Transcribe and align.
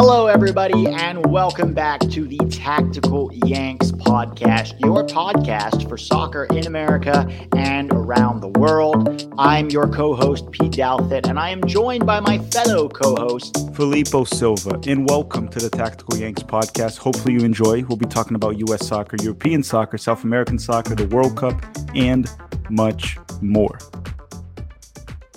Hello, 0.00 0.28
everybody, 0.28 0.86
and 0.86 1.26
welcome 1.26 1.74
back 1.74 1.98
to 1.98 2.28
the 2.28 2.38
Tactical 2.48 3.32
Yanks 3.32 3.90
podcast, 3.90 4.78
your 4.78 5.04
podcast 5.04 5.88
for 5.88 5.98
soccer 5.98 6.44
in 6.52 6.68
America 6.68 7.28
and 7.56 7.92
around 7.92 8.38
the 8.38 8.48
world. 8.60 9.28
I'm 9.38 9.70
your 9.70 9.88
co 9.88 10.14
host, 10.14 10.52
Pete 10.52 10.70
Douthit, 10.70 11.28
and 11.28 11.36
I 11.36 11.50
am 11.50 11.64
joined 11.66 12.06
by 12.06 12.20
my 12.20 12.38
fellow 12.38 12.88
co 12.88 13.16
host, 13.16 13.74
Filippo 13.74 14.22
Silva. 14.22 14.80
And 14.86 15.10
welcome 15.10 15.48
to 15.48 15.58
the 15.58 15.68
Tactical 15.68 16.16
Yanks 16.16 16.44
podcast. 16.44 16.98
Hopefully, 16.98 17.34
you 17.34 17.40
enjoy. 17.40 17.82
We'll 17.82 17.96
be 17.96 18.06
talking 18.06 18.36
about 18.36 18.56
U.S. 18.68 18.86
soccer, 18.86 19.16
European 19.20 19.64
soccer, 19.64 19.98
South 19.98 20.22
American 20.22 20.60
soccer, 20.60 20.94
the 20.94 21.08
World 21.08 21.36
Cup, 21.36 21.60
and 21.96 22.30
much 22.70 23.18
more. 23.40 23.76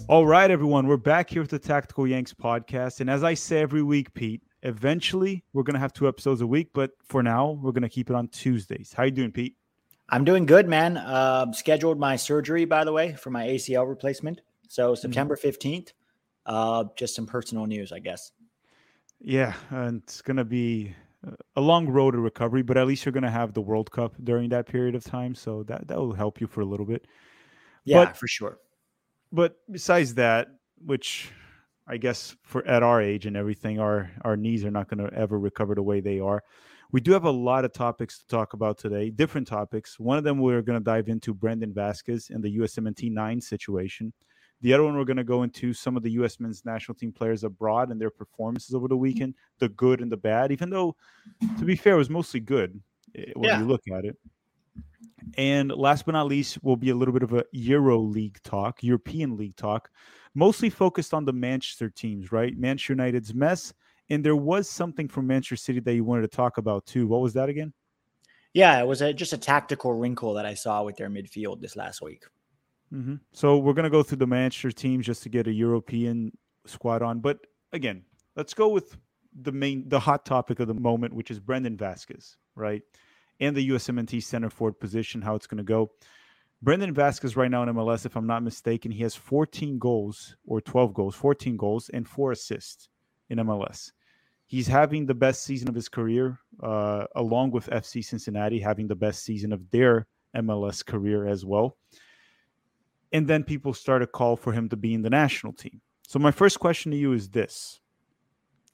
All 0.07 0.27
right, 0.27 0.51
everyone, 0.51 0.87
we're 0.87 0.97
back 0.97 1.31
here 1.31 1.41
with 1.41 1.49
the 1.49 1.57
Tactical 1.57 2.05
Yanks 2.05 2.33
podcast. 2.33 2.99
And 2.99 3.09
as 3.09 3.23
I 3.23 3.33
say 3.33 3.61
every 3.61 3.81
week, 3.81 4.13
Pete, 4.13 4.43
Eventually, 4.63 5.43
we're 5.53 5.63
gonna 5.63 5.79
have 5.79 5.93
two 5.93 6.07
episodes 6.07 6.41
a 6.41 6.47
week, 6.47 6.69
but 6.73 6.91
for 7.03 7.23
now, 7.23 7.51
we're 7.61 7.71
gonna 7.71 7.89
keep 7.89 8.09
it 8.09 8.15
on 8.15 8.27
Tuesdays. 8.27 8.93
How 8.93 9.03
you 9.03 9.11
doing, 9.11 9.31
Pete? 9.31 9.55
I'm 10.09 10.23
doing 10.23 10.45
good, 10.45 10.67
man. 10.67 10.97
Uh, 10.97 11.51
scheduled 11.53 11.97
my 11.97 12.15
surgery, 12.15 12.65
by 12.65 12.83
the 12.83 12.91
way, 12.91 13.13
for 13.13 13.29
my 13.29 13.47
ACL 13.47 13.87
replacement. 13.87 14.41
So 14.67 14.91
mm-hmm. 14.91 15.01
September 15.01 15.35
15th. 15.35 15.93
Uh, 16.45 16.85
just 16.95 17.15
some 17.15 17.25
personal 17.25 17.65
news, 17.65 17.91
I 17.91 17.99
guess. 17.99 18.31
Yeah, 19.19 19.53
and 19.69 20.01
it's 20.03 20.21
gonna 20.21 20.43
be 20.43 20.95
a 21.55 21.61
long 21.61 21.87
road 21.87 22.11
to 22.11 22.19
recovery, 22.19 22.63
but 22.63 22.77
at 22.77 22.87
least 22.87 23.05
you're 23.05 23.11
gonna 23.11 23.29
have 23.29 23.53
the 23.53 23.61
World 23.61 23.91
Cup 23.91 24.15
during 24.23 24.49
that 24.49 24.65
period 24.65 24.95
of 24.95 25.03
time, 25.03 25.35
so 25.35 25.63
that 25.63 25.87
that 25.87 25.97
will 25.97 26.13
help 26.13 26.41
you 26.41 26.47
for 26.47 26.61
a 26.61 26.65
little 26.65 26.85
bit. 26.85 27.05
Yeah, 27.83 28.05
but, 28.05 28.17
for 28.17 28.27
sure. 28.27 28.57
But 29.31 29.57
besides 29.71 30.15
that, 30.15 30.49
which 30.83 31.31
I 31.91 31.97
guess 31.97 32.37
for 32.41 32.65
at 32.65 32.83
our 32.83 33.01
age 33.01 33.25
and 33.25 33.35
everything, 33.35 33.77
our 33.77 34.09
our 34.21 34.37
knees 34.37 34.63
are 34.63 34.71
not 34.71 34.87
going 34.87 35.05
to 35.05 35.13
ever 35.13 35.37
recover 35.37 35.75
the 35.75 35.83
way 35.83 35.99
they 35.99 36.21
are. 36.21 36.41
We 36.93 37.01
do 37.01 37.11
have 37.11 37.25
a 37.25 37.31
lot 37.31 37.65
of 37.65 37.73
topics 37.73 38.19
to 38.19 38.27
talk 38.27 38.53
about 38.53 38.77
today, 38.77 39.09
different 39.09 39.45
topics. 39.45 39.99
One 39.99 40.17
of 40.17 40.23
them 40.23 40.39
we're 40.39 40.61
going 40.61 40.79
to 40.79 40.83
dive 40.83 41.09
into 41.09 41.33
Brandon 41.33 41.73
Vasquez 41.73 42.29
and 42.29 42.41
the 42.41 42.57
USMNT 42.59 43.11
nine 43.11 43.41
situation. 43.41 44.13
The 44.61 44.73
other 44.73 44.83
one 44.83 44.95
we're 44.95 45.03
going 45.03 45.17
to 45.17 45.25
go 45.25 45.43
into 45.43 45.73
some 45.73 45.97
of 45.97 46.03
the 46.03 46.11
U.S. 46.11 46.39
men's 46.39 46.63
national 46.63 46.95
team 46.95 47.11
players 47.11 47.43
abroad 47.43 47.89
and 47.89 47.99
their 47.99 48.09
performances 48.09 48.73
over 48.73 48.87
the 48.87 48.97
weekend, 48.97 49.35
the 49.59 49.69
good 49.69 50.01
and 50.01 50.11
the 50.11 50.17
bad. 50.17 50.51
Even 50.51 50.69
though, 50.69 50.95
to 51.59 51.65
be 51.65 51.75
fair, 51.75 51.95
it 51.95 51.97
was 51.97 52.09
mostly 52.09 52.39
good 52.39 52.79
eh, 53.15 53.31
when 53.35 53.49
yeah. 53.49 53.59
you 53.59 53.65
look 53.65 53.81
at 53.93 54.05
it. 54.05 54.17
And 55.37 55.71
last 55.71 56.05
but 56.05 56.13
not 56.13 56.27
least, 56.27 56.63
will 56.63 56.77
be 56.77 56.89
a 56.89 56.95
little 56.95 57.13
bit 57.13 57.23
of 57.23 57.33
a 57.33 57.43
Euro 57.51 57.99
League 57.99 58.39
talk, 58.43 58.81
European 58.81 59.35
League 59.35 59.55
talk 59.55 59.89
mostly 60.33 60.69
focused 60.69 61.13
on 61.13 61.25
the 61.25 61.33
Manchester 61.33 61.89
teams, 61.89 62.31
right? 62.31 62.57
Manchester 62.57 62.93
United's 62.93 63.33
mess. 63.33 63.73
And 64.09 64.23
there 64.23 64.35
was 64.35 64.69
something 64.69 65.07
from 65.07 65.27
Manchester 65.27 65.55
City 65.55 65.79
that 65.79 65.93
you 65.93 66.03
wanted 66.03 66.23
to 66.23 66.35
talk 66.35 66.57
about 66.57 66.85
too. 66.85 67.07
What 67.07 67.21
was 67.21 67.33
that 67.33 67.49
again? 67.49 67.73
Yeah, 68.53 68.79
it 68.79 68.85
was 68.85 69.01
a, 69.01 69.13
just 69.13 69.31
a 69.31 69.37
tactical 69.37 69.93
wrinkle 69.93 70.33
that 70.33 70.45
I 70.45 70.53
saw 70.53 70.83
with 70.83 70.97
their 70.97 71.09
midfield 71.09 71.61
this 71.61 71.77
last 71.77 72.01
week. 72.01 72.25
Mm-hmm. 72.93 73.15
So 73.31 73.57
we're 73.57 73.73
going 73.73 73.85
to 73.85 73.89
go 73.89 74.03
through 74.03 74.17
the 74.17 74.27
Manchester 74.27 74.71
teams 74.71 75.05
just 75.05 75.23
to 75.23 75.29
get 75.29 75.47
a 75.47 75.53
European 75.53 76.33
squad 76.65 77.01
on. 77.01 77.21
But 77.21 77.39
again, 77.71 78.03
let's 78.35 78.53
go 78.53 78.67
with 78.67 78.97
the 79.39 79.53
main, 79.53 79.87
the 79.87 79.99
hot 79.99 80.25
topic 80.25 80.59
of 80.59 80.67
the 80.67 80.73
moment, 80.73 81.13
which 81.13 81.31
is 81.31 81.39
Brandon 81.39 81.77
Vazquez, 81.77 82.35
right? 82.55 82.81
And 83.39 83.55
the 83.55 83.69
USMNT 83.69 84.21
center 84.23 84.49
forward 84.49 84.79
position, 84.79 85.21
how 85.21 85.35
it's 85.35 85.47
going 85.47 85.59
to 85.59 85.63
go. 85.63 85.91
Brandon 86.63 86.93
Vasquez 86.93 87.35
right 87.35 87.49
now 87.49 87.63
in 87.63 87.69
MLS, 87.69 88.05
if 88.05 88.15
I'm 88.15 88.27
not 88.27 88.43
mistaken, 88.43 88.91
he 88.91 89.01
has 89.01 89.15
14 89.15 89.79
goals 89.79 90.35
or 90.45 90.61
12 90.61 90.93
goals, 90.93 91.15
14 91.15 91.57
goals 91.57 91.89
and 91.89 92.07
four 92.07 92.31
assists 92.31 92.87
in 93.31 93.39
MLS. 93.39 93.91
He's 94.45 94.67
having 94.67 95.07
the 95.07 95.15
best 95.15 95.43
season 95.43 95.69
of 95.69 95.75
his 95.75 95.89
career, 95.89 96.37
uh, 96.61 97.05
along 97.15 97.51
with 97.51 97.67
FC 97.69 98.05
Cincinnati 98.05 98.59
having 98.59 98.87
the 98.87 98.95
best 98.95 99.23
season 99.23 99.53
of 99.53 99.71
their 99.71 100.05
MLS 100.35 100.85
career 100.85 101.25
as 101.27 101.45
well. 101.45 101.77
And 103.11 103.27
then 103.27 103.43
people 103.43 103.73
start 103.73 104.03
a 104.03 104.07
call 104.07 104.35
for 104.35 104.53
him 104.53 104.69
to 104.69 104.75
be 104.75 104.93
in 104.93 105.01
the 105.01 105.09
national 105.09 105.53
team. 105.53 105.81
So 106.07 106.19
my 106.19 106.31
first 106.31 106.59
question 106.59 106.91
to 106.91 106.97
you 106.97 107.13
is 107.13 107.29
this: 107.29 107.79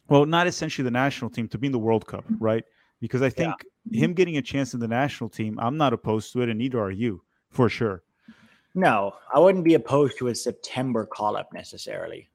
Well, 0.09 0.25
not 0.25 0.47
essentially 0.47 0.83
the 0.83 0.91
national 0.91 1.29
team 1.29 1.47
to 1.49 1.57
be 1.57 1.67
in 1.67 1.71
the 1.71 1.79
World 1.79 2.05
Cup, 2.05 2.25
right? 2.39 2.63
Because 2.99 3.21
I 3.21 3.29
think 3.29 3.53
yeah. 3.89 4.01
him 4.03 4.13
getting 4.13 4.37
a 4.37 4.41
chance 4.41 4.73
in 4.73 4.79
the 4.79 4.87
national 4.87 5.29
team, 5.29 5.57
I'm 5.59 5.77
not 5.77 5.93
opposed 5.93 6.33
to 6.33 6.41
it, 6.41 6.49
and 6.49 6.57
neither 6.57 6.79
are 6.79 6.91
you 6.91 7.21
for 7.49 7.69
sure. 7.69 8.03
No, 8.77 9.15
I 9.33 9.39
wouldn't 9.39 9.63
be 9.63 9.73
opposed 9.73 10.19
to 10.19 10.27
a 10.27 10.35
September 10.35 11.05
call 11.05 11.35
up 11.35 11.51
necessarily. 11.51 12.29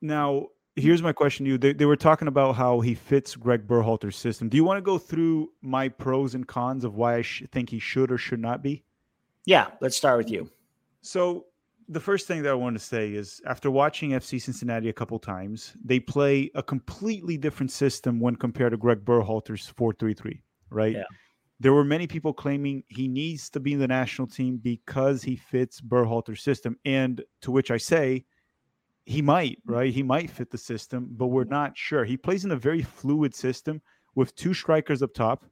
Now, 0.00 0.48
here's 0.74 1.02
my 1.02 1.12
question 1.12 1.44
to 1.44 1.52
you. 1.52 1.58
They, 1.58 1.72
they 1.72 1.86
were 1.86 1.94
talking 1.94 2.26
about 2.26 2.56
how 2.56 2.80
he 2.80 2.94
fits 2.94 3.36
Greg 3.36 3.66
Berhalter's 3.66 4.16
system. 4.16 4.48
Do 4.48 4.56
you 4.56 4.64
want 4.64 4.78
to 4.78 4.82
go 4.82 4.98
through 4.98 5.52
my 5.62 5.88
pros 5.88 6.34
and 6.34 6.48
cons 6.48 6.84
of 6.84 6.96
why 6.96 7.16
I 7.16 7.22
sh- 7.22 7.44
think 7.52 7.70
he 7.70 7.78
should 7.78 8.10
or 8.10 8.18
should 8.18 8.40
not 8.40 8.62
be? 8.62 8.82
Yeah, 9.44 9.68
let's 9.80 9.96
start 9.96 10.18
with 10.18 10.30
you. 10.30 10.50
So, 11.02 11.46
the 11.88 12.00
first 12.00 12.26
thing 12.26 12.42
that 12.42 12.50
I 12.50 12.54
want 12.54 12.76
to 12.76 12.84
say 12.84 13.12
is 13.12 13.40
after 13.46 13.70
watching 13.70 14.10
FC 14.10 14.40
Cincinnati 14.40 14.88
a 14.88 14.92
couple 14.92 15.18
times, 15.18 15.74
they 15.84 15.98
play 15.98 16.50
a 16.54 16.62
completely 16.62 17.36
different 17.36 17.72
system 17.72 18.20
when 18.20 18.36
compared 18.36 18.72
to 18.72 18.76
Greg 18.76 19.04
Berhalter's 19.04 19.72
4-3-3, 19.76 20.40
right? 20.70 20.96
Yeah 20.96 21.04
there 21.60 21.74
were 21.74 21.84
many 21.84 22.06
people 22.06 22.32
claiming 22.32 22.82
he 22.88 23.06
needs 23.06 23.50
to 23.50 23.60
be 23.60 23.74
in 23.74 23.78
the 23.78 23.86
national 23.86 24.26
team 24.26 24.56
because 24.56 25.22
he 25.22 25.36
fits 25.36 25.78
Berhalter's 25.80 26.42
system. 26.42 26.78
And 26.86 27.22
to 27.42 27.50
which 27.50 27.70
I 27.70 27.76
say, 27.76 28.24
he 29.04 29.20
might, 29.20 29.58
mm. 29.66 29.74
right? 29.74 29.92
He 29.92 30.02
might 30.02 30.30
fit 30.30 30.50
the 30.50 30.58
system, 30.58 31.08
but 31.10 31.26
we're 31.26 31.44
not 31.44 31.76
sure. 31.76 32.04
He 32.04 32.16
plays 32.16 32.46
in 32.46 32.52
a 32.52 32.56
very 32.56 32.82
fluid 32.82 33.34
system 33.34 33.82
with 34.14 34.34
two 34.36 34.54
strikers 34.54 35.02
up 35.02 35.12
top. 35.12 35.44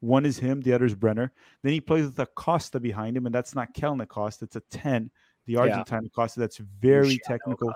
One 0.00 0.26
is 0.26 0.36
him, 0.36 0.60
the 0.60 0.72
other 0.72 0.84
is 0.84 0.96
Brenner. 0.96 1.32
Then 1.62 1.72
he 1.72 1.80
plays 1.80 2.06
with 2.06 2.18
Acosta 2.18 2.80
behind 2.80 3.16
him, 3.16 3.26
and 3.26 3.34
that's 3.34 3.54
not 3.54 3.72
Kellyn 3.72 4.00
Acosta, 4.00 4.46
it's 4.46 4.56
a 4.56 4.62
10, 4.72 5.12
the 5.46 5.56
Argentine 5.56 6.02
yeah. 6.02 6.08
Acosta 6.08 6.40
that's 6.40 6.56
very 6.56 7.20
technical, 7.24 7.72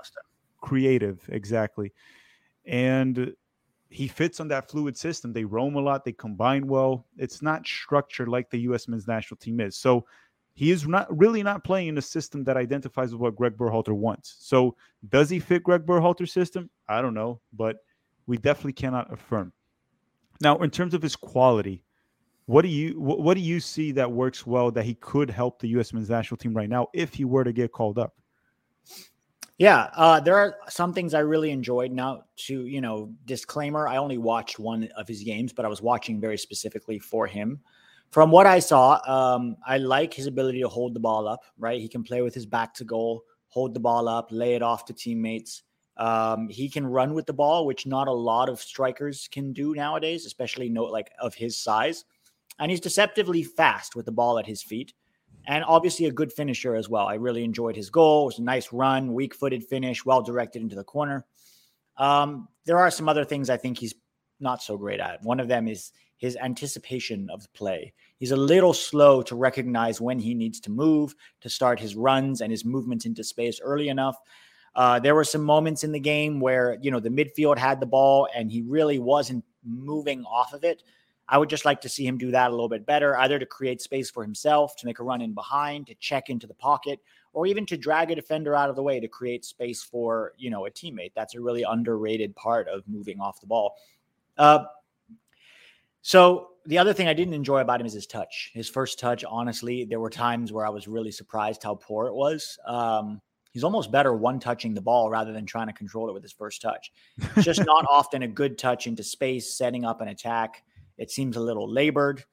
creative, 0.59 1.23
exactly. 1.29 1.93
And 2.65 3.33
he 3.89 4.07
fits 4.07 4.39
on 4.39 4.47
that 4.49 4.69
fluid 4.69 4.97
system. 4.97 5.33
They 5.33 5.43
roam 5.43 5.75
a 5.75 5.79
lot, 5.79 6.03
they 6.03 6.11
combine 6.11 6.67
well. 6.67 7.05
It's 7.17 7.41
not 7.41 7.65
structured 7.65 8.27
like 8.27 8.49
the 8.49 8.59
U.S. 8.61 8.87
men's 8.87 9.07
national 9.07 9.37
team 9.37 9.59
is. 9.59 9.77
So 9.77 10.05
he 10.53 10.71
is 10.71 10.87
not 10.87 11.15
really 11.15 11.43
not 11.43 11.63
playing 11.63 11.89
in 11.89 11.97
a 11.97 12.01
system 12.01 12.43
that 12.45 12.57
identifies 12.57 13.11
with 13.11 13.21
what 13.21 13.35
Greg 13.35 13.55
Berhalter 13.55 13.93
wants. 13.93 14.37
So 14.39 14.75
does 15.09 15.29
he 15.29 15.39
fit 15.39 15.63
Greg 15.63 15.85
Berhalter's 15.85 16.33
system? 16.33 16.69
I 16.87 17.01
don't 17.01 17.13
know, 17.13 17.39
but 17.53 17.77
we 18.25 18.37
definitely 18.37 18.73
cannot 18.73 19.13
affirm. 19.13 19.53
Now, 20.41 20.57
in 20.57 20.69
terms 20.69 20.93
of 20.93 21.01
his 21.01 21.15
quality, 21.15 21.83
what 22.47 22.61
do 22.61 22.69
you 22.69 22.99
what 22.99 23.33
do 23.35 23.41
you 23.41 23.59
see 23.59 23.91
that 23.93 24.11
works 24.11 24.47
well 24.47 24.71
that 24.71 24.85
he 24.85 24.95
could 24.95 25.29
help 25.29 25.59
the 25.59 25.67
U.S. 25.69 25.93
men's 25.93 26.09
national 26.09 26.37
team 26.37 26.53
right 26.53 26.69
now 26.69 26.87
if 26.93 27.13
he 27.13 27.25
were 27.25 27.43
to 27.43 27.51
get 27.51 27.71
called 27.71 27.99
up? 27.99 28.15
Yeah, 29.57 29.89
uh, 29.95 30.19
there 30.19 30.37
are 30.37 30.57
some 30.69 30.93
things 30.93 31.15
I 31.15 31.19
really 31.19 31.49
enjoyed. 31.49 31.91
Now, 31.91 32.23
to 32.45 32.65
you 32.67 32.79
know, 32.79 33.11
disclaimer: 33.25 33.87
I 33.87 33.97
only 33.97 34.19
watched 34.19 34.59
one 34.59 34.87
of 34.95 35.07
his 35.07 35.23
games, 35.23 35.51
but 35.51 35.65
I 35.65 35.67
was 35.67 35.81
watching 35.81 36.21
very 36.21 36.37
specifically 36.37 36.99
for 36.99 37.25
him. 37.25 37.59
From 38.11 38.31
what 38.31 38.45
I 38.45 38.59
saw, 38.59 38.99
um, 39.07 39.57
I 39.65 39.77
like 39.77 40.13
his 40.13 40.27
ability 40.27 40.61
to 40.61 40.69
hold 40.69 40.93
the 40.93 40.99
ball 40.99 41.27
up. 41.27 41.41
Right, 41.57 41.81
he 41.81 41.87
can 41.87 42.03
play 42.03 42.21
with 42.21 42.35
his 42.35 42.45
back 42.45 42.73
to 42.75 42.85
goal, 42.85 43.23
hold 43.47 43.73
the 43.73 43.79
ball 43.79 44.07
up, 44.07 44.27
lay 44.31 44.53
it 44.53 44.61
off 44.61 44.85
to 44.85 44.93
teammates. 44.93 45.63
Um, 45.97 46.47
he 46.49 46.69
can 46.69 46.85
run 46.85 47.15
with 47.15 47.25
the 47.25 47.33
ball, 47.33 47.65
which 47.65 47.87
not 47.87 48.07
a 48.07 48.13
lot 48.13 48.49
of 48.49 48.61
strikers 48.61 49.27
can 49.31 49.53
do 49.53 49.73
nowadays, 49.73 50.27
especially 50.27 50.69
no 50.69 50.83
like 50.83 51.09
of 51.19 51.33
his 51.33 51.57
size. 51.57 52.05
And 52.59 52.69
he's 52.69 52.79
deceptively 52.79 53.41
fast 53.43 53.95
with 53.95 54.05
the 54.05 54.11
ball 54.11 54.37
at 54.37 54.45
his 54.45 54.61
feet 54.61 54.93
and 55.47 55.63
obviously 55.63 56.05
a 56.05 56.11
good 56.11 56.31
finisher 56.31 56.75
as 56.75 56.89
well. 56.89 57.07
I 57.07 57.15
really 57.15 57.43
enjoyed 57.43 57.75
his 57.75 57.89
goal. 57.89 58.23
It 58.23 58.25
was 58.25 58.39
a 58.39 58.43
nice 58.43 58.71
run, 58.73 59.13
weak 59.13 59.33
footed 59.33 59.63
finish, 59.63 60.05
well 60.05 60.21
directed 60.21 60.61
into 60.61 60.75
the 60.75 60.83
corner. 60.83 61.25
Um, 61.97 62.49
there 62.65 62.77
are 62.77 62.91
some 62.91 63.09
other 63.09 63.25
things 63.25 63.49
I 63.49 63.57
think 63.57 63.77
he's 63.77 63.95
not 64.39 64.61
so 64.61 64.77
great 64.77 64.99
at. 64.99 65.23
One 65.23 65.39
of 65.39 65.47
them 65.47 65.67
is 65.67 65.91
his 66.17 66.35
anticipation 66.35 67.29
of 67.31 67.43
the 67.43 67.49
play. 67.49 67.93
He's 68.17 68.31
a 68.31 68.37
little 68.37 68.73
slow 68.73 69.21
to 69.23 69.35
recognize 69.35 70.01
when 70.01 70.19
he 70.19 70.33
needs 70.33 70.59
to 70.61 70.71
move, 70.71 71.15
to 71.41 71.49
start 71.49 71.79
his 71.79 71.95
runs 71.95 72.41
and 72.41 72.51
his 72.51 72.65
movements 72.65 73.05
into 73.05 73.23
space 73.23 73.59
early 73.63 73.87
enough. 73.87 74.17
Uh, 74.75 74.99
there 74.99 75.15
were 75.15 75.23
some 75.23 75.43
moments 75.43 75.83
in 75.83 75.91
the 75.91 75.99
game 75.99 76.39
where 76.39 76.77
you 76.81 76.91
know 76.91 76.99
the 76.99 77.09
midfield 77.09 77.57
had 77.57 77.79
the 77.79 77.85
ball 77.85 78.27
and 78.35 78.51
he 78.51 78.61
really 78.63 78.99
wasn't 78.99 79.43
moving 79.63 80.23
off 80.25 80.53
of 80.53 80.63
it. 80.63 80.83
I 81.29 81.37
would 81.37 81.49
just 81.49 81.65
like 81.65 81.81
to 81.81 81.89
see 81.89 82.05
him 82.05 82.17
do 82.17 82.31
that 82.31 82.49
a 82.49 82.51
little 82.51 82.69
bit 82.69 82.85
better, 82.85 83.17
either 83.17 83.37
to 83.37 83.45
create 83.45 83.81
space 83.81 84.09
for 84.09 84.23
himself, 84.23 84.75
to 84.77 84.85
make 84.85 84.99
a 84.99 85.03
run 85.03 85.21
in 85.21 85.33
behind, 85.33 85.87
to 85.87 85.95
check 85.95 86.29
into 86.29 86.47
the 86.47 86.53
pocket, 86.53 86.99
or 87.33 87.45
even 87.45 87.65
to 87.65 87.77
drag 87.77 88.11
a 88.11 88.15
defender 88.15 88.55
out 88.55 88.69
of 88.69 88.75
the 88.75 88.83
way 88.83 88.99
to 88.99 89.07
create 89.07 89.43
space 89.43 89.83
for 89.83 90.33
you 90.37 90.49
know 90.49 90.65
a 90.65 90.71
teammate. 90.71 91.11
That's 91.15 91.35
a 91.35 91.41
really 91.41 91.63
underrated 91.63 92.35
part 92.35 92.67
of 92.67 92.87
moving 92.87 93.19
off 93.19 93.41
the 93.41 93.47
ball. 93.47 93.75
Uh, 94.37 94.65
so 96.01 96.51
the 96.65 96.77
other 96.77 96.93
thing 96.93 97.07
I 97.07 97.13
didn't 97.13 97.33
enjoy 97.33 97.59
about 97.59 97.81
him 97.81 97.87
is 97.87 97.93
his 97.93 98.07
touch. 98.07 98.51
His 98.53 98.69
first 98.69 98.99
touch, 98.99 99.25
honestly, 99.27 99.85
there 99.85 99.99
were 99.99 100.09
times 100.09 100.53
where 100.53 100.65
I 100.65 100.69
was 100.69 100.87
really 100.87 101.11
surprised 101.11 101.63
how 101.63 101.75
poor 101.75 102.07
it 102.07 102.13
was. 102.13 102.57
Um, 102.65 103.21
he's 103.51 103.63
almost 103.63 103.91
better 103.91 104.13
one 104.13 104.39
touching 104.39 104.73
the 104.73 104.81
ball 104.81 105.09
rather 105.09 105.33
than 105.33 105.45
trying 105.45 105.67
to 105.67 105.73
control 105.73 106.09
it 106.09 106.13
with 106.13 106.23
his 106.23 106.31
first 106.31 106.61
touch. 106.61 106.91
It's 107.35 107.45
just 107.45 107.61
not 107.65 107.85
often 107.89 108.23
a 108.23 108.27
good 108.27 108.57
touch 108.57 108.87
into 108.87 109.03
space, 109.03 109.57
setting 109.57 109.83
up 109.83 109.99
an 109.99 110.09
attack. 110.09 110.63
It 110.97 111.11
seems 111.11 111.37
a 111.37 111.41
little 111.41 111.71
labored. 111.71 112.23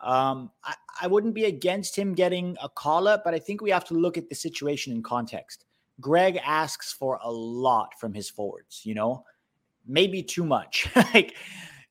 Um, 0.00 0.50
I, 0.62 0.74
I 1.02 1.06
wouldn't 1.06 1.34
be 1.34 1.44
against 1.44 1.96
him 1.96 2.14
getting 2.14 2.56
a 2.62 2.68
call 2.68 3.08
up, 3.08 3.22
but 3.24 3.34
I 3.34 3.38
think 3.38 3.60
we 3.60 3.70
have 3.70 3.84
to 3.86 3.94
look 3.94 4.16
at 4.16 4.28
the 4.28 4.34
situation 4.34 4.92
in 4.92 5.02
context. 5.02 5.64
Greg 6.00 6.40
asks 6.44 6.92
for 6.92 7.18
a 7.22 7.30
lot 7.30 7.98
from 7.98 8.12
his 8.12 8.28
forwards, 8.28 8.82
you 8.84 8.94
know, 8.94 9.24
maybe 9.86 10.22
too 10.22 10.44
much. 10.44 10.88
like, 11.14 11.36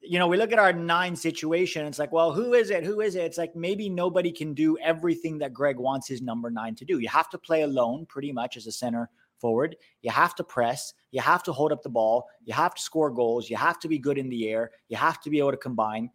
you 0.01 0.19
know, 0.19 0.27
we 0.27 0.37
look 0.37 0.51
at 0.51 0.59
our 0.59 0.73
nine 0.73 1.15
situation. 1.15 1.85
It's 1.85 1.99
like, 1.99 2.11
well, 2.11 2.33
who 2.33 2.53
is 2.53 2.69
it? 2.69 2.83
Who 2.83 3.01
is 3.01 3.15
it? 3.15 3.23
It's 3.23 3.37
like 3.37 3.55
maybe 3.55 3.89
nobody 3.89 4.31
can 4.31 4.53
do 4.53 4.77
everything 4.79 5.37
that 5.39 5.53
Greg 5.53 5.77
wants 5.77 6.07
his 6.07 6.21
number 6.21 6.51
nine 6.51 6.75
to 6.75 6.85
do. 6.85 6.99
You 6.99 7.07
have 7.07 7.29
to 7.29 7.37
play 7.37 7.61
alone 7.61 8.05
pretty 8.05 8.31
much 8.31 8.57
as 8.57 8.67
a 8.67 8.71
center 8.71 9.09
forward. 9.43 9.75
You 10.01 10.11
have 10.11 10.35
to 10.35 10.43
press. 10.43 10.93
You 11.11 11.19
have 11.19 11.43
to 11.43 11.51
hold 11.51 11.73
up 11.73 11.83
the 11.83 11.89
ball. 11.89 12.29
You 12.45 12.53
have 12.53 12.73
to 12.75 12.81
score 12.81 13.11
goals. 13.11 13.49
You 13.49 13.57
have 13.57 13.77
to 13.81 13.89
be 13.89 13.99
good 13.99 14.17
in 14.17 14.29
the 14.29 14.49
air. 14.49 14.71
You 14.87 14.95
have 14.95 15.19
to 15.23 15.29
be 15.29 15.39
able 15.39 15.51
to 15.51 15.57
combine. 15.57 16.09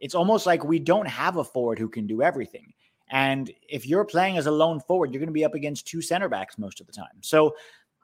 It's 0.00 0.16
almost 0.16 0.46
like 0.46 0.64
we 0.64 0.80
don't 0.80 1.06
have 1.06 1.36
a 1.36 1.44
forward 1.44 1.78
who 1.78 1.88
can 1.88 2.08
do 2.08 2.22
everything. 2.22 2.72
And 3.08 3.52
if 3.68 3.86
you're 3.86 4.04
playing 4.04 4.36
as 4.36 4.46
a 4.46 4.50
lone 4.50 4.80
forward, 4.80 5.12
you're 5.12 5.20
going 5.20 5.28
to 5.28 5.32
be 5.32 5.44
up 5.44 5.54
against 5.54 5.86
two 5.86 6.02
center 6.02 6.28
backs 6.28 6.58
most 6.58 6.80
of 6.80 6.88
the 6.88 6.92
time. 6.92 7.20
So 7.20 7.54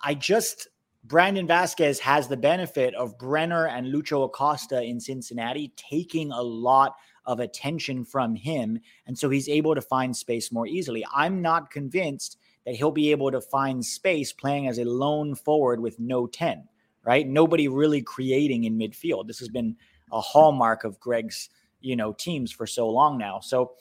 I 0.01 0.15
just, 0.15 0.69
Brandon 1.05 1.47
Vasquez 1.47 1.99
has 1.99 2.29
the 2.29 2.37
benefit 2.37 2.95
of 2.95 3.19
Brenner 3.19 3.67
and 3.67 3.93
Lucho 3.93 4.25
Acosta 4.25 4.81
in 4.81 5.01
Cincinnati 5.01 5.73
taking 5.77 6.31
a 6.31 6.41
lot 6.41 6.95
of 7.25 7.41
attention 7.41 8.05
from 8.05 8.37
him. 8.37 8.79
And 9.07 9.19
so 9.19 9.29
he's 9.29 9.49
able 9.49 9.75
to 9.75 9.83
find 9.83 10.17
space 10.17 10.53
more 10.53 10.69
easily. 10.69 11.05
I'm 11.13 11.43
not 11.43 11.71
convinced 11.71 12.39
that 12.67 12.75
he'll 12.75 12.91
be 12.91 13.11
able 13.11 13.31
to 13.31 13.41
find 13.41 13.85
space 13.85 14.33
playing 14.33 14.69
as 14.69 14.79
a 14.79 14.85
lone 14.85 15.35
forward 15.35 15.81
with 15.81 15.99
no 15.99 16.27
10, 16.27 16.69
right? 17.05 17.27
Nobody 17.27 17.69
really 17.69 18.03
creating 18.03 18.65
in 18.65 18.79
midfield. 18.79 19.27
This 19.27 19.39
has 19.39 19.49
been 19.49 19.77
a 20.13 20.21
hallmark 20.21 20.85
of 20.85 20.99
Greg's 21.01 21.49
you 21.81 21.97
know, 21.97 22.13
teams 22.13 22.53
for 22.53 22.67
so 22.67 22.89
long 22.89 23.19
now. 23.19 23.41
So 23.41 23.73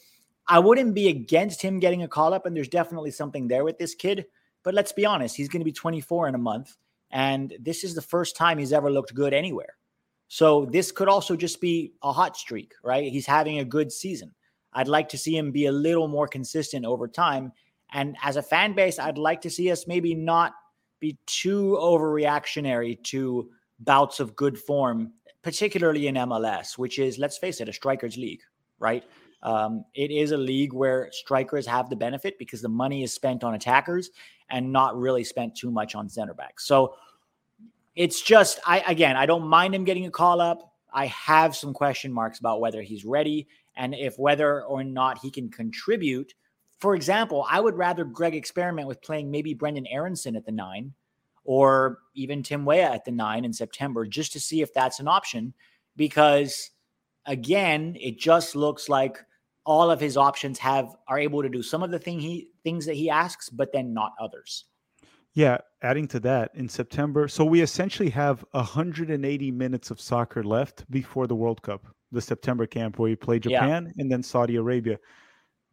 I 0.48 0.60
wouldn't 0.60 0.94
be 0.94 1.10
against 1.10 1.62
him 1.62 1.80
getting 1.80 2.04
a 2.04 2.08
call 2.08 2.34
up, 2.34 2.46
and 2.46 2.56
there's 2.56 2.70
definitely 2.70 3.12
something 3.12 3.48
there 3.48 3.64
with 3.64 3.78
this 3.78 3.96
kid. 3.96 4.26
But 4.64 4.74
let's 4.74 4.92
be 4.92 5.06
honest, 5.06 5.36
he's 5.36 5.50
going 5.50 5.62
to 5.62 5.66
be 5.66 5.72
24 5.72 6.28
in 6.28 6.36
a 6.36 6.40
month, 6.40 6.76
and 7.12 7.54
this 7.60 7.84
is 7.84 7.96
the 7.96 8.02
first 8.02 8.36
time 8.36 8.58
he's 8.58 8.74
ever 8.74 8.92
looked 8.92 9.14
good 9.14 9.34
anywhere. 9.34 9.76
So 10.30 10.66
this 10.66 10.92
could 10.92 11.08
also 11.08 11.36
just 11.36 11.62
be 11.62 11.94
a 12.04 12.12
hot 12.12 12.36
streak, 12.36 12.74
right? 12.84 13.12
He's 13.12 13.26
having 13.26 13.60
a 13.60 13.66
good 13.66 13.92
season. 13.92 14.34
I'd 14.74 14.90
like 14.90 15.08
to 15.10 15.18
see 15.18 15.38
him 15.38 15.52
be 15.52 15.68
a 15.68 15.72
little 15.72 16.10
more 16.10 16.28
consistent 16.28 16.86
over 16.86 17.08
time. 17.08 17.54
And 17.92 18.16
as 18.22 18.36
a 18.36 18.42
fan 18.42 18.74
base, 18.74 19.00
I'd 19.00 19.18
like 19.18 19.42
to 19.42 19.50
see 19.50 19.72
us 19.72 19.88
maybe 19.88 20.14
not 20.14 20.54
be 21.00 21.18
too 21.26 21.78
overreactionary 21.82 23.02
to 23.04 23.50
bouts 23.80 24.20
of 24.20 24.36
good 24.36 24.58
form 24.58 25.14
particularly 25.48 26.08
in 26.08 26.16
MLS, 26.16 26.78
which 26.78 27.00
is, 27.00 27.18
let's 27.18 27.38
face 27.38 27.62
it, 27.62 27.70
a 27.70 27.74
strikers 27.74 28.18
league, 28.18 28.42
right? 28.80 29.06
Um, 29.44 29.86
it 29.94 30.12
is 30.12 30.32
a 30.32 30.38
league 30.38 30.74
where 30.74 31.10
strikers 31.14 31.66
have 31.66 31.90
the 31.90 31.96
benefit 31.96 32.38
because 32.38 32.62
the 32.62 32.68
money 32.68 33.02
is 33.02 33.14
spent 33.14 33.46
on 33.46 33.54
attackers 33.54 34.10
and 34.50 34.74
not 34.74 34.98
really 34.98 35.24
spent 35.24 35.56
too 35.56 35.72
much 35.72 35.96
on 35.96 36.10
center 36.10 36.34
backs. 36.34 36.66
So 36.66 36.96
it's 37.96 38.22
just, 38.22 38.60
I 38.66 38.80
again, 38.88 39.16
I 39.16 39.26
don't 39.26 39.48
mind 39.48 39.74
him 39.74 39.86
getting 39.86 40.06
a 40.06 40.12
call 40.12 40.42
up. 40.42 40.74
I 40.92 41.06
have 41.06 41.56
some 41.56 41.74
question 41.74 42.12
marks 42.12 42.40
about 42.40 42.60
whether 42.60 42.82
he's 42.82 43.06
ready 43.06 43.48
and 43.78 43.96
if 43.96 44.20
whether 44.20 44.64
or 44.64 44.84
not 44.84 45.20
he 45.20 45.32
can 45.32 45.50
contribute. 45.50 46.34
For 46.80 46.96
example, 46.96 47.46
I 47.50 47.60
would 47.60 47.76
rather 47.76 48.04
Greg 48.06 48.36
experiment 48.36 48.88
with 48.88 49.02
playing 49.02 49.32
maybe 49.32 49.54
Brendan 49.54 49.88
Aaronson 49.88 50.36
at 50.36 50.46
the 50.46 50.52
nine 50.52 50.94
or 51.44 52.00
even 52.14 52.44
Tim 52.44 52.66
Weah 52.66 52.92
at 52.92 53.06
the 53.06 53.12
nine 53.12 53.46
in 53.46 53.54
September, 53.54 54.06
just 54.06 54.34
to 54.34 54.40
see 54.40 54.62
if 54.62 54.74
that's 54.74 55.00
an 55.00 55.08
option. 55.08 55.54
Because 55.96 56.72
again, 57.26 57.96
it 58.00 58.20
just 58.20 58.56
looks 58.56 58.90
like 58.90 59.18
all 59.66 59.90
of 59.90 60.00
his 60.00 60.18
options 60.18 60.60
have 60.60 60.96
are 61.08 61.20
able 61.20 61.42
to 61.42 61.50
do 61.50 61.62
some 61.62 61.84
of 61.84 61.92
the 61.92 62.00
thing 62.00 62.20
he 62.20 62.50
things 62.64 62.86
that 62.86 62.96
he 62.96 63.10
asks, 63.10 63.50
but 63.50 63.72
then 63.72 63.94
not 63.94 64.14
others. 64.20 64.66
Yeah, 65.34 65.60
adding 65.84 66.08
to 66.10 66.20
that 66.22 66.52
in 66.56 66.68
September, 66.68 67.28
so 67.28 67.46
we 67.46 67.62
essentially 67.62 68.10
have 68.10 68.44
180 68.52 69.52
minutes 69.52 69.92
of 69.92 70.02
soccer 70.02 70.44
left 70.44 70.90
before 70.90 71.28
the 71.28 71.36
World 71.36 71.62
Cup, 71.62 71.86
the 72.12 72.22
September 72.22 72.66
camp 72.66 72.98
where 72.98 73.10
you 73.10 73.18
play 73.18 73.38
Japan 73.38 73.86
yeah. 73.86 74.02
and 74.02 74.12
then 74.12 74.24
Saudi 74.24 74.56
Arabia. 74.56 74.98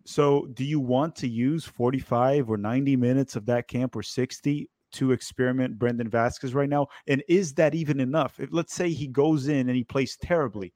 So, 0.06 0.46
do 0.52 0.64
you 0.64 0.80
want 0.80 1.16
to 1.16 1.28
use 1.28 1.64
45 1.64 2.50
or 2.50 2.58
90 2.58 2.96
minutes 2.96 3.36
of 3.36 3.46
that 3.46 3.68
camp 3.68 3.96
or 3.96 4.02
60 4.02 4.68
to 4.92 5.12
experiment 5.12 5.78
Brandon 5.78 6.08
Vasquez 6.08 6.54
right 6.54 6.68
now? 6.68 6.88
And 7.06 7.22
is 7.26 7.54
that 7.54 7.74
even 7.74 8.00
enough? 8.00 8.38
If 8.38 8.50
let's 8.52 8.74
say 8.74 8.90
he 8.90 9.06
goes 9.06 9.48
in 9.48 9.68
and 9.68 9.76
he 9.76 9.84
plays 9.84 10.16
terribly, 10.16 10.74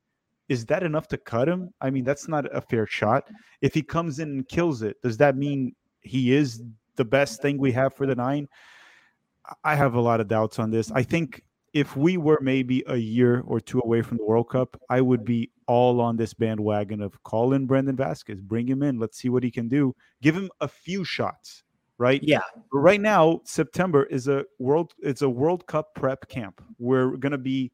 is 0.49 0.65
that 0.67 0.83
enough 0.83 1.09
to 1.09 1.19
cut 1.19 1.49
him? 1.49 1.71
I 1.81 1.91
mean, 1.91 2.05
that's 2.05 2.27
not 2.27 2.47
a 2.57 2.61
fair 2.61 2.87
shot. 2.87 3.29
If 3.61 3.75
he 3.75 3.83
comes 3.83 4.19
in 4.19 4.31
and 4.31 4.49
kills 4.49 4.83
it, 4.83 4.97
does 5.03 5.19
that 5.19 5.37
mean 5.37 5.75
he 6.01 6.35
is 6.35 6.63
the 6.97 7.05
best 7.05 7.43
thing 7.43 7.59
we 7.59 7.73
have 7.73 7.95
for 7.95 8.07
the 8.07 8.15
nine? 8.15 8.49
I 9.63 9.75
have 9.75 9.95
a 9.95 10.01
lot 10.01 10.21
of 10.21 10.29
doubts 10.29 10.59
on 10.59 10.71
this. 10.71 10.91
I 10.93 11.03
think 11.03 11.43
if 11.75 11.97
we 11.97 12.17
were 12.17 12.39
maybe 12.41 12.83
a 12.87 12.97
year 12.97 13.43
or 13.47 13.61
two 13.61 13.81
away 13.81 14.01
from 14.01 14.17
the 14.17 14.25
World 14.25 14.49
Cup, 14.49 14.81
I 14.89 15.03
would 15.03 15.25
be 15.25 15.51
all 15.69 16.01
on 16.01 16.17
this 16.17 16.35
bandwagon 16.35 17.01
of 17.01 17.23
call 17.23 17.53
in 17.53 17.67
Brandon 17.67 17.95
Vasquez, 17.95 18.41
bring 18.41 18.67
him 18.67 18.83
in, 18.83 18.99
let's 18.99 19.19
see 19.19 19.29
what 19.29 19.45
he 19.45 19.51
can 19.53 19.69
do, 19.69 19.95
give 20.21 20.35
him 20.35 20.51
a 20.61 20.67
few 20.67 21.05
shots 21.05 21.63
right? 21.99 22.23
Yeah. 22.23 22.41
Right 22.73 23.01
now, 23.01 23.41
September 23.45 24.05
is 24.05 24.29
a 24.29 24.45
world. 24.59 24.95
It's 25.01 25.23
a 25.23 25.29
World 25.29 25.67
Cup 25.67 25.95
prep 25.95 26.29
camp. 26.29 26.63
We're 26.79 27.17
going 27.17 27.33
to 27.33 27.39
be 27.39 27.73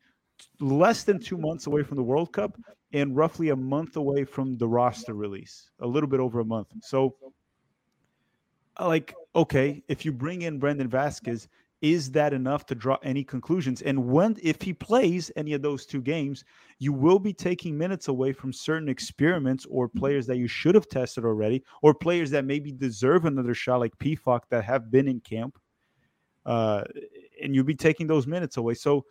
less 0.61 1.05
than 1.05 1.19
two 1.21 1.39
months 1.39 1.67
away 1.67 1.83
from 1.83 1.97
the 1.97 2.03
World 2.03 2.33
Cup 2.33 2.59
and 2.93 3.15
roughly 3.15 3.51
a 3.51 3.57
month 3.57 3.97
away 3.97 4.25
from 4.25 4.57
the 4.57 4.67
roster 4.67 5.15
release. 5.15 5.71
A 5.81 5.87
little 5.87 6.09
bit 6.09 6.21
over 6.21 6.41
a 6.41 6.45
month. 6.45 6.69
So, 6.83 7.17
like, 8.81 9.15
okay, 9.37 9.83
if 9.89 10.05
you 10.05 10.13
bring 10.13 10.43
in 10.43 10.59
Brandon 10.59 10.89
Vazquez, 10.89 11.49
is 11.85 12.11
that 12.13 12.33
enough 12.33 12.65
to 12.65 12.75
draw 12.75 12.97
any 13.03 13.23
conclusions? 13.23 13.83
And 13.83 14.07
when, 14.07 14.39
if 14.43 14.63
he 14.63 14.73
plays 14.73 15.31
any 15.37 15.53
of 15.53 15.61
those 15.61 15.85
two 15.85 16.01
games, 16.01 16.43
you 16.79 16.95
will 16.95 17.19
be 17.19 17.35
taking 17.35 17.77
minutes 17.77 18.09
away 18.09 18.33
from 18.33 18.55
certain 18.55 18.89
experiments 18.89 19.67
or 19.69 19.87
players 19.87 20.27
that 20.29 20.39
you 20.39 20.49
should 20.49 20.75
have 20.75 20.89
tested 20.89 21.27
already, 21.27 21.63
or 21.83 21.93
players 21.93 22.31
that 22.31 22.47
maybe 22.47 22.73
deserve 22.73 23.27
another 23.27 23.53
shot, 23.53 23.81
like 23.81 23.93
Pefok, 23.99 24.41
that 24.49 24.65
have 24.65 24.91
been 24.91 25.07
in 25.07 25.21
camp. 25.21 25.59
Uh, 26.47 26.85
and 27.43 27.55
you'll 27.55 27.65
be 27.65 27.75
taking 27.75 28.07
those 28.07 28.27
minutes 28.27 28.57
away. 28.57 28.73
So 28.73 29.05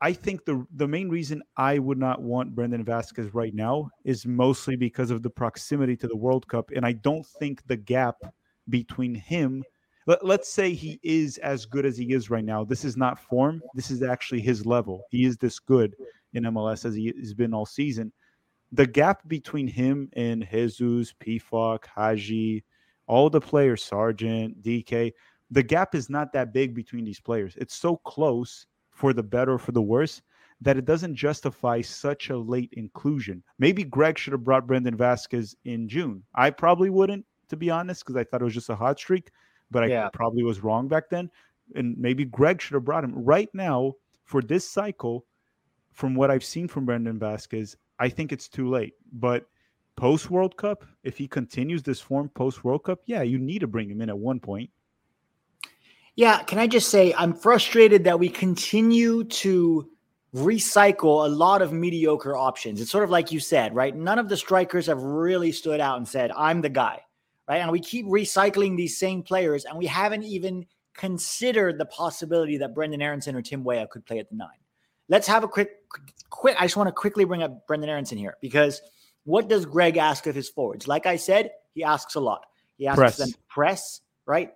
I 0.00 0.12
think 0.12 0.44
the 0.44 0.66
the 0.74 0.88
main 0.88 1.08
reason 1.08 1.44
I 1.56 1.78
would 1.78 1.98
not 1.98 2.20
want 2.20 2.56
Brandon 2.56 2.84
Vasquez 2.84 3.32
right 3.34 3.54
now 3.54 3.88
is 4.04 4.26
mostly 4.26 4.74
because 4.74 5.12
of 5.12 5.22
the 5.22 5.30
proximity 5.30 5.96
to 5.96 6.08
the 6.08 6.16
World 6.16 6.48
Cup, 6.48 6.72
and 6.74 6.84
I 6.84 6.92
don't 6.92 7.24
think 7.24 7.64
the 7.68 7.76
gap 7.76 8.16
between 8.68 9.14
him 9.14 9.62
let, 10.08 10.24
let's 10.24 10.48
say 10.48 10.72
he 10.72 10.98
is 11.02 11.36
as 11.38 11.66
good 11.66 11.84
as 11.84 11.96
he 11.96 12.14
is 12.14 12.30
right 12.30 12.44
now. 12.44 12.64
This 12.64 12.84
is 12.84 12.96
not 12.96 13.20
form. 13.20 13.62
This 13.74 13.90
is 13.90 14.02
actually 14.02 14.40
his 14.40 14.64
level. 14.64 15.04
He 15.10 15.26
is 15.26 15.36
this 15.36 15.58
good 15.58 15.94
in 16.32 16.44
MLS 16.44 16.86
as 16.86 16.94
he 16.94 17.12
has 17.20 17.34
been 17.34 17.52
all 17.52 17.66
season. 17.66 18.10
The 18.72 18.86
gap 18.86 19.28
between 19.28 19.68
him 19.68 20.08
and 20.14 20.48
Jesus, 20.50 21.14
Pefok, 21.20 21.84
Haji, 21.86 22.64
all 23.06 23.28
the 23.28 23.40
players, 23.40 23.84
Sargent, 23.84 24.62
Dike, 24.62 25.14
the 25.50 25.62
gap 25.62 25.94
is 25.94 26.08
not 26.08 26.32
that 26.32 26.54
big 26.54 26.74
between 26.74 27.04
these 27.04 27.20
players. 27.20 27.54
It's 27.56 27.74
so 27.74 27.96
close 27.98 28.66
for 28.90 29.12
the 29.12 29.22
better 29.22 29.54
or 29.54 29.58
for 29.58 29.72
the 29.72 29.82
worse 29.82 30.22
that 30.62 30.78
it 30.78 30.86
doesn't 30.86 31.14
justify 31.14 31.82
such 31.82 32.30
a 32.30 32.36
late 32.36 32.72
inclusion. 32.72 33.42
Maybe 33.58 33.84
Greg 33.84 34.18
should 34.18 34.32
have 34.32 34.44
brought 34.44 34.66
Brandon 34.66 34.96
Vasquez 34.96 35.54
in 35.66 35.86
June. 35.86 36.22
I 36.34 36.50
probably 36.50 36.90
wouldn't, 36.90 37.26
to 37.50 37.56
be 37.56 37.70
honest, 37.70 38.04
because 38.04 38.16
I 38.18 38.24
thought 38.24 38.40
it 38.40 38.44
was 38.44 38.54
just 38.54 38.70
a 38.70 38.76
hot 38.76 38.98
streak 38.98 39.30
but 39.70 39.84
I 39.84 39.86
yeah. 39.86 40.08
probably 40.12 40.42
was 40.42 40.62
wrong 40.62 40.88
back 40.88 41.10
then. 41.10 41.30
And 41.74 41.96
maybe 41.98 42.24
Greg 42.24 42.60
should 42.60 42.74
have 42.74 42.84
brought 42.84 43.04
him. 43.04 43.12
Right 43.14 43.50
now, 43.52 43.94
for 44.24 44.40
this 44.40 44.68
cycle, 44.68 45.26
from 45.92 46.14
what 46.14 46.30
I've 46.30 46.44
seen 46.44 46.68
from 46.68 46.86
Brandon 46.86 47.18
Vasquez, 47.18 47.76
I 47.98 48.08
think 48.08 48.32
it's 48.32 48.48
too 48.48 48.68
late. 48.68 48.94
But 49.12 49.46
post 49.96 50.30
World 50.30 50.56
Cup, 50.56 50.84
if 51.02 51.18
he 51.18 51.28
continues 51.28 51.82
this 51.82 52.00
form 52.00 52.28
post 52.30 52.64
World 52.64 52.84
Cup, 52.84 53.00
yeah, 53.06 53.22
you 53.22 53.38
need 53.38 53.58
to 53.60 53.66
bring 53.66 53.90
him 53.90 54.00
in 54.00 54.08
at 54.08 54.18
one 54.18 54.40
point. 54.40 54.70
Yeah, 56.16 56.42
can 56.42 56.58
I 56.58 56.66
just 56.66 56.88
say 56.88 57.14
I'm 57.16 57.34
frustrated 57.34 58.04
that 58.04 58.18
we 58.18 58.28
continue 58.28 59.24
to 59.24 59.88
recycle 60.34 61.24
a 61.24 61.28
lot 61.28 61.62
of 61.62 61.72
mediocre 61.72 62.36
options. 62.36 62.80
It's 62.80 62.90
sort 62.90 63.04
of 63.04 63.10
like 63.10 63.32
you 63.32 63.40
said, 63.40 63.74
right? 63.74 63.94
None 63.94 64.18
of 64.18 64.28
the 64.28 64.36
strikers 64.36 64.86
have 64.86 65.02
really 65.02 65.52
stood 65.52 65.80
out 65.80 65.96
and 65.96 66.06
said, 66.06 66.30
I'm 66.36 66.60
the 66.60 66.68
guy, 66.68 67.00
right? 67.48 67.58
And 67.58 67.70
we 67.72 67.80
keep 67.80 68.06
recycling 68.06 68.76
these 68.76 68.98
same 68.98 69.22
players, 69.22 69.64
and 69.64 69.78
we 69.78 69.86
haven't 69.86 70.24
even 70.24 70.66
considered 70.94 71.78
the 71.78 71.86
possibility 71.86 72.58
that 72.58 72.74
Brendan 72.74 73.00
Aaronson 73.00 73.34
or 73.34 73.42
Tim 73.42 73.64
Weah 73.64 73.86
could 73.86 74.04
play 74.04 74.18
at 74.18 74.28
the 74.28 74.36
nine. 74.36 74.48
Let's 75.08 75.26
have 75.28 75.44
a 75.44 75.48
quick, 75.48 75.70
quick. 76.28 76.56
I 76.58 76.64
just 76.64 76.76
want 76.76 76.88
to 76.88 76.92
quickly 76.92 77.24
bring 77.24 77.42
up 77.42 77.66
Brendan 77.66 77.88
Aaronson 77.88 78.18
here 78.18 78.36
because 78.42 78.82
what 79.24 79.48
does 79.48 79.64
Greg 79.64 79.96
ask 79.96 80.26
of 80.26 80.34
his 80.34 80.48
forwards? 80.48 80.86
Like 80.86 81.06
I 81.06 81.16
said, 81.16 81.50
he 81.72 81.82
asks 81.82 82.14
a 82.14 82.20
lot. 82.20 82.44
He 82.76 82.86
asks 82.86 82.98
press. 82.98 83.16
them 83.16 83.30
to 83.30 83.38
press, 83.48 84.00
right? 84.26 84.50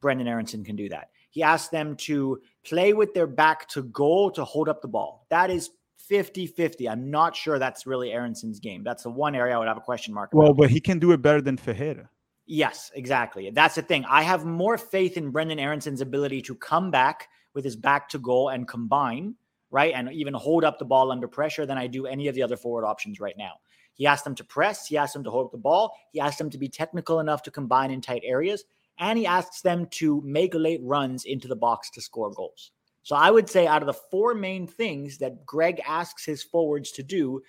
Brendan 0.00 0.28
Aaronson 0.28 0.64
can 0.64 0.76
do 0.76 0.88
that. 0.88 1.10
He 1.30 1.42
asks 1.42 1.68
them 1.68 1.96
to 1.96 2.40
play 2.64 2.94
with 2.94 3.12
their 3.12 3.26
back 3.26 3.68
to 3.68 3.82
goal 3.82 4.30
to 4.30 4.44
hold 4.44 4.68
up 4.68 4.80
the 4.80 4.88
ball. 4.88 5.26
That 5.28 5.50
is 5.50 5.70
50 5.98 6.46
50. 6.46 6.88
I'm 6.88 7.10
not 7.10 7.36
sure 7.36 7.58
that's 7.58 7.86
really 7.86 8.12
Aaronson's 8.12 8.60
game. 8.60 8.82
That's 8.82 9.02
the 9.02 9.10
one 9.10 9.34
area 9.34 9.54
I 9.54 9.58
would 9.58 9.68
have 9.68 9.76
a 9.76 9.82
question 9.82 10.14
mark. 10.14 10.32
About. 10.32 10.42
Well, 10.42 10.54
but 10.54 10.70
he 10.70 10.80
can 10.80 10.98
do 10.98 11.12
it 11.12 11.20
better 11.20 11.42
than 11.42 11.58
Ferreira. 11.58 12.08
Yes, 12.50 12.90
exactly. 12.94 13.50
That's 13.50 13.74
the 13.74 13.82
thing. 13.82 14.06
I 14.06 14.22
have 14.22 14.46
more 14.46 14.78
faith 14.78 15.18
in 15.18 15.30
Brendan 15.30 15.58
Aaronson's 15.58 16.00
ability 16.00 16.40
to 16.42 16.54
come 16.54 16.90
back 16.90 17.28
with 17.52 17.62
his 17.62 17.76
back 17.76 18.08
to 18.08 18.18
goal 18.18 18.48
and 18.48 18.66
combine, 18.66 19.34
right? 19.70 19.92
And 19.94 20.10
even 20.10 20.32
hold 20.32 20.64
up 20.64 20.78
the 20.78 20.86
ball 20.86 21.12
under 21.12 21.28
pressure 21.28 21.66
than 21.66 21.76
I 21.76 21.86
do 21.86 22.06
any 22.06 22.26
of 22.26 22.34
the 22.34 22.42
other 22.42 22.56
forward 22.56 22.86
options 22.86 23.20
right 23.20 23.36
now. 23.36 23.52
He 23.92 24.06
asked 24.06 24.24
them 24.24 24.34
to 24.36 24.44
press, 24.44 24.86
he 24.86 24.96
asked 24.96 25.12
them 25.12 25.24
to 25.24 25.30
hold 25.30 25.46
up 25.46 25.52
the 25.52 25.58
ball, 25.58 25.94
he 26.10 26.20
asked 26.20 26.38
them 26.38 26.48
to 26.48 26.56
be 26.56 26.70
technical 26.70 27.20
enough 27.20 27.42
to 27.42 27.50
combine 27.50 27.90
in 27.90 28.00
tight 28.00 28.22
areas, 28.24 28.64
and 28.98 29.18
he 29.18 29.26
asks 29.26 29.60
them 29.60 29.86
to 29.90 30.22
make 30.24 30.54
late 30.54 30.80
runs 30.82 31.26
into 31.26 31.48
the 31.48 31.56
box 31.56 31.90
to 31.90 32.00
score 32.00 32.30
goals. 32.30 32.70
So 33.02 33.14
I 33.14 33.30
would 33.30 33.50
say 33.50 33.66
out 33.66 33.82
of 33.82 33.86
the 33.86 34.00
four 34.10 34.32
main 34.32 34.66
things 34.66 35.18
that 35.18 35.44
Greg 35.44 35.82
asks 35.86 36.24
his 36.24 36.42
forwards 36.42 36.92
to 36.92 37.02
do, 37.02 37.42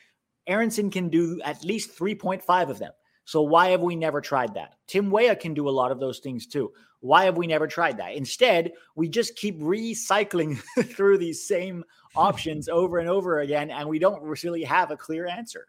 Aaronson 0.45 0.91
can 0.91 1.07
do 1.07 1.39
at 1.45 1.63
least 1.63 1.97
3.5 1.97 2.69
of 2.69 2.79
them. 2.79 2.91
So 3.29 3.43
why 3.43 3.69
have 3.69 3.81
we 3.81 3.95
never 3.95 4.21
tried 4.21 4.55
that? 4.55 4.73
Tim 4.87 5.11
Weah 5.11 5.35
can 5.35 5.53
do 5.53 5.69
a 5.69 5.77
lot 5.79 5.91
of 5.91 5.99
those 5.99 6.17
things 6.17 6.47
too. 6.47 6.73
Why 7.01 7.25
have 7.25 7.37
we 7.37 7.45
never 7.45 7.67
tried 7.67 7.97
that? 7.97 8.15
Instead, 8.15 8.71
we 8.95 9.07
just 9.07 9.35
keep 9.35 9.59
recycling 9.59 10.57
through 10.95 11.19
these 11.19 11.45
same 11.45 11.83
options 12.15 12.67
over 12.69 12.97
and 12.97 13.07
over 13.07 13.41
again, 13.41 13.69
and 13.69 13.87
we 13.87 13.99
don't 13.99 14.23
really 14.23 14.63
have 14.63 14.89
a 14.89 14.97
clear 14.97 15.27
answer. 15.27 15.67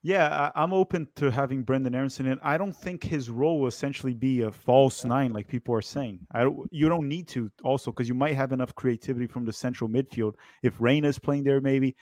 Yeah, 0.00 0.50
I'm 0.54 0.72
open 0.72 1.06
to 1.16 1.30
having 1.30 1.64
Brendan 1.64 1.94
Aaronson, 1.94 2.28
and 2.28 2.40
I 2.42 2.56
don't 2.56 2.74
think 2.74 3.04
his 3.04 3.28
role 3.28 3.60
will 3.60 3.68
essentially 3.68 4.14
be 4.14 4.40
a 4.40 4.50
false 4.50 5.04
nine, 5.04 5.34
like 5.34 5.48
people 5.48 5.74
are 5.74 5.82
saying. 5.82 6.20
I 6.32 6.44
don't, 6.44 6.66
you 6.70 6.88
don't 6.88 7.08
need 7.08 7.28
to 7.28 7.50
also 7.62 7.90
because 7.90 8.08
you 8.08 8.14
might 8.14 8.36
have 8.36 8.52
enough 8.52 8.74
creativity 8.74 9.26
from 9.26 9.44
the 9.44 9.52
central 9.52 9.90
midfield. 9.90 10.32
If 10.62 10.80
Reyna 10.80 11.08
is 11.08 11.18
playing 11.18 11.44
there, 11.44 11.60
maybe 11.60 11.94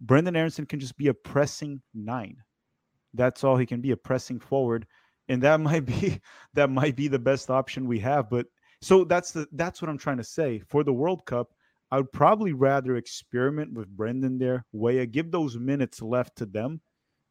Brendan 0.00 0.34
Aaronson 0.34 0.66
can 0.66 0.80
just 0.80 0.96
be 0.96 1.06
a 1.06 1.14
pressing 1.14 1.80
nine. 1.94 2.38
That's 3.14 3.44
all 3.44 3.56
he 3.56 3.66
can 3.66 3.80
be, 3.80 3.90
a 3.90 3.96
pressing 3.96 4.40
forward, 4.40 4.86
and 5.28 5.42
that 5.42 5.60
might 5.68 5.84
be 5.84 6.20
that 6.54 6.70
might 6.70 6.96
be 6.96 7.08
the 7.08 7.18
best 7.18 7.50
option 7.50 7.86
we 7.86 7.98
have. 8.00 8.30
But 8.30 8.46
so 8.80 9.04
that's 9.04 9.32
the 9.32 9.46
that's 9.52 9.80
what 9.80 9.88
I'm 9.88 9.98
trying 9.98 10.18
to 10.18 10.24
say 10.24 10.60
for 10.68 10.84
the 10.84 10.92
World 10.92 11.24
Cup. 11.26 11.52
I 11.90 11.98
would 11.98 12.12
probably 12.12 12.54
rather 12.54 12.96
experiment 12.96 13.74
with 13.74 13.86
Brendan 13.88 14.38
there, 14.38 14.64
Weah, 14.72 15.04
give 15.04 15.30
those 15.30 15.58
minutes 15.58 16.00
left 16.00 16.36
to 16.36 16.46
them. 16.46 16.80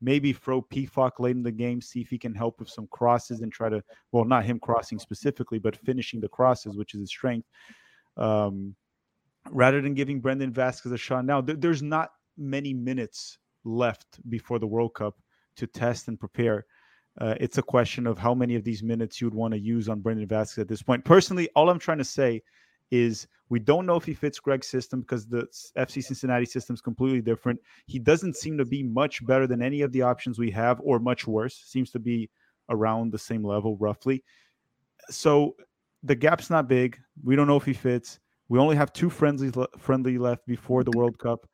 Maybe 0.04 0.34
throw 0.34 0.62
Pefok 0.62 1.20
late 1.20 1.36
in 1.36 1.44
the 1.44 1.52
game, 1.52 1.82
see 1.82 2.02
if 2.02 2.10
he 2.10 2.20
can 2.20 2.34
help 2.34 2.60
with 2.60 2.70
some 2.70 2.88
crosses 2.92 3.42
and 3.42 3.52
try 3.52 3.70
to, 3.70 3.84
well, 4.12 4.24
not 4.24 4.46
him 4.46 4.60
crossing 4.60 5.00
specifically, 5.00 5.58
but 5.58 5.76
finishing 5.76 6.20
the 6.20 6.28
crosses, 6.28 6.78
which 6.78 6.94
is 6.94 7.02
his 7.02 7.10
strength. 7.10 7.48
Um, 8.18 8.76
rather 9.50 9.82
than 9.82 9.94
giving 9.94 10.20
Brandon 10.20 10.54
Vasquez 10.54 10.92
a 10.92 10.98
shot. 10.98 11.26
Now, 11.26 11.42
th- 11.42 11.60
there's 11.60 11.82
not 11.82 12.12
many 12.38 12.74
minutes 12.74 13.38
left 13.64 14.20
before 14.30 14.60
the 14.60 14.68
World 14.68 14.94
Cup 14.94 15.16
to 15.58 15.68
test 15.68 16.08
and 16.08 16.20
prepare. 16.20 16.66
Uh, 17.20 17.36
it's 17.40 17.58
a 17.58 17.64
question 17.64 18.08
of 18.08 18.18
how 18.18 18.34
many 18.34 18.56
of 18.56 18.64
these 18.64 18.82
minutes 18.82 19.20
you 19.20 19.28
would 19.28 19.34
want 19.34 19.54
to 19.54 19.60
use 19.60 19.90
on 19.90 20.00
Brandon 20.00 20.28
Vazquez 20.28 20.60
at 20.60 20.68
this 20.68 20.82
point. 20.82 21.04
Personally, 21.04 21.50
all 21.56 21.70
I'm 21.70 21.80
trying 21.80 21.98
to 21.98 22.06
say 22.06 22.42
is 22.90 23.28
we 23.50 23.60
don't 23.60 23.86
know 23.86 23.96
if 23.96 24.06
he 24.06 24.14
fits 24.14 24.40
Greg's 24.40 24.68
system 24.68 25.02
because 25.02 25.28
the 25.28 25.46
FC 25.78 26.04
Cincinnati 26.04 26.46
system 26.46 26.74
is 26.74 26.82
completely 26.82 27.22
different. 27.22 27.60
He 27.86 28.00
doesn't 28.00 28.38
seem 28.38 28.58
to 28.58 28.66
be 28.66 28.84
much 28.84 29.26
better 29.26 29.48
than 29.48 29.62
any 29.62 29.82
of 29.82 29.92
the 29.92 30.02
options 30.02 30.40
we 30.40 30.52
have, 30.52 30.80
or 30.84 31.00
much 31.00 31.28
worse. 31.28 31.62
Seems 31.66 31.92
to 31.92 32.00
be 32.00 32.30
around 32.70 33.12
the 33.12 33.20
same 33.20 33.44
level 33.44 33.76
roughly. 33.78 34.24
So 35.10 35.56
the 36.04 36.16
gap's 36.16 36.50
not 36.50 36.68
big. 36.68 36.98
We 37.24 37.36
don't 37.36 37.48
know 37.48 37.58
if 37.58 37.66
he 37.66 37.74
fits. 37.74 38.20
We 38.50 38.60
only 38.60 38.76
have 38.76 38.94
two 38.94 39.10
friendly 39.10 39.52
friendly 39.78 40.18
left 40.18 40.46
before 40.46 40.84
the 40.84 40.92
World 40.92 41.18
Cup. 41.18 41.48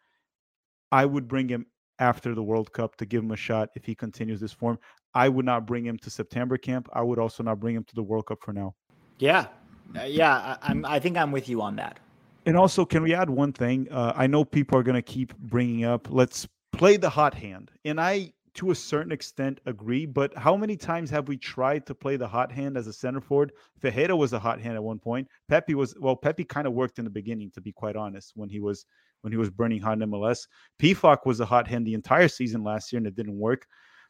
I 0.91 1.05
would 1.05 1.27
bring 1.27 1.49
him 1.49 1.65
after 1.99 2.35
the 2.35 2.43
World 2.43 2.71
Cup 2.71 2.95
to 2.97 3.05
give 3.05 3.23
him 3.23 3.31
a 3.31 3.37
shot 3.37 3.69
if 3.75 3.85
he 3.85 3.95
continues 3.95 4.39
this 4.39 4.53
form. 4.53 4.77
I 5.13 5.29
would 5.29 5.45
not 5.45 5.65
bring 5.65 5.85
him 5.85 5.97
to 5.99 6.09
September 6.09 6.57
camp. 6.57 6.89
I 6.93 7.01
would 7.01 7.19
also 7.19 7.43
not 7.43 7.59
bring 7.59 7.75
him 7.75 7.83
to 7.85 7.95
the 7.95 8.03
World 8.03 8.27
Cup 8.27 8.39
for 8.43 8.53
now. 8.53 8.75
Yeah, 9.19 9.47
uh, 9.95 10.03
yeah, 10.03 10.57
I, 10.61 10.71
am 10.71 10.85
I 10.85 10.99
think 10.99 11.17
I'm 11.17 11.31
with 11.31 11.49
you 11.49 11.61
on 11.61 11.75
that. 11.77 11.99
And 12.45 12.55
also, 12.55 12.85
can 12.85 13.03
we 13.03 13.13
add 13.13 13.29
one 13.29 13.51
thing? 13.51 13.87
Uh, 13.91 14.13
I 14.15 14.27
know 14.27 14.45
people 14.45 14.77
are 14.77 14.83
going 14.83 14.95
to 14.95 15.01
keep 15.01 15.37
bringing 15.37 15.83
up. 15.83 16.07
Let's 16.09 16.47
play 16.71 16.97
the 16.97 17.09
hot 17.09 17.33
hand, 17.33 17.71
and 17.83 17.99
I, 17.99 18.31
to 18.55 18.71
a 18.71 18.75
certain 18.75 19.11
extent, 19.11 19.59
agree. 19.65 20.05
But 20.05 20.37
how 20.37 20.55
many 20.55 20.77
times 20.77 21.09
have 21.09 21.27
we 21.27 21.35
tried 21.35 21.85
to 21.87 21.95
play 21.95 22.15
the 22.15 22.27
hot 22.27 22.51
hand 22.51 22.77
as 22.77 22.87
a 22.87 22.93
center 22.93 23.19
forward? 23.19 23.51
Ferreira 23.81 24.15
was 24.15 24.33
a 24.33 24.39
hot 24.39 24.61
hand 24.61 24.75
at 24.75 24.83
one 24.83 24.99
point. 24.99 25.27
Pepi 25.49 25.75
was 25.75 25.95
well. 25.99 26.15
Pepi 26.15 26.43
kind 26.43 26.67
of 26.67 26.73
worked 26.73 26.99
in 26.99 27.05
the 27.05 27.11
beginning, 27.11 27.51
to 27.51 27.61
be 27.61 27.71
quite 27.71 27.95
honest, 27.95 28.33
when 28.35 28.49
he 28.49 28.59
was 28.59 28.85
when 29.21 29.33
he 29.33 29.37
was 29.37 29.49
burning 29.49 29.81
hot 29.81 30.01
in 30.01 30.09
MLS. 30.09 30.47
Pefok 30.79 31.25
was 31.25 31.39
a 31.39 31.45
hot 31.45 31.67
hand 31.67 31.85
the 31.85 31.93
entire 31.93 32.27
season 32.27 32.63
last 32.63 32.91
year 32.91 32.97
and 32.97 33.07
it 33.07 33.15
didn't 33.15 33.37
work. 33.37 33.65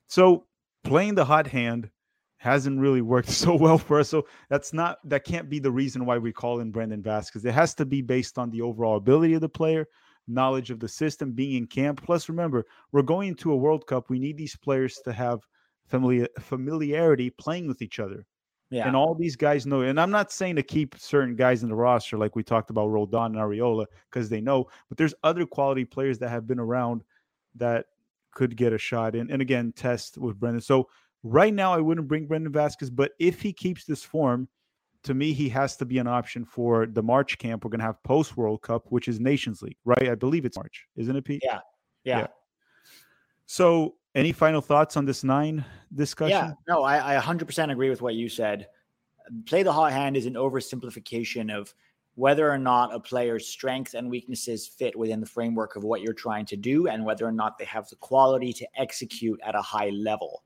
So 0.07 0.45
playing 0.83 1.15
the 1.15 1.25
hot 1.25 1.47
hand 1.47 1.89
hasn't 2.37 2.79
really 2.79 3.01
worked 3.01 3.29
so 3.43 3.55
well 3.55 3.77
for 3.77 3.99
us. 3.99 4.09
So 4.09 4.27
that's 4.49 4.73
not 4.73 4.97
that 5.05 5.23
can't 5.23 5.49
be 5.49 5.59
the 5.59 5.71
reason 5.71 6.05
why 6.05 6.17
we 6.17 6.31
call 6.31 6.59
in 6.59 6.71
Brandon 6.71 7.01
Vazquez. 7.01 7.45
It 7.45 7.53
has 7.53 7.73
to 7.75 7.85
be 7.85 8.01
based 8.01 8.37
on 8.37 8.49
the 8.51 8.61
overall 8.61 8.97
ability 8.97 9.33
of 9.33 9.41
the 9.41 9.49
player, 9.49 9.87
knowledge 10.27 10.71
of 10.71 10.79
the 10.79 10.87
system, 10.87 11.31
being 11.31 11.55
in 11.55 11.67
camp. 11.67 12.03
Plus, 12.03 12.29
remember, 12.29 12.65
we're 12.91 13.01
going 13.01 13.29
into 13.29 13.51
a 13.51 13.57
World 13.57 13.87
Cup. 13.87 14.09
We 14.09 14.19
need 14.19 14.37
these 14.37 14.55
players 14.55 14.99
to 15.05 15.13
have 15.13 15.39
familiar 15.87 16.27
familiarity 16.39 17.29
playing 17.29 17.67
with 17.67 17.81
each 17.81 17.99
other. 17.99 18.25
Yeah. 18.69 18.88
And 18.88 18.95
all 18.95 19.15
these 19.15 19.36
guys 19.36 19.65
know. 19.65 19.81
And 19.81 20.00
I'm 20.00 20.12
not 20.12 20.31
saying 20.31 20.57
to 20.57 20.63
keep 20.63 21.00
certain 21.00 21.36
guys 21.36 21.63
in 21.63 21.69
the 21.69 21.75
roster, 21.75 22.17
like 22.17 22.36
we 22.36 22.43
talked 22.43 22.69
about 22.69 22.89
Roldan 22.89 23.36
and 23.36 23.36
Arriola, 23.36 23.86
because 24.09 24.29
they 24.29 24.41
know, 24.41 24.67
but 24.89 24.97
there's 24.97 25.13
other 25.24 25.45
quality 25.45 25.86
players 25.86 26.19
that 26.19 26.29
have 26.29 26.47
been 26.47 26.59
around 26.59 27.03
that 27.55 27.86
could 28.31 28.55
get 28.55 28.74
a 28.74 28.77
shot 28.77 29.15
in. 29.15 29.31
And 29.31 29.41
again, 29.41 29.74
test 29.75 30.17
with 30.17 30.39
Brendan. 30.39 30.62
So 30.62 30.89
right 31.24 31.53
now, 31.53 31.74
I 31.74 31.77
wouldn't 31.77 32.07
bring 32.07 32.27
Brendan 32.27 32.51
Vasquez, 32.51 32.89
but 32.89 33.13
if 33.19 33.41
he 33.41 33.53
keeps 33.53 33.86
this 33.86 34.03
form, 34.03 34.50
to 35.03 35.13
me, 35.13 35.31
he 35.31 35.47
has 35.50 35.77
to 35.77 35.86
be 35.86 36.00
an 36.00 36.07
option 36.07 36.43
for 36.43 36.86
the 36.86 37.01
March 37.01 37.38
camp. 37.38 37.63
We're 37.63 37.69
going 37.69 37.79
to 37.79 37.86
have 37.86 38.03
post 38.03 38.36
World 38.36 38.62
Cup, 38.62 38.88
which 38.89 39.07
is 39.07 39.19
Nations 39.19 39.62
League, 39.62 39.77
right? 39.86 40.09
I 40.09 40.15
believe 40.15 40.43
it's 40.43 40.57
March, 40.57 40.86
isn't 40.97 41.15
it, 41.15 41.24
Pete? 41.24 41.41
Yeah. 41.43 41.59
Yeah. 42.03 42.19
yeah. 42.19 42.27
So 43.45 43.95
any 44.17 44.31
final 44.31 44.62
thoughts 44.62 44.97
on 44.97 45.05
this 45.05 45.24
nine 45.24 45.63
discussion? 45.93 46.31
Yeah, 46.31 46.51
no, 46.67 46.83
I, 46.83 47.17
I 47.17 47.21
100% 47.21 47.71
agree 47.71 47.89
with 47.89 48.01
what 48.01 48.15
you 48.15 48.27
said. 48.27 48.67
Play 49.45 49.63
the 49.63 49.71
hot 49.71 49.91
hand 49.91 50.17
is 50.17 50.25
an 50.25 50.33
oversimplification 50.33 51.55
of 51.55 51.74
whether 52.15 52.50
or 52.50 52.57
not 52.57 52.93
a 52.93 53.00
player's 53.00 53.47
strengths 53.47 53.93
and 53.93 54.09
weaknesses 54.09 54.67
fit 54.67 54.97
within 54.97 55.19
the 55.19 55.25
framework 55.25 55.75
of 55.75 55.83
what 55.83 56.01
you're 56.01 56.13
trying 56.13 56.45
to 56.47 56.57
do 56.57 56.88
and 56.88 57.05
whether 57.05 57.27
or 57.27 57.31
not 57.31 57.59
they 57.59 57.65
have 57.65 57.88
the 57.89 57.95
quality 57.97 58.51
to 58.51 58.67
execute 58.75 59.39
at 59.45 59.53
a 59.53 59.62
high 59.62 59.89
level. 59.89 60.43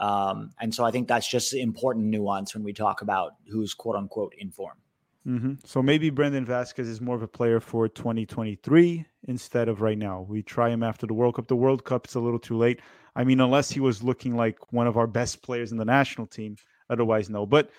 Um, 0.00 0.50
and 0.60 0.74
so 0.74 0.84
I 0.84 0.90
think 0.90 1.06
that's 1.06 1.28
just 1.28 1.52
an 1.52 1.60
important 1.60 2.06
nuance 2.06 2.52
when 2.52 2.64
we 2.64 2.72
talk 2.72 3.02
about 3.02 3.36
who's 3.48 3.74
quote 3.74 3.94
unquote 3.94 4.34
in 4.38 4.50
form. 4.50 4.78
Mm-hmm. 5.26 5.54
So 5.64 5.82
maybe 5.82 6.10
Brandon 6.10 6.44
Vasquez 6.44 6.88
is 6.88 7.00
more 7.00 7.16
of 7.16 7.22
a 7.22 7.28
player 7.28 7.60
for 7.60 7.88
2023 7.88 9.06
instead 9.28 9.68
of 9.68 9.80
right 9.80 9.96
now. 9.96 10.26
We 10.28 10.42
try 10.42 10.68
him 10.68 10.82
after 10.82 11.06
the 11.06 11.14
World 11.14 11.36
Cup. 11.36 11.46
The 11.46 11.56
World 11.56 11.84
Cup 11.84 12.06
is 12.08 12.14
a 12.14 12.20
little 12.20 12.38
too 12.38 12.56
late. 12.56 12.80
I 13.16 13.24
mean, 13.24 13.40
unless 13.40 13.70
he 13.70 13.80
was 13.80 14.02
looking 14.02 14.36
like 14.36 14.72
one 14.72 14.86
of 14.86 14.96
our 14.96 15.06
best 15.06 15.42
players 15.42 15.72
in 15.72 15.78
the 15.78 15.84
national 15.84 16.26
team, 16.26 16.56
otherwise, 16.90 17.30
no. 17.30 17.46
But 17.46 17.70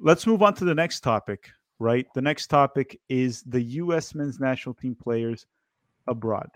let's 0.00 0.26
move 0.26 0.42
on 0.42 0.54
to 0.54 0.64
the 0.64 0.74
next 0.74 1.00
topic, 1.00 1.50
right? 1.78 2.06
The 2.14 2.22
next 2.22 2.46
topic 2.46 3.00
is 3.08 3.42
the 3.42 3.60
U.S. 3.60 4.14
men's 4.14 4.40
national 4.40 4.74
team 4.74 4.94
players 4.94 5.46
abroad. 6.06 6.48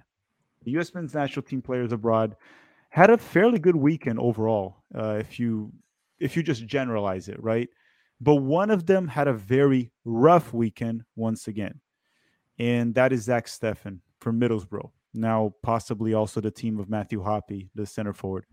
The 0.64 0.72
U.S. 0.72 0.94
men's 0.94 1.14
national 1.14 1.42
team 1.42 1.60
players 1.60 1.92
abroad 1.92 2.36
had 2.88 3.10
a 3.10 3.18
fairly 3.18 3.58
good 3.58 3.76
weekend 3.76 4.18
overall, 4.18 4.76
uh, 4.94 5.16
if 5.20 5.38
you 5.38 5.72
if 6.20 6.36
you 6.36 6.42
just 6.42 6.66
generalize 6.66 7.28
it, 7.28 7.42
right? 7.42 7.68
But 8.20 8.36
one 8.36 8.70
of 8.70 8.86
them 8.86 9.08
had 9.08 9.26
a 9.26 9.32
very 9.32 9.90
rough 10.04 10.52
weekend 10.52 11.04
once 11.16 11.48
again, 11.48 11.80
and 12.58 12.94
that 12.94 13.12
is 13.12 13.24
Zach 13.24 13.46
Steffen 13.46 13.98
from 14.20 14.38
Middlesbrough. 14.38 14.90
Now, 15.14 15.54
possibly 15.62 16.14
also 16.14 16.40
the 16.40 16.50
team 16.50 16.78
of 16.78 16.88
Matthew 16.88 17.22
Hoppe, 17.22 17.68
the 17.74 17.86
center 17.86 18.12
forward. 18.12 18.46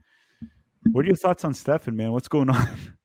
What 0.92 1.06
are 1.06 1.08
your 1.08 1.16
thoughts 1.16 1.46
on 1.46 1.54
Steffen, 1.54 1.96
man? 1.96 2.12
What's 2.12 2.28
going 2.28 2.50
on? 2.50 2.68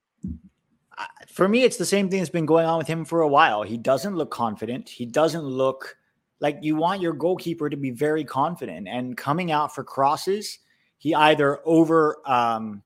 For 1.28 1.48
me, 1.48 1.64
it's 1.64 1.76
the 1.76 1.84
same 1.84 2.08
thing 2.08 2.20
that's 2.20 2.30
been 2.30 2.46
going 2.46 2.66
on 2.66 2.78
with 2.78 2.86
him 2.86 3.04
for 3.04 3.22
a 3.22 3.28
while. 3.28 3.64
He 3.64 3.76
doesn't 3.76 4.14
look 4.14 4.30
confident. 4.30 4.88
He 4.88 5.04
doesn't 5.04 5.42
look 5.42 5.96
like 6.38 6.58
you 6.62 6.76
want 6.76 7.00
your 7.00 7.12
goalkeeper 7.12 7.68
to 7.68 7.76
be 7.76 7.90
very 7.90 8.22
confident 8.22 8.86
and 8.86 9.16
coming 9.16 9.50
out 9.50 9.74
for 9.74 9.82
crosses. 9.82 10.60
He 10.98 11.12
either 11.12 11.60
over 11.66 12.18
um, 12.24 12.84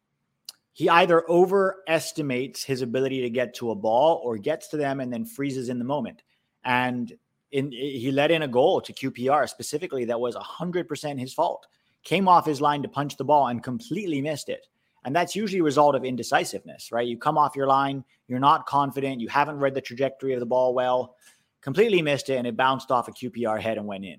he 0.72 0.88
either 0.88 1.28
overestimates 1.28 2.64
his 2.64 2.82
ability 2.82 3.20
to 3.22 3.30
get 3.30 3.52
to 3.56 3.72
a 3.72 3.75
ball 3.75 4.22
or 4.25 4.38
gets 4.38 4.68
to 4.68 4.76
them 4.76 5.00
and 5.00 5.12
then 5.12 5.26
freezes 5.26 5.68
in 5.68 5.78
the 5.78 5.84
moment. 5.84 6.22
And 6.64 7.12
in, 7.52 7.73
he 7.73 8.11
let 8.11 8.31
in 8.31 8.43
a 8.43 8.49
goal 8.49 8.81
to 8.81 8.93
QPR 8.93 9.49
specifically 9.49 10.05
that 10.07 10.21
was 10.21 10.37
100% 10.37 11.19
his 11.19 11.33
fault. 11.33 11.67
Came 12.05 12.28
off 12.28 12.47
his 12.47 12.61
line 12.61 12.83
to 12.83 12.88
punch 12.88 13.17
the 13.17 13.25
ball 13.25 13.49
and 13.49 13.62
completely 13.62 14.21
missed 14.21 14.49
it. 14.49 14.67
And 15.05 15.14
that's 15.14 15.37
usually 15.37 15.61
a 15.61 15.64
result 15.64 15.95
of 15.95 16.05
indecisiveness, 16.05 16.93
right? 16.93 17.07
You 17.07 17.17
come 17.17 17.38
off 17.38 17.57
your 17.57 17.67
line, 17.67 18.05
you're 18.26 18.38
not 18.38 18.67
confident, 18.67 19.21
you 19.21 19.28
haven't 19.28 19.59
read 19.59 19.75
the 19.75 19.81
trajectory 19.81 20.35
of 20.35 20.40
the 20.40 20.47
ball 20.47 20.75
well, 20.75 21.17
completely 21.61 22.02
missed 22.02 22.28
it, 22.31 22.37
and 22.37 22.47
it 22.47 22.57
bounced 22.57 22.90
off 22.90 23.09
a 23.09 23.12
QPR 23.12 23.61
head 23.61 23.78
and 23.78 23.87
went 23.87 24.05
in. 24.05 24.19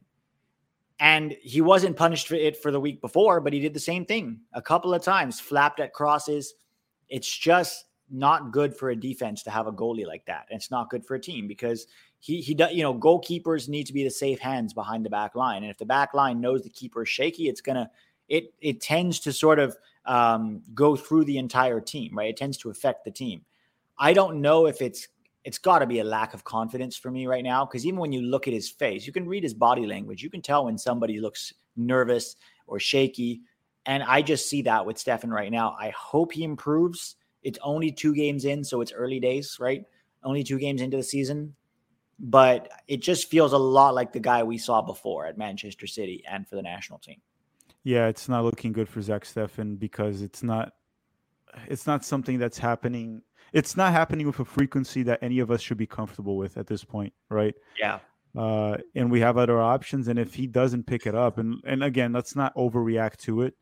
And 1.00 1.36
he 1.41 1.62
wasn't 1.62 1.95
punished 1.95 2.27
for 2.27 2.36
it 2.36 2.57
for 2.57 2.71
the 2.71 2.79
week 2.79 3.01
before, 3.01 3.39
but 3.39 3.53
he 3.53 3.59
did 3.59 3.74
the 3.74 3.79
same 3.79 4.05
thing 4.05 4.41
a 4.53 4.62
couple 4.62 4.93
of 4.93 5.01
times, 5.01 5.39
flapped 5.39 5.79
at 5.79 5.93
crosses. 5.93 6.55
It's 7.07 7.38
just 7.38 7.86
not 8.09 8.51
good 8.51 8.75
for 8.75 8.89
a 8.89 8.95
defense 8.95 9.43
to 9.43 9.51
have 9.51 9.67
a 9.67 9.71
goalie 9.71 10.05
like 10.05 10.25
that. 10.25 10.48
And 10.50 10.57
it's 10.57 10.71
not 10.71 10.89
good 10.89 11.05
for 11.05 11.15
a 11.15 11.21
team 11.21 11.48
because 11.48 11.88
he 12.19 12.41
he 12.41 12.53
does 12.53 12.73
you 12.73 12.83
know 12.83 12.93
goalkeepers 12.93 13.67
need 13.67 13.85
to 13.85 13.93
be 13.93 14.03
the 14.03 14.09
safe 14.09 14.39
hands 14.39 14.73
behind 14.73 15.05
the 15.05 15.09
back 15.09 15.35
line. 15.35 15.63
And 15.63 15.71
if 15.71 15.77
the 15.77 15.85
back 15.85 16.13
line 16.13 16.41
knows 16.41 16.63
the 16.63 16.69
keeper 16.69 17.03
is 17.03 17.09
shaky 17.09 17.47
it's 17.47 17.61
gonna 17.61 17.89
it 18.27 18.53
it 18.61 18.81
tends 18.81 19.19
to 19.21 19.33
sort 19.33 19.59
of 19.59 19.75
um, 20.05 20.61
go 20.73 20.95
through 20.95 21.25
the 21.25 21.38
entire 21.38 21.79
team 21.79 22.17
right? 22.17 22.29
It 22.29 22.38
tends 22.38 22.57
to 22.59 22.69
affect 22.69 23.05
the 23.05 23.11
team. 23.11 23.41
I 23.97 24.13
don't 24.13 24.41
know 24.41 24.65
if 24.67 24.81
it's 24.81 25.07
it's 25.45 25.57
got 25.57 25.79
to 25.79 25.88
be 25.88 25.99
a 25.99 26.03
lack 26.03 26.33
of 26.33 26.43
confidence 26.43 26.97
for 26.97 27.09
me 27.09 27.25
right 27.25 27.43
now 27.43 27.65
because 27.65 27.85
even 27.85 27.99
when 27.99 28.11
you 28.11 28.21
look 28.21 28.47
at 28.47 28.53
his 28.53 28.69
face 28.69 29.07
you 29.07 29.13
can 29.13 29.27
read 29.27 29.43
his 29.43 29.53
body 29.53 29.85
language. 29.85 30.21
You 30.21 30.29
can 30.29 30.41
tell 30.41 30.65
when 30.65 30.77
somebody 30.77 31.19
looks 31.19 31.53
nervous 31.75 32.35
or 32.67 32.79
shaky. 32.79 33.41
And 33.85 34.03
i 34.03 34.21
just 34.21 34.49
see 34.49 34.61
that 34.63 34.85
with 34.85 34.97
Steffen 34.97 35.29
right 35.29 35.51
now. 35.51 35.75
I 35.79 35.89
hope 35.91 36.33
he 36.33 36.43
improves. 36.43 37.15
It's 37.43 37.57
only 37.63 37.91
two 37.91 38.13
games 38.13 38.43
in 38.43 38.63
so 38.65 38.81
it's 38.81 38.91
early 38.91 39.21
days 39.21 39.57
right? 39.59 39.85
Only 40.21 40.43
two 40.43 40.59
games 40.59 40.81
into 40.81 40.97
the 40.97 41.03
season 41.03 41.55
but 42.19 42.69
it 42.88 43.01
just 43.01 43.29
feels 43.29 43.53
a 43.53 43.57
lot 43.57 43.95
like 43.95 44.11
the 44.11 44.19
guy 44.19 44.43
we 44.43 44.57
saw 44.57 44.81
before 44.81 45.25
at 45.25 45.38
Manchester 45.38 45.88
City 45.88 46.23
and 46.29 46.47
for 46.47 46.55
the 46.55 46.61
national 46.61 46.99
team. 46.99 47.21
Yeah, 47.83 48.07
it's 48.07 48.27
not 48.27 48.43
looking 48.43 48.73
good 48.73 48.89
for 48.89 49.01
Zach 49.01 49.23
Steffen 49.23 49.79
because 49.79 50.21
it's 50.21 50.43
not 50.43 50.73
it's 51.67 51.88
not 51.88 52.05
something 52.05 52.38
that's 52.38 52.57
happening. 52.57 53.21
It's 53.53 53.75
not 53.75 53.93
happening 53.93 54.27
with 54.27 54.39
a 54.39 54.45
frequency 54.45 55.01
that 55.03 55.19
any 55.23 55.39
of 55.39 55.49
us 55.49 55.61
should 55.61 55.77
be 55.77 55.88
comfortable 55.88 56.38
with 56.38 56.57
at 56.57 56.67
this 56.67 56.83
point, 56.83 57.13
right? 57.29 57.55
Yeah. 57.79 57.99
Uh, 58.38 58.77
and 58.93 59.09
we 59.09 59.21
have 59.21 59.38
other 59.38 59.59
options, 59.59 60.07
and 60.07 60.19
if 60.19 60.35
he 60.35 60.45
doesn't 60.45 60.85
pick 60.85 61.07
it 61.07 61.15
up, 61.15 61.39
and 61.39 61.61
and 61.65 61.83
again, 61.83 62.13
let's 62.13 62.35
not 62.35 62.53
overreact 62.55 63.17
to 63.17 63.41
it, 63.41 63.55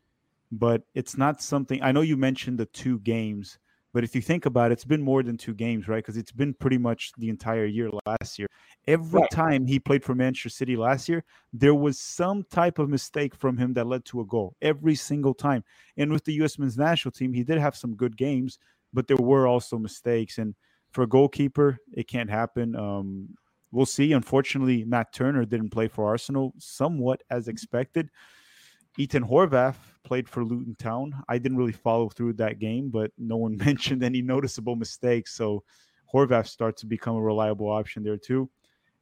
but 0.52 0.82
it's 0.94 1.16
not 1.16 1.40
something. 1.40 1.82
I 1.82 1.92
know 1.92 2.02
you 2.02 2.16
mentioned 2.16 2.58
the 2.58 2.66
two 2.66 2.98
games 2.98 3.58
but 3.94 4.04
if 4.04 4.14
you 4.14 4.20
think 4.20 4.46
about 4.46 4.70
it, 4.70 4.74
it's 4.74 4.84
been 4.84 5.02
more 5.02 5.22
than 5.22 5.36
two 5.36 5.54
games, 5.54 5.88
right? 5.88 5.98
Because 6.04 6.16
it's 6.16 6.32
been 6.32 6.52
pretty 6.52 6.78
much 6.78 7.12
the 7.16 7.28
entire 7.28 7.64
year 7.64 7.90
last 8.06 8.38
year. 8.38 8.48
Every 8.86 9.20
right. 9.20 9.30
time 9.30 9.66
he 9.66 9.78
played 9.78 10.04
for 10.04 10.14
Manchester 10.14 10.50
City 10.50 10.76
last 10.76 11.08
year, 11.08 11.24
there 11.52 11.74
was 11.74 11.98
some 11.98 12.44
type 12.50 12.78
of 12.78 12.88
mistake 12.88 13.34
from 13.34 13.56
him 13.56 13.72
that 13.74 13.86
led 13.86 14.04
to 14.06 14.20
a 14.20 14.26
goal 14.26 14.54
every 14.60 14.94
single 14.94 15.34
time. 15.34 15.64
And 15.96 16.12
with 16.12 16.24
the 16.24 16.34
U.S. 16.34 16.58
men's 16.58 16.76
national 16.76 17.12
team, 17.12 17.32
he 17.32 17.44
did 17.44 17.58
have 17.58 17.76
some 17.76 17.94
good 17.94 18.16
games, 18.16 18.58
but 18.92 19.08
there 19.08 19.16
were 19.16 19.46
also 19.46 19.78
mistakes. 19.78 20.38
And 20.38 20.54
for 20.90 21.02
a 21.02 21.08
goalkeeper, 21.08 21.78
it 21.92 22.08
can't 22.08 22.30
happen. 22.30 22.76
Um, 22.76 23.36
we'll 23.72 23.86
see. 23.86 24.12
Unfortunately, 24.12 24.84
Matt 24.84 25.12
Turner 25.12 25.44
didn't 25.44 25.70
play 25.70 25.88
for 25.88 26.06
Arsenal, 26.06 26.52
somewhat 26.58 27.22
as 27.30 27.48
expected. 27.48 28.10
Ethan 28.98 29.24
Horvath 29.24 29.76
played 30.02 30.28
for 30.28 30.44
Luton 30.44 30.74
Town. 30.74 31.14
I 31.28 31.38
didn't 31.38 31.56
really 31.56 31.72
follow 31.72 32.08
through 32.08 32.32
that 32.34 32.58
game, 32.58 32.90
but 32.90 33.12
no 33.16 33.36
one 33.36 33.56
mentioned 33.64 34.02
any 34.02 34.20
noticeable 34.20 34.76
mistakes. 34.76 35.34
So 35.34 35.62
Horvath 36.12 36.48
starts 36.48 36.80
to 36.80 36.86
become 36.86 37.16
a 37.16 37.22
reliable 37.22 37.68
option 37.68 38.02
there 38.02 38.16
too. 38.16 38.50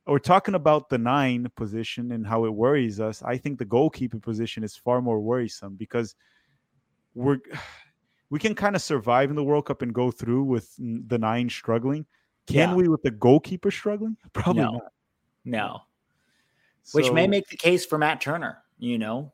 We're 0.07 0.19
talking 0.19 0.55
about 0.55 0.89
the 0.89 0.99
nine 0.99 1.49
position 1.57 2.13
and 2.13 2.25
how 2.25 2.45
it 2.45 2.51
worries 2.51 3.01
us. 3.01 3.23
I 3.25 3.39
think 3.39 3.59
the 3.59 3.65
goalkeeper 3.65 4.21
position 4.21 4.63
is 4.63 4.77
far 4.77 5.03
more 5.03 5.19
worrisome 5.19 5.75
because 5.75 6.15
we're 7.15 7.39
we 8.31 8.39
can 8.39 8.55
kind 8.55 8.77
of 8.77 8.83
survive 8.83 9.31
in 9.31 9.37
the 9.37 9.45
World 9.45 9.67
Cup 9.67 9.83
and 9.83 9.95
go 9.95 10.11
through 10.11 10.45
with 10.45 10.73
the 10.79 11.19
nine 11.19 11.49
struggling. 11.49 12.07
Can 12.47 12.71
yeah. 12.71 12.75
we 12.75 12.87
with 12.87 13.03
the 13.03 13.11
goalkeeper 13.11 13.71
struggling? 13.71 14.17
Probably 14.33 14.63
no. 14.63 14.73
not. 14.73 14.93
No. 15.45 15.81
So, 16.83 16.99
Which 16.99 17.11
may 17.13 17.27
make 17.27 17.49
the 17.49 17.57
case 17.57 17.85
for 17.85 17.99
Matt 17.99 18.21
Turner, 18.21 18.59
you 18.79 18.99
know. 18.99 19.33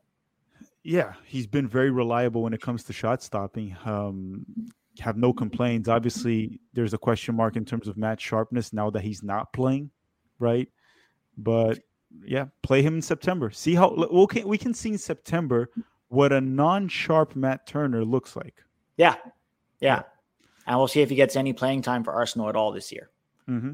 Yeah, 0.84 1.12
he's 1.24 1.46
been 1.46 1.68
very 1.68 1.90
reliable 1.90 2.42
when 2.42 2.52
it 2.52 2.60
comes 2.60 2.84
to 2.84 2.92
shot 2.92 3.22
stopping. 3.22 3.76
Um, 3.84 4.44
have 4.98 5.16
no 5.16 5.32
complaints. 5.32 5.88
Obviously, 5.88 6.60
there's 6.72 6.92
a 6.92 6.98
question 6.98 7.34
mark 7.34 7.56
in 7.56 7.64
terms 7.64 7.88
of 7.88 7.96
match 7.96 8.20
sharpness 8.20 8.72
now 8.72 8.90
that 8.90 9.02
he's 9.02 9.22
not 9.22 9.52
playing, 9.52 9.90
right? 10.38 10.68
But 11.38 11.78
yeah, 12.24 12.46
play 12.62 12.82
him 12.82 12.96
in 12.96 13.02
September. 13.02 13.50
See 13.50 13.74
how 13.74 14.08
we 14.10 14.26
can 14.26 14.46
we 14.46 14.58
can 14.58 14.74
see 14.74 14.90
in 14.90 14.98
September 14.98 15.70
what 16.08 16.32
a 16.32 16.40
non-sharp 16.40 17.36
Matt 17.36 17.66
Turner 17.66 18.04
looks 18.04 18.36
like. 18.36 18.56
Yeah, 18.96 19.14
yeah, 19.80 20.02
and 20.66 20.78
we'll 20.78 20.88
see 20.88 21.00
if 21.00 21.08
he 21.08 21.16
gets 21.16 21.36
any 21.36 21.52
playing 21.52 21.82
time 21.82 22.04
for 22.04 22.12
Arsenal 22.12 22.48
at 22.48 22.56
all 22.56 22.72
this 22.72 22.92
year. 22.92 23.10
Mm-hmm. 23.48 23.72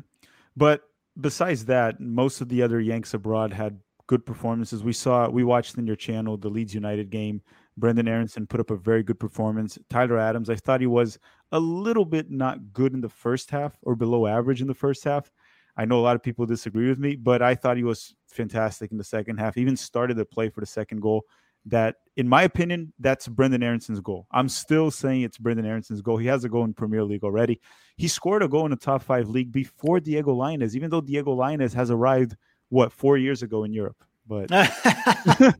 But 0.56 0.82
besides 1.20 1.64
that, 1.64 2.00
most 2.00 2.40
of 2.40 2.48
the 2.48 2.62
other 2.62 2.80
Yanks 2.80 3.14
abroad 3.14 3.52
had 3.52 3.80
good 4.08 4.26
performances. 4.26 4.82
We 4.82 4.92
saw, 4.92 5.28
we 5.28 5.44
watched 5.44 5.78
in 5.78 5.86
your 5.86 5.94
channel 5.94 6.36
the 6.36 6.48
Leeds 6.48 6.74
United 6.74 7.10
game. 7.10 7.40
Brendan 7.76 8.08
Aaronson 8.08 8.46
put 8.46 8.58
up 8.58 8.70
a 8.72 8.76
very 8.76 9.04
good 9.04 9.20
performance. 9.20 9.78
Tyler 9.88 10.18
Adams, 10.18 10.50
I 10.50 10.56
thought 10.56 10.80
he 10.80 10.88
was 10.88 11.18
a 11.52 11.60
little 11.60 12.04
bit 12.04 12.30
not 12.30 12.72
good 12.72 12.92
in 12.94 13.00
the 13.00 13.08
first 13.08 13.50
half 13.50 13.78
or 13.82 13.94
below 13.94 14.26
average 14.26 14.60
in 14.60 14.66
the 14.66 14.74
first 14.74 15.04
half. 15.04 15.30
I 15.76 15.84
know 15.84 16.00
a 16.00 16.02
lot 16.02 16.16
of 16.16 16.22
people 16.24 16.44
disagree 16.44 16.88
with 16.88 16.98
me, 16.98 17.14
but 17.14 17.40
I 17.40 17.54
thought 17.54 17.76
he 17.76 17.84
was 17.84 18.14
fantastic 18.26 18.90
in 18.90 18.98
the 18.98 19.04
second 19.04 19.36
half. 19.38 19.54
He 19.54 19.60
even 19.60 19.76
started 19.76 20.16
the 20.16 20.24
play 20.24 20.48
for 20.48 20.60
the 20.60 20.66
second 20.66 21.00
goal. 21.00 21.22
That, 21.66 21.96
in 22.16 22.28
my 22.28 22.44
opinion, 22.44 22.94
that's 22.98 23.28
Brendan 23.28 23.62
Aaronson's 23.62 24.00
goal. 24.00 24.26
I'm 24.32 24.48
still 24.48 24.90
saying 24.90 25.22
it's 25.22 25.36
Brendan 25.36 25.66
Aaronson's 25.66 26.00
goal. 26.00 26.16
He 26.16 26.26
has 26.26 26.44
a 26.44 26.48
goal 26.48 26.64
in 26.64 26.72
Premier 26.72 27.04
League 27.04 27.24
already. 27.24 27.60
He 27.96 28.08
scored 28.08 28.42
a 28.42 28.48
goal 28.48 28.64
in 28.64 28.70
the 28.70 28.76
top 28.76 29.02
five 29.02 29.28
league 29.28 29.52
before 29.52 30.00
Diego 30.00 30.34
Lainez, 30.34 30.74
even 30.74 30.88
though 30.88 31.02
Diego 31.02 31.36
Lainez 31.36 31.74
has 31.74 31.90
arrived 31.90 32.36
what 32.68 32.92
four 32.92 33.16
years 33.16 33.42
ago 33.42 33.64
in 33.64 33.72
Europe. 33.72 34.04
But 34.26 34.48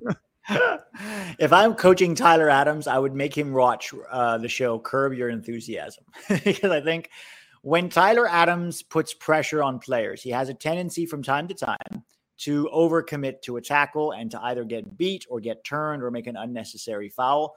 if 1.38 1.53
I'm 1.53 1.75
coaching 1.75 2.14
Tyler 2.14 2.51
Adams, 2.51 2.87
I 2.87 2.99
would 2.99 3.14
make 3.14 3.37
him 3.37 3.53
watch 3.53 3.92
uh, 4.11 4.38
the 4.38 4.49
show 4.49 4.79
Curb 4.79 5.14
Your 5.14 5.31
Enthusiasm 5.31 6.05
because 6.44 6.71
I 6.71 6.81
think 6.81 7.11
when 7.62 7.88
Tyler 7.88 8.29
Adams 8.29 8.83
puts 8.83 9.14
pressure 9.14 9.62
on 9.62 9.79
players, 9.79 10.23
he 10.23 10.31
has 10.31 10.49
a 10.49 10.55
tendency 10.55 11.07
from 11.07 11.23
time 11.23 11.49
to 11.49 11.55
time 11.55 12.05
to 12.38 12.68
overcommit 12.73 13.42
to 13.42 13.57
a 13.57 13.61
tackle 13.61 14.12
and 14.12 14.31
to 14.31 14.40
either 14.44 14.64
get 14.64 14.97
beat 14.97 15.27
or 15.29 15.40
get 15.40 15.64
turned 15.64 16.03
or 16.03 16.11
make 16.11 16.27
an 16.27 16.37
unnecessary 16.37 17.09
foul. 17.09 17.57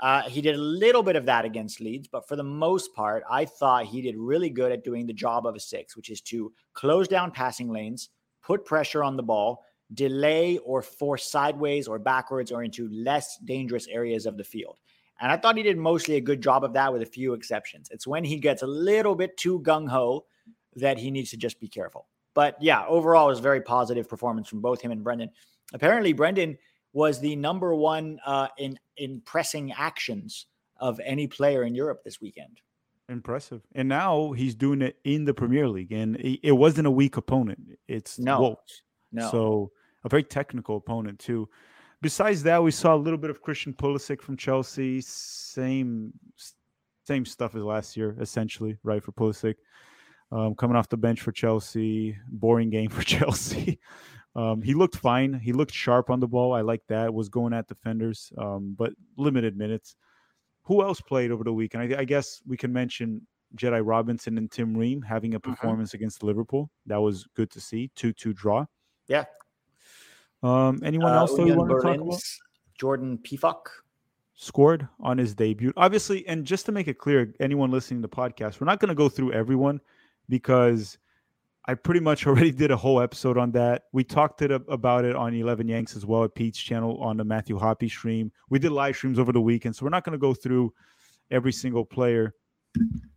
Uh, 0.00 0.22
he 0.22 0.40
did 0.40 0.56
a 0.56 0.58
little 0.58 1.02
bit 1.02 1.14
of 1.14 1.26
that 1.26 1.44
against 1.44 1.80
Leeds, 1.80 2.08
but 2.08 2.26
for 2.26 2.34
the 2.34 2.42
most 2.42 2.92
part, 2.94 3.22
I 3.30 3.44
thought 3.44 3.84
he 3.84 4.02
did 4.02 4.16
really 4.16 4.50
good 4.50 4.72
at 4.72 4.82
doing 4.82 5.06
the 5.06 5.12
job 5.12 5.46
of 5.46 5.54
a 5.54 5.60
six, 5.60 5.96
which 5.96 6.10
is 6.10 6.20
to 6.22 6.52
close 6.72 7.06
down 7.06 7.30
passing 7.30 7.68
lanes, 7.68 8.08
put 8.44 8.64
pressure 8.64 9.02
on 9.02 9.16
the 9.16 9.22
ball, 9.22 9.64
delay 9.92 10.58
or 10.58 10.82
force 10.82 11.30
sideways 11.30 11.88
or 11.88 11.98
backwards 11.98 12.52
or 12.52 12.62
into 12.62 12.88
less 12.90 13.38
dangerous 13.44 13.86
areas 13.88 14.26
of 14.26 14.36
the 14.36 14.44
field. 14.44 14.78
And 15.20 15.30
I 15.30 15.36
thought 15.36 15.56
he 15.56 15.62
did 15.62 15.78
mostly 15.78 16.16
a 16.16 16.20
good 16.20 16.42
job 16.42 16.64
of 16.64 16.72
that 16.74 16.92
with 16.92 17.02
a 17.02 17.06
few 17.06 17.34
exceptions. 17.34 17.88
It's 17.90 18.06
when 18.06 18.24
he 18.24 18.38
gets 18.38 18.62
a 18.62 18.66
little 18.66 19.14
bit 19.14 19.36
too 19.36 19.60
gung 19.60 19.88
ho 19.88 20.26
that 20.76 20.98
he 20.98 21.10
needs 21.10 21.30
to 21.30 21.36
just 21.36 21.60
be 21.60 21.68
careful. 21.68 22.08
But 22.34 22.56
yeah, 22.60 22.84
overall, 22.86 23.28
it 23.28 23.30
was 23.30 23.40
very 23.40 23.60
positive 23.60 24.08
performance 24.08 24.48
from 24.48 24.60
both 24.60 24.80
him 24.80 24.90
and 24.90 25.04
Brendan. 25.04 25.30
Apparently, 25.72 26.12
Brendan 26.12 26.58
was 26.92 27.20
the 27.20 27.36
number 27.36 27.74
one 27.74 28.18
uh, 28.26 28.48
in 28.58 28.78
in 28.96 29.20
pressing 29.20 29.72
actions 29.72 30.46
of 30.78 31.00
any 31.04 31.26
player 31.28 31.62
in 31.62 31.74
Europe 31.74 32.02
this 32.04 32.20
weekend. 32.20 32.60
Impressive. 33.08 33.62
And 33.74 33.88
now 33.88 34.32
he's 34.32 34.54
doing 34.54 34.80
it 34.80 34.96
in 35.04 35.24
the 35.24 35.34
Premier 35.34 35.68
League, 35.68 35.92
and 35.92 36.16
it 36.16 36.52
wasn't 36.52 36.86
a 36.86 36.90
weak 36.90 37.16
opponent. 37.16 37.78
It's 37.86 38.18
no, 38.18 38.40
Wolves. 38.40 38.82
no. 39.12 39.30
So 39.30 39.72
a 40.04 40.08
very 40.08 40.22
technical 40.22 40.76
opponent 40.76 41.18
too. 41.18 41.48
Besides 42.00 42.42
that, 42.44 42.62
we 42.62 42.70
saw 42.70 42.94
a 42.94 42.96
little 42.96 43.18
bit 43.18 43.30
of 43.30 43.42
Christian 43.42 43.72
Pulisic 43.72 44.20
from 44.20 44.36
Chelsea. 44.36 45.00
Same, 45.00 46.12
same 47.06 47.24
stuff 47.24 47.54
as 47.54 47.62
last 47.62 47.96
year, 47.96 48.16
essentially, 48.20 48.76
right 48.82 49.02
for 49.02 49.12
Pulisic. 49.12 49.56
Um, 50.32 50.54
coming 50.54 50.76
off 50.76 50.88
the 50.88 50.96
bench 50.96 51.20
for 51.20 51.32
Chelsea, 51.32 52.16
boring 52.28 52.70
game 52.70 52.90
for 52.90 53.02
Chelsea. 53.02 53.80
Um, 54.34 54.62
he 54.62 54.74
looked 54.74 54.96
fine. 54.96 55.34
He 55.34 55.52
looked 55.52 55.72
sharp 55.72 56.10
on 56.10 56.20
the 56.20 56.26
ball. 56.26 56.54
I 56.54 56.62
like 56.62 56.82
that. 56.88 57.12
Was 57.12 57.28
going 57.28 57.52
at 57.52 57.68
defenders, 57.68 58.32
um, 58.36 58.74
but 58.76 58.92
limited 59.16 59.56
minutes 59.56 59.96
who 60.64 60.82
else 60.82 61.00
played 61.00 61.30
over 61.30 61.44
the 61.44 61.52
weekend? 61.52 61.94
I, 61.94 62.00
I 62.00 62.04
guess 62.04 62.42
we 62.46 62.56
can 62.56 62.72
mention 62.72 63.26
Jedi 63.56 63.80
Robinson 63.84 64.38
and 64.38 64.50
Tim 64.50 64.76
Ream 64.76 65.02
having 65.02 65.34
a 65.34 65.40
mm-hmm. 65.40 65.50
performance 65.50 65.90
mm-hmm. 65.90 65.96
against 65.96 66.22
Liverpool. 66.22 66.70
That 66.86 67.00
was 67.00 67.26
good 67.34 67.50
to 67.52 67.60
see. 67.60 67.90
2 67.96 68.12
2 68.12 68.32
draw. 68.32 68.66
Yeah. 69.06 69.24
Um, 70.42 70.80
anyone 70.84 71.12
uh, 71.12 71.18
else 71.18 71.34
that 71.36 71.46
you 71.46 71.54
want 71.54 71.70
to 71.70 71.80
talk 71.80 71.96
about? 71.96 72.20
Jordan 72.78 73.18
Pefok 73.18 73.66
scored 74.34 74.88
on 75.00 75.16
his 75.16 75.34
debut. 75.34 75.72
Obviously, 75.76 76.26
and 76.26 76.44
just 76.44 76.66
to 76.66 76.72
make 76.72 76.88
it 76.88 76.98
clear, 76.98 77.32
anyone 77.40 77.70
listening 77.70 78.02
to 78.02 78.08
the 78.08 78.14
podcast, 78.14 78.60
we're 78.60 78.66
not 78.66 78.80
going 78.80 78.88
to 78.88 78.94
go 78.94 79.08
through 79.08 79.32
everyone 79.32 79.80
because 80.28 80.98
I 81.66 81.74
pretty 81.74 82.00
much 82.00 82.26
already 82.26 82.50
did 82.50 82.70
a 82.70 82.76
whole 82.76 83.00
episode 83.00 83.38
on 83.38 83.50
that. 83.52 83.84
We 83.92 84.04
talked 84.04 84.42
it 84.42 84.50
about 84.50 85.04
it 85.04 85.16
on 85.16 85.34
Eleven 85.34 85.68
Yanks 85.68 85.96
as 85.96 86.04
well 86.04 86.24
at 86.24 86.34
Pete's 86.34 86.58
channel 86.58 86.98
on 86.98 87.16
the 87.16 87.24
Matthew 87.24 87.58
Hoppe 87.58 87.90
stream. 87.90 88.32
We 88.50 88.58
did 88.58 88.72
live 88.72 88.96
streams 88.96 89.18
over 89.18 89.32
the 89.32 89.40
weekend, 89.40 89.76
so 89.76 89.84
we're 89.84 89.90
not 89.90 90.04
going 90.04 90.12
to 90.12 90.18
go 90.18 90.34
through 90.34 90.72
every 91.30 91.52
single 91.52 91.84
player 91.84 92.34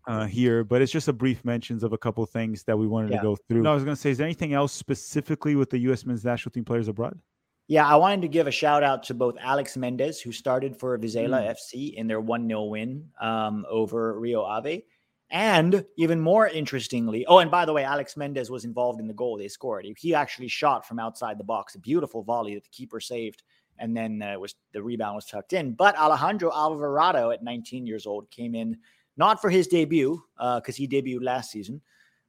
uh, 0.07 0.25
here, 0.25 0.63
but 0.63 0.81
it's 0.81 0.91
just 0.91 1.07
a 1.07 1.13
brief 1.13 1.43
mentions 1.43 1.83
of 1.83 1.93
a 1.93 1.97
couple 1.97 2.23
of 2.23 2.29
things 2.29 2.63
that 2.63 2.77
we 2.77 2.87
wanted 2.87 3.11
yeah. 3.11 3.17
to 3.17 3.23
go 3.23 3.35
through. 3.35 3.61
No, 3.61 3.71
I 3.71 3.73
was 3.73 3.83
going 3.83 3.95
to 3.95 4.01
say, 4.01 4.11
is 4.11 4.17
there 4.17 4.25
anything 4.25 4.53
else 4.53 4.73
specifically 4.73 5.55
with 5.55 5.69
the 5.69 5.79
U.S. 5.79 6.05
men's 6.05 6.23
national 6.23 6.51
team 6.51 6.63
players 6.63 6.87
abroad? 6.87 7.19
Yeah, 7.67 7.85
I 7.85 7.97
wanted 7.97 8.21
to 8.21 8.29
give 8.29 8.47
a 8.47 8.51
shout 8.51 8.81
out 8.81 9.03
to 9.03 9.13
both 9.13 9.35
Alex 9.41 9.75
Mendez, 9.75 10.21
who 10.21 10.31
started 10.31 10.77
for 10.77 10.97
Vizela 10.97 11.41
mm. 11.41 11.55
FC 11.55 11.93
in 11.95 12.07
their 12.07 12.21
1 12.21 12.47
0 12.47 12.63
win 12.63 13.09
um, 13.19 13.65
over 13.69 14.17
Rio 14.17 14.43
Ave. 14.43 14.85
And 15.29 15.85
even 15.97 16.21
more 16.21 16.47
interestingly, 16.47 17.25
oh, 17.25 17.39
and 17.39 17.51
by 17.51 17.65
the 17.65 17.73
way, 17.73 17.83
Alex 17.83 18.15
Mendez 18.15 18.49
was 18.49 18.63
involved 18.63 19.01
in 19.01 19.07
the 19.07 19.13
goal 19.13 19.37
they 19.37 19.49
scored. 19.49 19.85
He 19.97 20.15
actually 20.15 20.47
shot 20.47 20.87
from 20.87 20.99
outside 20.99 21.37
the 21.37 21.43
box, 21.43 21.75
a 21.75 21.79
beautiful 21.79 22.23
volley 22.23 22.53
that 22.55 22.63
the 22.63 22.69
keeper 22.69 23.01
saved, 23.01 23.43
and 23.77 23.95
then 23.95 24.21
uh, 24.21 24.39
was 24.39 24.55
the 24.71 24.81
rebound 24.81 25.15
was 25.15 25.25
tucked 25.25 25.51
in. 25.51 25.73
But 25.73 25.97
Alejandro 25.97 26.51
Alvarado, 26.53 27.31
at 27.31 27.43
19 27.43 27.85
years 27.85 28.05
old, 28.05 28.29
came 28.31 28.55
in 28.55 28.77
not 29.17 29.41
for 29.41 29.49
his 29.49 29.67
debut 29.67 30.23
because 30.37 30.75
uh, 30.75 30.77
he 30.77 30.87
debuted 30.87 31.23
last 31.23 31.51
season, 31.51 31.81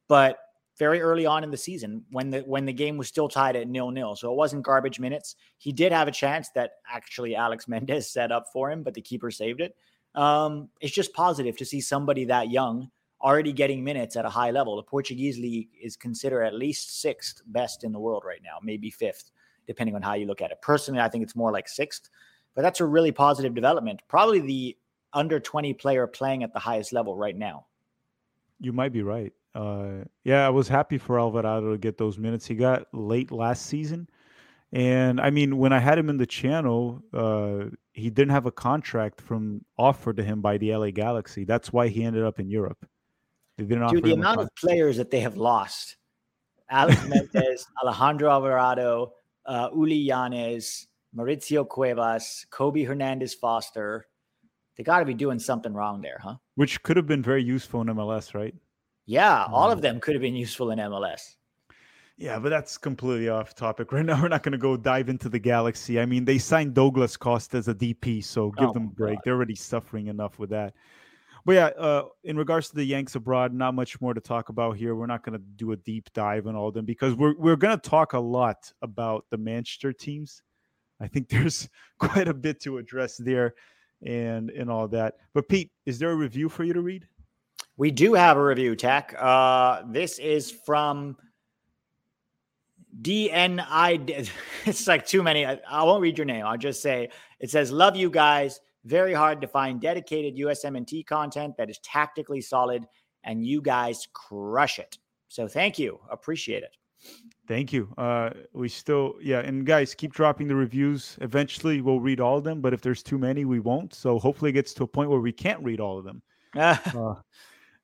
but 0.09 0.39
very 0.79 1.01
early 1.01 1.27
on 1.27 1.45
in 1.45 1.51
the 1.51 1.57
season 1.57 2.05
when 2.11 2.31
the 2.31 2.41
when 2.41 2.65
the 2.65 2.73
game 2.73 2.97
was 2.97 3.09
still 3.09 3.29
tied 3.29 3.57
at 3.57 3.69
nil 3.69 3.91
nil. 3.91 4.17
So 4.17 4.31
it 4.33 4.37
wasn't 4.37 4.65
garbage 4.65 4.99
minutes. 4.99 5.37
He 5.59 5.73
did 5.73 5.93
have 5.93 6.09
a 6.09 6.13
chance 6.13 6.51
that 6.55 6.73
actually 6.91 7.37
Alex 7.37 7.69
Mendez 7.69 8.11
set 8.11 8.33
up 8.33 8.47
for 8.53 8.71
him, 8.71 8.83
but 8.83 8.95
the 8.95 9.03
keeper 9.03 9.31
saved 9.31 9.61
it. 9.61 9.77
Um, 10.19 10.69
it's 10.81 10.93
just 10.93 11.13
positive 11.13 11.57
to 11.59 11.65
see 11.65 11.81
somebody 11.81 12.25
that 12.25 12.51
young 12.51 12.91
already 13.23 13.53
getting 13.53 13.85
minutes 13.85 14.17
at 14.17 14.25
a 14.25 14.29
high 14.29 14.51
level. 14.51 14.75
The 14.75 14.83
Portuguese 14.83 15.39
league 15.39 15.69
is 15.81 15.97
considered 15.97 16.43
at 16.43 16.55
least 16.55 17.01
sixth 17.01 17.41
best 17.47 17.85
in 17.85 17.93
the 17.93 18.01
world 18.01 18.25
right 18.27 18.41
now, 18.43 18.59
maybe 18.61 18.91
fifth, 18.91 19.31
depending 19.69 19.95
on 19.95 20.03
how 20.03 20.15
you 20.15 20.27
look 20.27 20.43
at 20.43 20.51
it. 20.51 20.61
Personally, 20.61 21.01
I 21.01 21.09
think 21.09 21.23
it's 21.23 21.37
more 21.37 21.53
like 21.53 21.69
sixth, 21.69 22.11
but 22.57 22.63
that's 22.63 22.81
a 22.81 22.85
really 22.85 23.13
positive 23.13 23.55
development. 23.55 24.03
Probably 24.09 24.41
the 24.41 24.77
under 25.13 25.39
20 25.39 25.73
player 25.75 26.09
playing 26.09 26.43
at 26.43 26.53
the 26.53 26.59
highest 26.59 26.93
level 26.93 27.15
right 27.17 27.37
now. 27.37 27.67
You 28.59 28.73
might 28.73 28.93
be 28.93 29.03
right. 29.03 29.33
Uh, 29.55 30.05
yeah, 30.25 30.45
I 30.45 30.51
was 30.51 30.67
happy 30.67 30.99
for 30.99 31.21
Alvarado 31.21 31.71
to 31.71 31.79
get 31.79 31.97
those 31.97 32.19
minutes. 32.19 32.45
He 32.45 32.57
got 32.57 32.93
late 32.93 33.31
last 33.31 33.67
season. 33.67 34.09
And 34.73 35.21
I 35.21 35.31
mean, 35.31 35.59
when 35.59 35.73
I 35.73 35.79
had 35.79 35.97
him 35.97 36.11
in 36.11 36.17
the 36.17 36.27
channel, 36.27 37.03
uh, 37.15 37.67
he 37.99 38.11
didn't 38.11 38.31
have 38.31 38.47
a 38.47 38.53
contract 38.53 39.21
from 39.21 39.65
offered 39.77 40.17
to 40.17 40.25
him 40.25 40.41
by 40.41 40.57
the 40.57 40.75
LA 40.75 40.91
Galaxy. 40.91 41.45
That's 41.45 41.73
why 41.73 41.89
he 41.89 42.05
ended 42.05 42.25
up 42.25 42.39
in 42.39 42.49
Europe. 42.49 42.79
They 43.57 43.65
didn't 43.65 43.89
Dude, 43.89 44.05
the 44.05 44.13
amount 44.13 44.41
of 44.41 44.49
players 44.55 44.97
that 44.99 45.11
they 45.11 45.21
have 45.21 45.37
lost 45.37 45.97
Alex 46.71 47.05
Mendez, 47.09 47.67
Alejandro 47.83 48.31
Alvarado, 48.31 49.15
uh, 49.47 49.71
Uly 49.71 50.07
Llanez, 50.07 50.87
Mauricio 51.17 51.69
Cuevas, 51.69 52.47
Kobi 52.51 52.87
Hernandez 52.87 53.35
Foster. 53.35 54.07
They 54.77 54.85
got 54.85 55.01
to 55.01 55.05
be 55.05 55.15
doing 55.15 55.41
something 55.41 55.75
wrong 55.75 56.01
there, 56.01 56.21
huh? 56.23 56.37
Which 56.55 56.81
could 56.85 56.97
have 56.97 57.09
been 57.09 57.23
very 57.23 57.43
useful 57.43 57.81
in 57.81 57.89
MLS, 57.89 58.33
right? 58.33 58.55
Yeah, 59.07 59.47
all 59.51 59.73
of 59.73 59.81
mm. 59.81 59.83
them 59.83 60.01
could 60.01 60.15
have 60.15 60.23
been 60.23 60.37
useful 60.37 60.71
in 60.71 60.79
MLS. 60.79 61.35
Yeah, 62.19 62.41
but 62.41 62.49
that's 62.49 62.77
completely 62.77 63.29
off 63.29 63.55
topic. 63.55 63.93
Right 63.93 64.05
now, 64.05 64.21
we're 64.23 64.29
not 64.29 64.43
going 64.43 64.53
to 64.53 64.59
go 64.59 64.77
dive 64.77 65.09
into 65.09 65.29
the 65.29 65.39
Galaxy. 65.39 66.01
I 66.01 66.07
mean, 66.07 66.25
they 66.25 66.39
signed 66.39 66.75
Douglas 66.75 67.17
Costa 67.17 67.57
as 67.57 67.69
a 67.69 67.75
DP, 67.75 68.25
so 68.25 68.51
give 68.51 68.71
oh 68.71 68.73
them 68.73 68.87
a 68.87 68.95
break. 68.95 69.17
God. 69.17 69.23
They're 69.25 69.35
already 69.35 69.55
suffering 69.55 70.09
enough 70.09 70.39
with 70.39 70.51
that. 70.51 70.75
But 71.47 71.53
yeah, 71.53 71.67
uh, 71.67 72.03
in 72.25 72.37
regards 72.37 72.69
to 72.71 72.77
the 72.77 72.85
Yanks 72.85 73.15
abroad, 73.15 73.55
not 73.55 73.73
much 73.73 74.01
more 74.01 74.13
to 74.13 74.21
talk 74.21 74.49
about 74.49 74.77
here. 74.77 74.97
We're 74.97 75.07
not 75.07 75.25
going 75.25 75.39
to 75.39 75.45
do 75.57 75.73
a 75.73 75.77
deep 75.77 76.13
dive 76.13 76.47
on 76.49 76.57
all 76.57 76.69
of 76.69 76.75
them 76.75 76.85
because 76.85 77.15
we're 77.15 77.37
we're 77.39 77.57
going 77.57 77.79
to 77.79 77.89
talk 77.89 78.13
a 78.13 78.19
lot 78.19 78.71
about 78.83 79.25
the 79.31 79.39
Manchester 79.39 79.93
teams. 79.93 80.43
I 81.01 81.07
think 81.07 81.29
there's 81.31 81.69
quite 82.01 82.29
a 82.29 82.35
bit 82.35 82.61
to 82.63 82.79
address 82.79 83.17
there, 83.17 83.55
and 84.05 84.51
and 84.51 84.69
all 84.69 84.89
that. 84.89 85.15
But 85.33 85.49
Pete, 85.49 85.71
is 85.87 86.01
there 86.01 86.11
a 86.11 86.17
review 86.17 86.49
for 86.49 86.65
you 86.65 86.73
to 86.73 86.83
read? 86.83 87.07
We 87.77 87.93
do 87.93 88.15
have 88.15 88.37
a 88.37 88.45
review, 88.45 88.75
Tech. 88.75 89.15
Uh, 89.17 89.83
this 89.87 90.19
is 90.19 90.51
from 90.51 91.17
DNI. 93.01 94.31
It's 94.67 94.87
like 94.87 95.07
too 95.07 95.23
many. 95.23 95.47
I, 95.47 95.59
I 95.69 95.83
won't 95.85 96.03
read 96.03 96.19
your 96.19 96.27
name. 96.27 96.45
I'll 96.45 96.59
just 96.59 96.83
say 96.83 97.09
it 97.41 97.51
says, 97.51 97.71
Love 97.71 97.97
you 97.97 98.11
guys. 98.11 98.61
Very 98.85 99.15
hard 99.15 99.41
to 99.41 99.49
find 99.49 99.81
dedicated 99.81 100.37
USMNT 100.37 101.07
content 101.07 101.57
that 101.57 101.69
is 101.71 101.79
tactically 101.79 102.41
solid, 102.41 102.87
and 103.25 103.45
you 103.45 103.61
guys 103.61 104.07
crush 104.13 104.79
it. 104.79 104.99
So 105.29 105.49
thank 105.49 105.79
you. 105.79 106.01
Appreciate 106.11 106.63
it. 106.63 106.77
Thank 107.47 107.73
you. 107.73 107.93
Uh, 107.97 108.31
we 108.53 108.69
still, 108.69 109.15
yeah, 109.23 109.41
and 109.41 109.65
guys, 109.65 109.95
keep 109.95 110.13
dropping 110.13 110.49
the 110.49 110.55
reviews. 110.55 111.17
Eventually, 111.23 111.81
we'll 111.81 112.01
read 112.01 112.21
all 112.21 112.37
of 112.37 112.45
them, 112.45 112.61
but 112.61 112.75
if 112.75 112.83
there's 112.83 113.03
too 113.03 113.19
many, 113.19 113.45
we 113.45 113.59
won't. 113.59 113.95
So 113.95 114.19
hopefully, 114.19 114.51
it 114.51 114.55
gets 114.55 114.75
to 114.75 114.85
a 114.85 114.87
point 114.87 115.09
where 115.09 115.21
we 115.21 115.33
can't 115.33 115.63
read 115.63 115.81
all 115.81 115.99
of 115.99 116.05
them. 116.05 116.23
uh, 116.55 117.15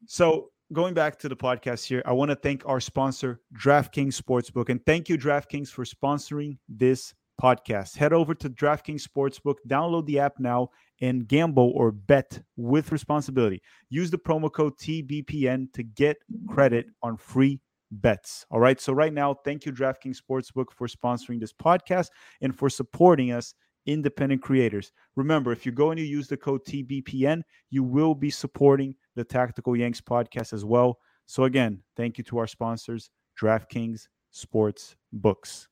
so 0.07 0.51
going 0.73 0.95
back 0.95 1.19
to 1.21 1.29
the 1.29 1.37
podcast 1.37 1.87
here, 1.87 2.03
I 2.07 2.13
want 2.13 2.31
to 2.31 2.37
thank 2.37 2.63
our 2.67 2.81
sponsor, 2.81 3.41
DraftKings 3.57 4.21
Sportsbook. 4.21 4.69
And 4.69 4.85
thank 4.87 5.09
you, 5.09 5.19
DraftKings, 5.19 5.69
for 5.69 5.85
sponsoring 5.85 6.59
this 6.69 7.15
podcast. 7.41 7.97
Head 7.97 8.13
over 8.13 8.35
to 8.35 8.49
DraftKings 8.49 9.07
Sportsbook, 9.07 9.57
download 9.69 10.07
the 10.07 10.19
app 10.19 10.35
now, 10.39 10.71
and 11.01 11.27
gamble 11.27 11.73
or 11.75 11.91
bet 11.91 12.41
with 12.57 12.93
responsibility. 12.93 13.61
Use 13.91 14.11
the 14.11 14.19
promo 14.19 14.53
code 14.53 14.79
TBPN 14.79 15.73
to 15.73 15.83
get 15.83 16.17
credit 16.49 16.87
on 17.03 17.17
free 17.17 17.61
bets. 17.91 18.47
All 18.51 18.61
right. 18.61 18.81
So, 18.81 18.93
right 18.93 19.13
now, 19.13 19.35
thank 19.45 19.67
you, 19.67 19.73
DraftKings 19.73 20.19
Sportsbook, 20.19 20.73
for 20.73 20.87
sponsoring 20.87 21.41
this 21.41 21.53
podcast 21.53 22.09
and 22.41 22.57
for 22.57 22.71
supporting 22.71 23.33
us 23.33 23.55
independent 23.87 24.43
creators. 24.43 24.93
Remember, 25.17 25.53
if 25.53 25.65
you're 25.65 25.75
going 25.75 25.97
to 25.97 26.05
use 26.05 26.29
the 26.29 26.37
code 26.37 26.65
TBPN, 26.65 27.43
you 27.71 27.83
will 27.83 28.15
be 28.15 28.31
supporting 28.31 28.95
the 29.15 29.25
Tactical 29.25 29.77
Yanks 29.77 30.01
podcast 30.01 30.53
as 30.53 30.65
well. 30.65 30.99
So, 31.27 31.45
again, 31.45 31.83
thank 31.97 32.19
you 32.19 32.25
to 32.25 32.39
our 32.39 32.47
sponsors, 32.47 33.11
DraftKings 33.41 34.09
Sports 34.31 34.97
Books. 35.13 35.69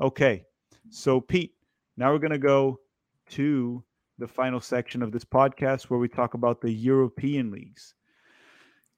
Okay, 0.00 0.44
so 0.90 1.20
Pete, 1.20 1.54
now 1.96 2.12
we're 2.12 2.18
going 2.18 2.32
to 2.32 2.38
go 2.38 2.80
to 3.30 3.84
the 4.18 4.26
final 4.26 4.60
section 4.60 5.02
of 5.02 5.12
this 5.12 5.24
podcast 5.24 5.84
where 5.84 6.00
we 6.00 6.08
talk 6.08 6.34
about 6.34 6.60
the 6.60 6.70
European 6.70 7.50
leagues. 7.50 7.94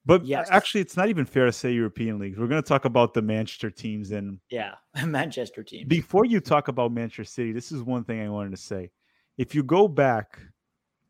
But 0.06 0.26
yes. 0.26 0.48
actually, 0.50 0.82
it's 0.82 0.96
not 0.96 1.08
even 1.08 1.24
fair 1.24 1.46
to 1.46 1.52
say 1.52 1.72
European 1.72 2.18
leagues. 2.18 2.38
We're 2.38 2.46
going 2.46 2.62
to 2.62 2.68
talk 2.68 2.84
about 2.84 3.14
the 3.14 3.22
Manchester 3.22 3.70
teams 3.70 4.10
and 4.10 4.38
yeah, 4.50 4.74
Manchester 5.04 5.62
team. 5.62 5.88
Before 5.88 6.26
you 6.26 6.40
talk 6.40 6.68
about 6.68 6.92
Manchester 6.92 7.24
City, 7.24 7.52
this 7.52 7.72
is 7.72 7.82
one 7.82 8.04
thing 8.04 8.20
I 8.20 8.28
wanted 8.28 8.50
to 8.50 8.58
say. 8.58 8.90
If 9.38 9.54
you 9.54 9.62
go 9.62 9.88
back 9.88 10.38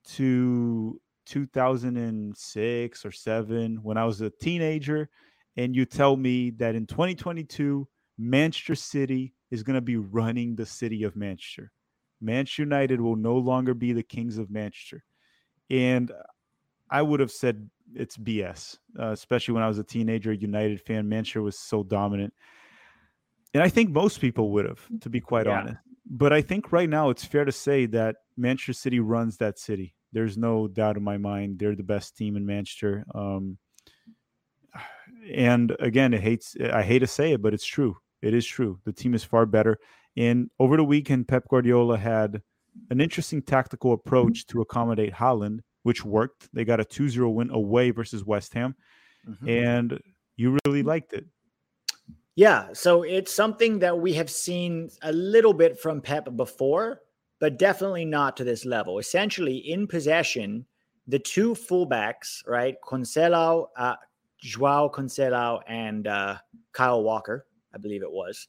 to 0.05 1.01
2006 1.27 3.05
or 3.05 3.13
7 3.13 3.77
when 3.83 3.97
I 3.97 4.05
was 4.05 4.21
a 4.21 4.31
teenager 4.31 5.09
and 5.57 5.75
you 5.75 5.85
tell 5.87 6.17
me 6.17 6.51
that 6.51 6.75
in 6.75 6.87
2022 6.87 7.89
Manchester 8.19 8.75
City 8.75 9.35
is 9.51 9.63
going 9.63 9.75
to 9.75 9.81
be 9.81 9.97
running 9.97 10.55
the 10.55 10.67
city 10.67 11.05
of 11.05 11.17
Manchester. 11.17 11.73
Manchester 12.21 12.63
United 12.63 13.01
will 13.01 13.17
no 13.17 13.37
longer 13.37 13.75
be 13.75 13.93
the 13.93 14.03
kings 14.03 14.39
of 14.39 14.51
Manchester. 14.51 15.05
And 15.71 16.13
I 16.91 17.03
would 17.03 17.21
have 17.21 17.33
said 17.33 17.69
it's 17.95 18.17
BS, 18.17 18.79
uh, 18.99 19.11
especially 19.11 19.55
when 19.55 19.63
I 19.63 19.69
was 19.69 19.79
a 19.79 19.85
teenager, 19.85 20.33
United 20.33 20.81
fan. 20.81 21.09
Manchester 21.09 21.43
was 21.43 21.59
so 21.59 21.83
dominant. 21.83 22.33
And 23.53 23.63
I 23.63 23.69
think 23.69 23.91
most 23.91 24.21
people 24.21 24.51
would 24.53 24.65
have, 24.65 24.81
to 25.01 25.09
be 25.09 25.21
quite 25.21 25.47
yeah. 25.47 25.61
honest. 25.61 25.77
But 26.09 26.33
I 26.33 26.43
think 26.43 26.73
right 26.73 26.89
now 26.89 27.11
it's 27.11 27.25
fair 27.25 27.45
to 27.45 27.53
say 27.53 27.87
that 27.87 28.17
Manchester 28.37 28.73
City 28.73 29.01
runs 29.01 29.39
that 29.39 29.59
city. 29.59 29.95
There's 30.13 30.37
no 30.37 30.69
doubt 30.69 30.97
in 30.97 31.03
my 31.03 31.19
mind 31.19 31.59
they're 31.59 31.75
the 31.75 31.83
best 31.83 32.17
team 32.17 32.37
in 32.37 32.47
Manchester. 32.47 33.05
Um, 33.15 33.59
and 35.33 35.75
again, 35.81 36.13
it 36.13 36.21
hates 36.21 36.57
I 36.73 36.83
hate 36.83 37.01
to 37.01 37.07
say 37.07 37.33
it, 37.33 37.43
but 37.43 37.55
it's 37.55 37.65
true. 37.65 37.97
It 38.23 38.35
is 38.35 38.47
true. 38.47 38.81
The 38.85 38.93
team 38.93 39.15
is 39.15 39.25
far 39.25 39.47
better. 39.47 39.79
And 40.17 40.51
over 40.59 40.77
the 40.77 40.85
weekend, 40.85 41.29
Pep 41.29 41.45
Guardiola 41.49 41.99
had 41.99 42.43
an 42.91 43.01
interesting 43.01 43.43
tactical 43.43 43.93
approach 43.93 44.47
to 44.47 44.61
accommodate 44.61 45.13
Haaland, 45.13 45.61
which 45.85 46.05
worked. 46.05 46.49
They 46.53 46.65
got 46.65 46.81
a 46.81 46.85
2-0 46.85 47.33
win 47.33 47.51
away 47.51 47.91
versus 47.91 48.25
West 48.25 48.53
Ham. 48.55 48.75
Mm-hmm. 49.29 49.49
And 49.49 50.01
you 50.37 50.59
really 50.67 50.83
liked 50.83 51.13
it. 51.13 51.25
Yeah, 52.37 52.71
so 52.73 53.05
it's 53.05 53.33
something 53.33 53.79
that 53.79 53.97
we 53.97 54.13
have 54.15 54.29
seen 54.29 54.91
a 55.03 55.13
little 55.13 55.53
bit 55.53 55.79
from 55.79 56.01
Pep 56.01 56.37
before, 56.37 57.03
but 57.39 57.59
definitely 57.59 58.05
not 58.05 58.37
to 58.39 58.45
this 58.45 58.65
level. 58.65 58.99
Essentially, 58.99 59.57
in 59.57 59.87
possession, 59.87 60.67
the 61.07 61.19
two 61.19 61.55
fullbacks, 61.55 62.43
right? 62.47 62.77
Cancelo, 62.83 63.69
uh, 63.77 63.95
Joao 64.39 64.89
Cancelo, 64.89 65.61
and 65.69 66.09
uh, 66.09 66.39
Kyle 66.73 67.05
Walker, 67.05 67.47
I 67.73 67.79
believe 67.79 68.03
it 68.03 68.11
was, 68.11 68.49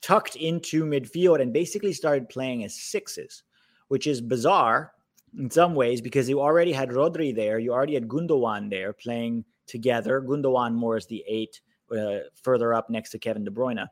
tucked 0.00 0.36
into 0.36 0.84
midfield 0.84 1.40
and 1.40 1.52
basically 1.52 1.92
started 1.92 2.28
playing 2.28 2.64
as 2.64 2.74
sixes, 2.74 3.44
which 3.88 4.06
is 4.06 4.20
bizarre 4.20 4.92
in 5.36 5.50
some 5.50 5.74
ways 5.74 6.00
because 6.00 6.28
you 6.28 6.40
already 6.40 6.72
had 6.72 6.90
Rodri 6.90 7.34
there, 7.34 7.58
you 7.58 7.72
already 7.72 7.94
had 7.94 8.08
Gundogan 8.08 8.70
there 8.70 8.92
playing 8.92 9.44
together. 9.66 10.20
Gundogan 10.20 10.74
more 10.74 10.96
as 10.96 11.06
the 11.06 11.24
eight, 11.26 11.60
uh, 11.96 12.18
further 12.42 12.74
up 12.74 12.90
next 12.90 13.10
to 13.10 13.18
Kevin 13.18 13.44
De 13.44 13.50
Bruyne. 13.50 13.86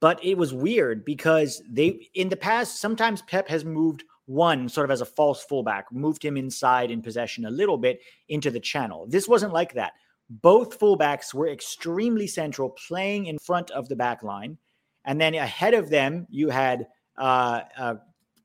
But 0.00 0.24
it 0.24 0.36
was 0.36 0.52
weird 0.52 1.04
because 1.04 1.62
they, 1.70 2.08
in 2.14 2.28
the 2.28 2.36
past, 2.36 2.80
sometimes 2.80 3.22
Pep 3.22 3.48
has 3.48 3.64
moved 3.64 4.02
one 4.26 4.68
sort 4.68 4.84
of 4.84 4.90
as 4.90 5.00
a 5.00 5.06
false 5.06 5.44
fullback, 5.44 5.86
moved 5.92 6.24
him 6.24 6.36
inside 6.36 6.90
in 6.90 7.02
possession 7.02 7.44
a 7.44 7.50
little 7.50 7.78
bit 7.78 8.00
into 8.28 8.50
the 8.50 8.60
channel. 8.60 9.06
This 9.08 9.28
wasn't 9.28 9.52
like 9.52 9.74
that. 9.74 9.92
Both 10.28 10.78
fullbacks 10.78 11.34
were 11.34 11.48
extremely 11.48 12.26
central, 12.26 12.70
playing 12.70 13.26
in 13.26 13.38
front 13.38 13.70
of 13.72 13.88
the 13.88 13.96
back 13.96 14.22
line. 14.22 14.58
And 15.04 15.20
then 15.20 15.34
ahead 15.34 15.74
of 15.74 15.90
them, 15.90 16.26
you 16.30 16.48
had 16.48 16.86
uh, 17.16 17.62
uh, 17.76 17.94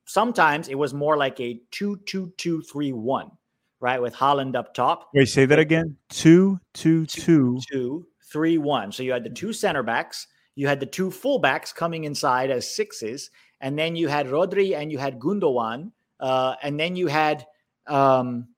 sometimes 0.08 0.68
it 0.68 0.74
was 0.74 0.92
more 0.92 1.16
like 1.16 1.38
a 1.38 1.60
2 1.70 1.98
2 2.06 2.32
2 2.36 2.62
3 2.62 2.92
1, 2.92 3.30
right? 3.80 4.02
With 4.02 4.14
Haaland 4.14 4.56
up 4.56 4.74
top. 4.74 5.10
Wait, 5.14 5.26
say 5.26 5.44
that 5.46 5.58
again. 5.58 5.96
2 6.08 6.58
2 6.74 7.06
2 7.06 7.60
2 7.70 8.06
3 8.32 8.58
1. 8.58 8.92
So 8.92 9.02
you 9.02 9.12
had 9.12 9.22
the 9.22 9.30
two 9.30 9.52
center 9.52 9.82
backs, 9.82 10.26
you 10.56 10.66
had 10.66 10.80
the 10.80 10.86
two 10.86 11.10
fullbacks 11.10 11.74
coming 11.74 12.04
inside 12.04 12.50
as 12.50 12.74
sixes, 12.74 13.30
and 13.60 13.78
then 13.78 13.94
you 13.94 14.08
had 14.08 14.26
Rodri 14.26 14.76
and 14.76 14.90
you 14.90 14.98
had 14.98 15.20
Gundogan, 15.20 15.92
uh, 16.18 16.54
and 16.62 16.80
then 16.80 16.96
you 16.96 17.06
had 17.06 17.46
um, 17.86 18.48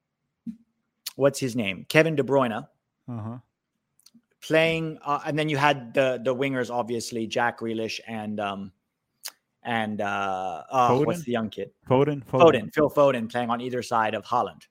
what's 1.16 1.38
his 1.38 1.54
name? 1.54 1.84
Kevin 1.88 2.16
De 2.16 2.22
Bruyne. 2.22 2.66
Uh-huh. 3.08 3.38
Playing, 4.42 4.98
uh, 5.04 5.20
and 5.26 5.38
then 5.38 5.50
you 5.50 5.58
had 5.58 5.92
the 5.92 6.20
the 6.24 6.34
wingers, 6.34 6.70
obviously 6.70 7.26
Jack 7.26 7.60
Grealish 7.60 8.00
and 8.06 8.40
um, 8.40 8.72
and 9.62 10.00
uh, 10.00 10.62
oh, 10.70 11.04
what's 11.04 11.24
the 11.24 11.32
young 11.32 11.50
kid? 11.50 11.70
Foden, 11.88 12.24
Foden, 12.24 12.40
Foden, 12.40 12.74
Phil 12.74 12.90
Foden, 12.90 13.30
playing 13.30 13.50
on 13.50 13.60
either 13.60 13.82
side 13.82 14.14
of 14.14 14.24
Haaland. 14.24 14.62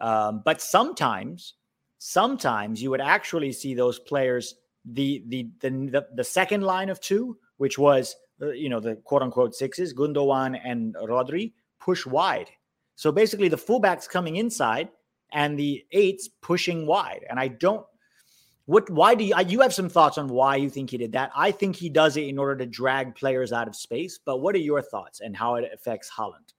Um, 0.00 0.42
but 0.44 0.60
sometimes, 0.60 1.54
sometimes 1.98 2.82
you 2.82 2.90
would 2.90 3.00
actually 3.00 3.52
see 3.52 3.74
those 3.74 3.98
players, 3.98 4.54
the 4.84 5.24
the 5.28 5.48
the 5.60 6.06
the, 6.14 6.24
second 6.24 6.62
line 6.62 6.90
of 6.90 7.00
two, 7.00 7.38
which 7.56 7.78
was 7.78 8.14
uh, 8.42 8.50
you 8.50 8.68
know 8.68 8.80
the 8.80 8.96
quote 8.96 9.22
unquote 9.22 9.54
sixes, 9.54 9.94
Gundogan 9.94 10.60
and 10.62 10.94
Rodri, 10.96 11.52
push 11.80 12.04
wide. 12.04 12.50
So 12.94 13.10
basically, 13.12 13.48
the 13.48 13.56
fullbacks 13.56 14.08
coming 14.08 14.36
inside 14.36 14.88
and 15.32 15.58
the 15.58 15.84
eights 15.92 16.28
pushing 16.40 16.86
wide. 16.86 17.24
And 17.28 17.38
I 17.38 17.48
don't 17.48 17.84
what? 18.66 18.90
Why 18.90 19.14
do 19.14 19.24
you? 19.24 19.34
You 19.46 19.60
have 19.60 19.72
some 19.72 19.88
thoughts 19.88 20.18
on 20.18 20.28
why 20.28 20.56
you 20.56 20.68
think 20.68 20.90
he 20.90 20.98
did 20.98 21.12
that? 21.12 21.30
I 21.34 21.50
think 21.50 21.76
he 21.76 21.88
does 21.88 22.16
it 22.16 22.24
in 22.24 22.38
order 22.38 22.56
to 22.56 22.66
drag 22.66 23.14
players 23.14 23.52
out 23.52 23.68
of 23.68 23.76
space. 23.76 24.18
But 24.24 24.40
what 24.40 24.54
are 24.54 24.58
your 24.58 24.82
thoughts 24.82 25.20
and 25.20 25.36
how 25.36 25.54
it 25.54 25.70
affects 25.72 26.10
Haaland? 26.10 26.52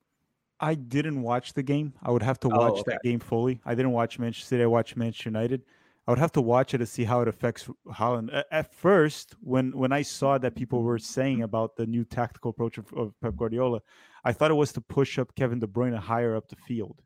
I 0.60 0.74
didn't 0.74 1.22
watch 1.22 1.54
the 1.54 1.64
game. 1.64 1.94
I 2.02 2.12
would 2.12 2.24
have 2.24 2.40
to 2.42 2.48
oh, 2.52 2.58
watch 2.58 2.74
oh, 2.76 2.80
okay. 2.80 2.92
that 2.92 3.04
game 3.04 3.20
fully. 3.20 3.62
I 3.66 3.76
didn't 3.76 3.92
watch 3.92 4.18
Manchester 4.18 4.48
City. 4.48 4.64
I 4.64 4.68
watched 4.68 4.98
Manchester 4.98 5.30
United. 5.30 5.62
I 6.08 6.12
would 6.12 6.20
have 6.20 6.32
to 6.34 6.42
watch 6.42 6.74
it 6.74 6.78
to 6.78 6.86
see 6.86 7.04
how 7.04 7.22
it 7.22 7.28
affects 7.28 7.70
Haaland. 7.90 8.44
At 8.50 8.74
first, 8.74 9.36
when 9.42 9.78
when 9.78 9.92
I 9.92 10.02
saw 10.02 10.38
that 10.38 10.56
people 10.56 10.82
were 10.82 10.98
saying 10.98 11.44
about 11.44 11.76
the 11.76 11.86
new 11.86 12.06
tactical 12.06 12.52
approach 12.52 12.78
of, 12.78 12.92
of 12.94 13.14
Pep 13.22 13.36
Guardiola, 13.36 13.82
I 14.24 14.32
thought 14.32 14.50
it 14.50 14.56
was 14.56 14.72
to 14.74 14.82
push 14.82 15.20
up 15.20 15.36
Kevin 15.36 15.60
De 15.60 15.68
Bruyne 15.68 15.98
higher 15.98 16.36
up 16.36 16.48
the 16.48 16.56
field. 16.56 17.02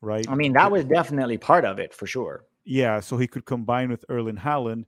Right. 0.00 0.28
I 0.28 0.34
mean, 0.34 0.52
that 0.54 0.70
was 0.70 0.84
definitely 0.84 1.38
part 1.38 1.64
of 1.64 1.78
it 1.78 1.94
for 1.94 2.06
sure. 2.06 2.44
Yeah, 2.70 3.00
so 3.00 3.16
he 3.16 3.26
could 3.26 3.46
combine 3.46 3.88
with 3.88 4.04
Erling 4.10 4.36
Haaland. 4.36 4.84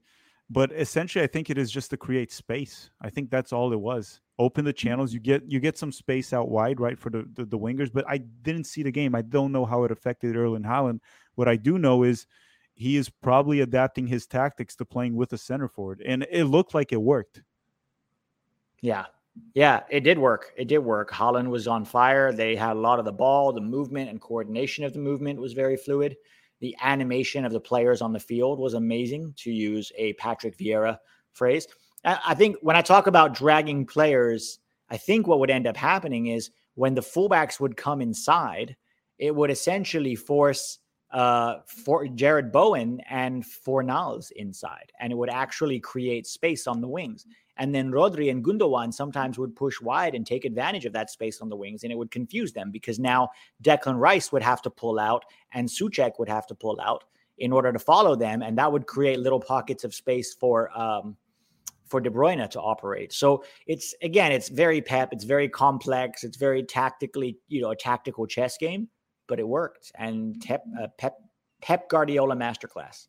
But 0.51 0.71
essentially, 0.71 1.23
I 1.23 1.27
think 1.27 1.49
it 1.49 1.57
is 1.57 1.71
just 1.71 1.89
to 1.89 1.97
create 1.97 2.31
space. 2.31 2.91
I 3.01 3.09
think 3.09 3.31
that's 3.31 3.51
all 3.51 3.73
it 3.73 3.79
was. 3.79 4.21
Open 4.37 4.63
the 4.63 4.71
mm-hmm. 4.71 4.87
channels. 4.87 5.13
You 5.13 5.19
get 5.19 5.49
you 5.49 5.59
get 5.59 5.79
some 5.79 5.91
space 5.91 6.31
out 6.31 6.49
wide, 6.49 6.79
right, 6.79 6.99
for 6.99 7.09
the, 7.09 7.27
the, 7.33 7.43
the 7.43 7.57
wingers. 7.57 7.91
But 7.91 8.05
I 8.07 8.19
didn't 8.19 8.65
see 8.65 8.83
the 8.83 8.91
game. 8.91 9.15
I 9.15 9.23
don't 9.23 9.51
know 9.51 9.65
how 9.65 9.83
it 9.83 9.91
affected 9.91 10.35
Erling 10.35 10.61
Haaland. 10.61 10.99
What 11.33 11.47
I 11.47 11.55
do 11.55 11.79
know 11.79 12.03
is 12.03 12.27
he 12.75 12.97
is 12.97 13.09
probably 13.09 13.61
adapting 13.61 14.05
his 14.05 14.27
tactics 14.27 14.75
to 14.75 14.85
playing 14.85 15.15
with 15.15 15.33
a 15.33 15.37
center 15.39 15.67
forward, 15.67 16.03
and 16.05 16.27
it 16.29 16.43
looked 16.43 16.75
like 16.75 16.91
it 16.91 17.01
worked. 17.01 17.41
Yeah, 18.81 19.05
yeah, 19.55 19.81
it 19.89 20.01
did 20.01 20.19
work. 20.19 20.53
It 20.55 20.67
did 20.67 20.79
work. 20.79 21.09
Haaland 21.09 21.47
was 21.47 21.67
on 21.67 21.85
fire. 21.85 22.31
They 22.31 22.55
had 22.55 22.75
a 22.75 22.79
lot 22.79 22.99
of 22.99 23.05
the 23.05 23.11
ball, 23.11 23.51
the 23.51 23.61
movement 23.61 24.11
and 24.11 24.21
coordination 24.21 24.83
of 24.83 24.93
the 24.93 24.99
movement 24.99 25.41
was 25.41 25.53
very 25.53 25.77
fluid 25.77 26.15
the 26.61 26.75
animation 26.81 27.43
of 27.43 27.51
the 27.51 27.59
players 27.59 28.01
on 28.01 28.13
the 28.13 28.19
field 28.19 28.59
was 28.59 28.75
amazing, 28.75 29.33
to 29.37 29.51
use 29.51 29.91
a 29.97 30.13
Patrick 30.13 30.57
Vieira 30.57 30.97
phrase. 31.33 31.67
I 32.05 32.33
think 32.33 32.55
when 32.61 32.75
I 32.75 32.81
talk 32.81 33.07
about 33.07 33.33
dragging 33.33 33.85
players, 33.85 34.59
I 34.89 34.97
think 34.97 35.27
what 35.27 35.39
would 35.39 35.51
end 35.51 35.67
up 35.67 35.77
happening 35.77 36.27
is 36.27 36.51
when 36.75 36.95
the 36.95 37.01
fullbacks 37.01 37.59
would 37.59 37.77
come 37.77 38.01
inside, 38.01 38.75
it 39.19 39.35
would 39.35 39.51
essentially 39.51 40.15
force 40.15 40.79
uh, 41.11 41.57
for 41.65 42.05
Jarrod 42.05 42.51
Bowen 42.51 43.01
and 43.09 43.43
Fornals 43.43 44.31
inside, 44.31 44.91
and 44.99 45.11
it 45.11 45.15
would 45.15 45.29
actually 45.29 45.79
create 45.79 46.25
space 46.25 46.67
on 46.67 46.81
the 46.81 46.87
wings. 46.87 47.25
And 47.61 47.75
then 47.75 47.91
Rodri 47.91 48.31
and 48.31 48.43
Gundogan 48.43 48.91
sometimes 48.91 49.37
would 49.37 49.55
push 49.55 49.79
wide 49.79 50.15
and 50.15 50.25
take 50.25 50.45
advantage 50.45 50.85
of 50.85 50.93
that 50.93 51.11
space 51.11 51.41
on 51.41 51.49
the 51.49 51.55
wings, 51.55 51.83
and 51.83 51.91
it 51.91 51.95
would 51.95 52.09
confuse 52.09 52.51
them 52.51 52.71
because 52.71 52.97
now 52.97 53.29
Declan 53.61 53.99
Rice 53.99 54.31
would 54.31 54.41
have 54.41 54.63
to 54.63 54.71
pull 54.71 54.99
out 54.99 55.23
and 55.53 55.69
Soucek 55.69 56.17
would 56.17 56.27
have 56.27 56.47
to 56.47 56.55
pull 56.55 56.81
out 56.81 57.03
in 57.37 57.53
order 57.53 57.71
to 57.71 57.77
follow 57.77 58.15
them, 58.15 58.41
and 58.41 58.57
that 58.57 58.71
would 58.71 58.87
create 58.87 59.19
little 59.19 59.39
pockets 59.39 59.83
of 59.83 59.93
space 59.93 60.33
for 60.33 60.75
um, 60.75 61.15
for 61.85 62.01
De 62.01 62.09
Bruyne 62.09 62.49
to 62.49 62.59
operate. 62.59 63.13
So 63.13 63.43
it's 63.67 63.93
again, 64.01 64.31
it's 64.31 64.49
very 64.49 64.81
pep, 64.81 65.13
it's 65.13 65.23
very 65.23 65.47
complex, 65.47 66.23
it's 66.23 66.37
very 66.37 66.63
tactically, 66.63 67.37
you 67.47 67.61
know, 67.61 67.69
a 67.69 67.75
tactical 67.75 68.25
chess 68.25 68.57
game, 68.57 68.89
but 69.27 69.39
it 69.39 69.47
worked. 69.47 69.91
And 69.99 70.41
Pep 70.41 70.63
uh, 70.81 70.87
Pep 70.97 71.15
Pep 71.61 71.89
Guardiola 71.89 72.35
masterclass. 72.35 73.05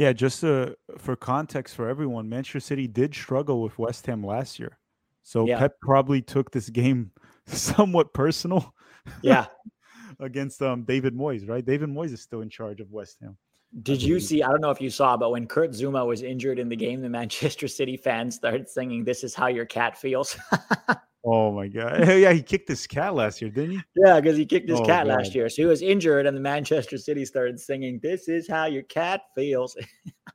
Yeah, 0.00 0.14
just 0.14 0.42
uh, 0.42 0.70
for 0.96 1.14
context 1.14 1.76
for 1.76 1.86
everyone, 1.86 2.26
Manchester 2.26 2.60
City 2.60 2.86
did 2.86 3.14
struggle 3.14 3.60
with 3.60 3.78
West 3.78 4.06
Ham 4.06 4.24
last 4.24 4.58
year. 4.58 4.78
So 5.22 5.46
yeah. 5.46 5.58
Pep 5.58 5.74
probably 5.82 6.22
took 6.22 6.50
this 6.50 6.70
game 6.70 7.10
somewhat 7.46 8.14
personal. 8.14 8.74
Yeah. 9.20 9.44
against 10.18 10.62
um, 10.62 10.84
David 10.84 11.14
Moyes, 11.14 11.46
right? 11.46 11.62
David 11.62 11.90
Moyes 11.90 12.14
is 12.14 12.22
still 12.22 12.40
in 12.40 12.48
charge 12.48 12.80
of 12.80 12.90
West 12.90 13.18
Ham. 13.20 13.36
Did 13.82 14.02
you 14.02 14.20
see? 14.20 14.42
I 14.42 14.48
don't 14.48 14.62
know 14.62 14.70
if 14.70 14.80
you 14.80 14.88
saw, 14.88 15.18
but 15.18 15.32
when 15.32 15.46
Kurt 15.46 15.72
Zouma 15.72 16.06
was 16.06 16.22
injured 16.22 16.58
in 16.58 16.70
the 16.70 16.76
game, 16.76 17.02
the 17.02 17.10
Manchester 17.10 17.68
City 17.68 17.98
fans 17.98 18.34
started 18.34 18.70
singing, 18.70 19.04
This 19.04 19.22
is 19.22 19.34
how 19.34 19.48
your 19.48 19.66
cat 19.66 19.98
feels. 19.98 20.34
Oh 21.24 21.52
my 21.52 21.68
god! 21.68 22.08
Yeah, 22.08 22.32
he 22.32 22.42
kicked 22.42 22.68
his 22.68 22.86
cat 22.86 23.14
last 23.14 23.42
year, 23.42 23.50
didn't 23.50 23.72
he? 23.72 23.80
Yeah, 23.96 24.20
because 24.20 24.38
he 24.38 24.46
kicked 24.46 24.68
his 24.68 24.80
oh, 24.80 24.84
cat 24.84 25.06
god. 25.06 25.18
last 25.18 25.34
year. 25.34 25.48
So 25.48 25.62
he 25.62 25.66
was 25.66 25.82
injured, 25.82 26.26
and 26.26 26.36
the 26.36 26.40
Manchester 26.40 26.96
City 26.96 27.24
started 27.24 27.60
singing, 27.60 28.00
"This 28.02 28.28
is 28.28 28.48
how 28.48 28.66
your 28.66 28.82
cat 28.84 29.22
feels." 29.34 29.76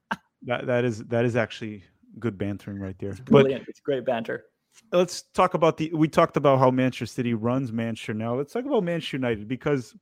that 0.43 0.67
that 0.67 0.85
is 0.85 1.03
that 1.05 1.25
is 1.25 1.35
actually 1.35 1.83
good 2.19 2.37
bantering 2.37 2.79
right 2.79 2.95
there. 2.99 3.09
It's 3.09 3.19
brilliant. 3.19 3.63
But 3.63 3.69
it's 3.69 3.79
great 3.79 4.05
banter. 4.05 4.45
Let's 4.91 5.23
talk 5.33 5.55
about 5.55 5.77
the. 5.77 5.91
We 5.93 6.07
talked 6.07 6.37
about 6.37 6.59
how 6.59 6.69
Manchester 6.69 7.07
City 7.07 7.33
runs 7.33 7.71
Manchester. 7.71 8.13
Now 8.13 8.35
let's 8.35 8.53
talk 8.53 8.65
about 8.65 8.83
Manchester 8.83 9.17
United 9.17 9.47
because 9.47 9.95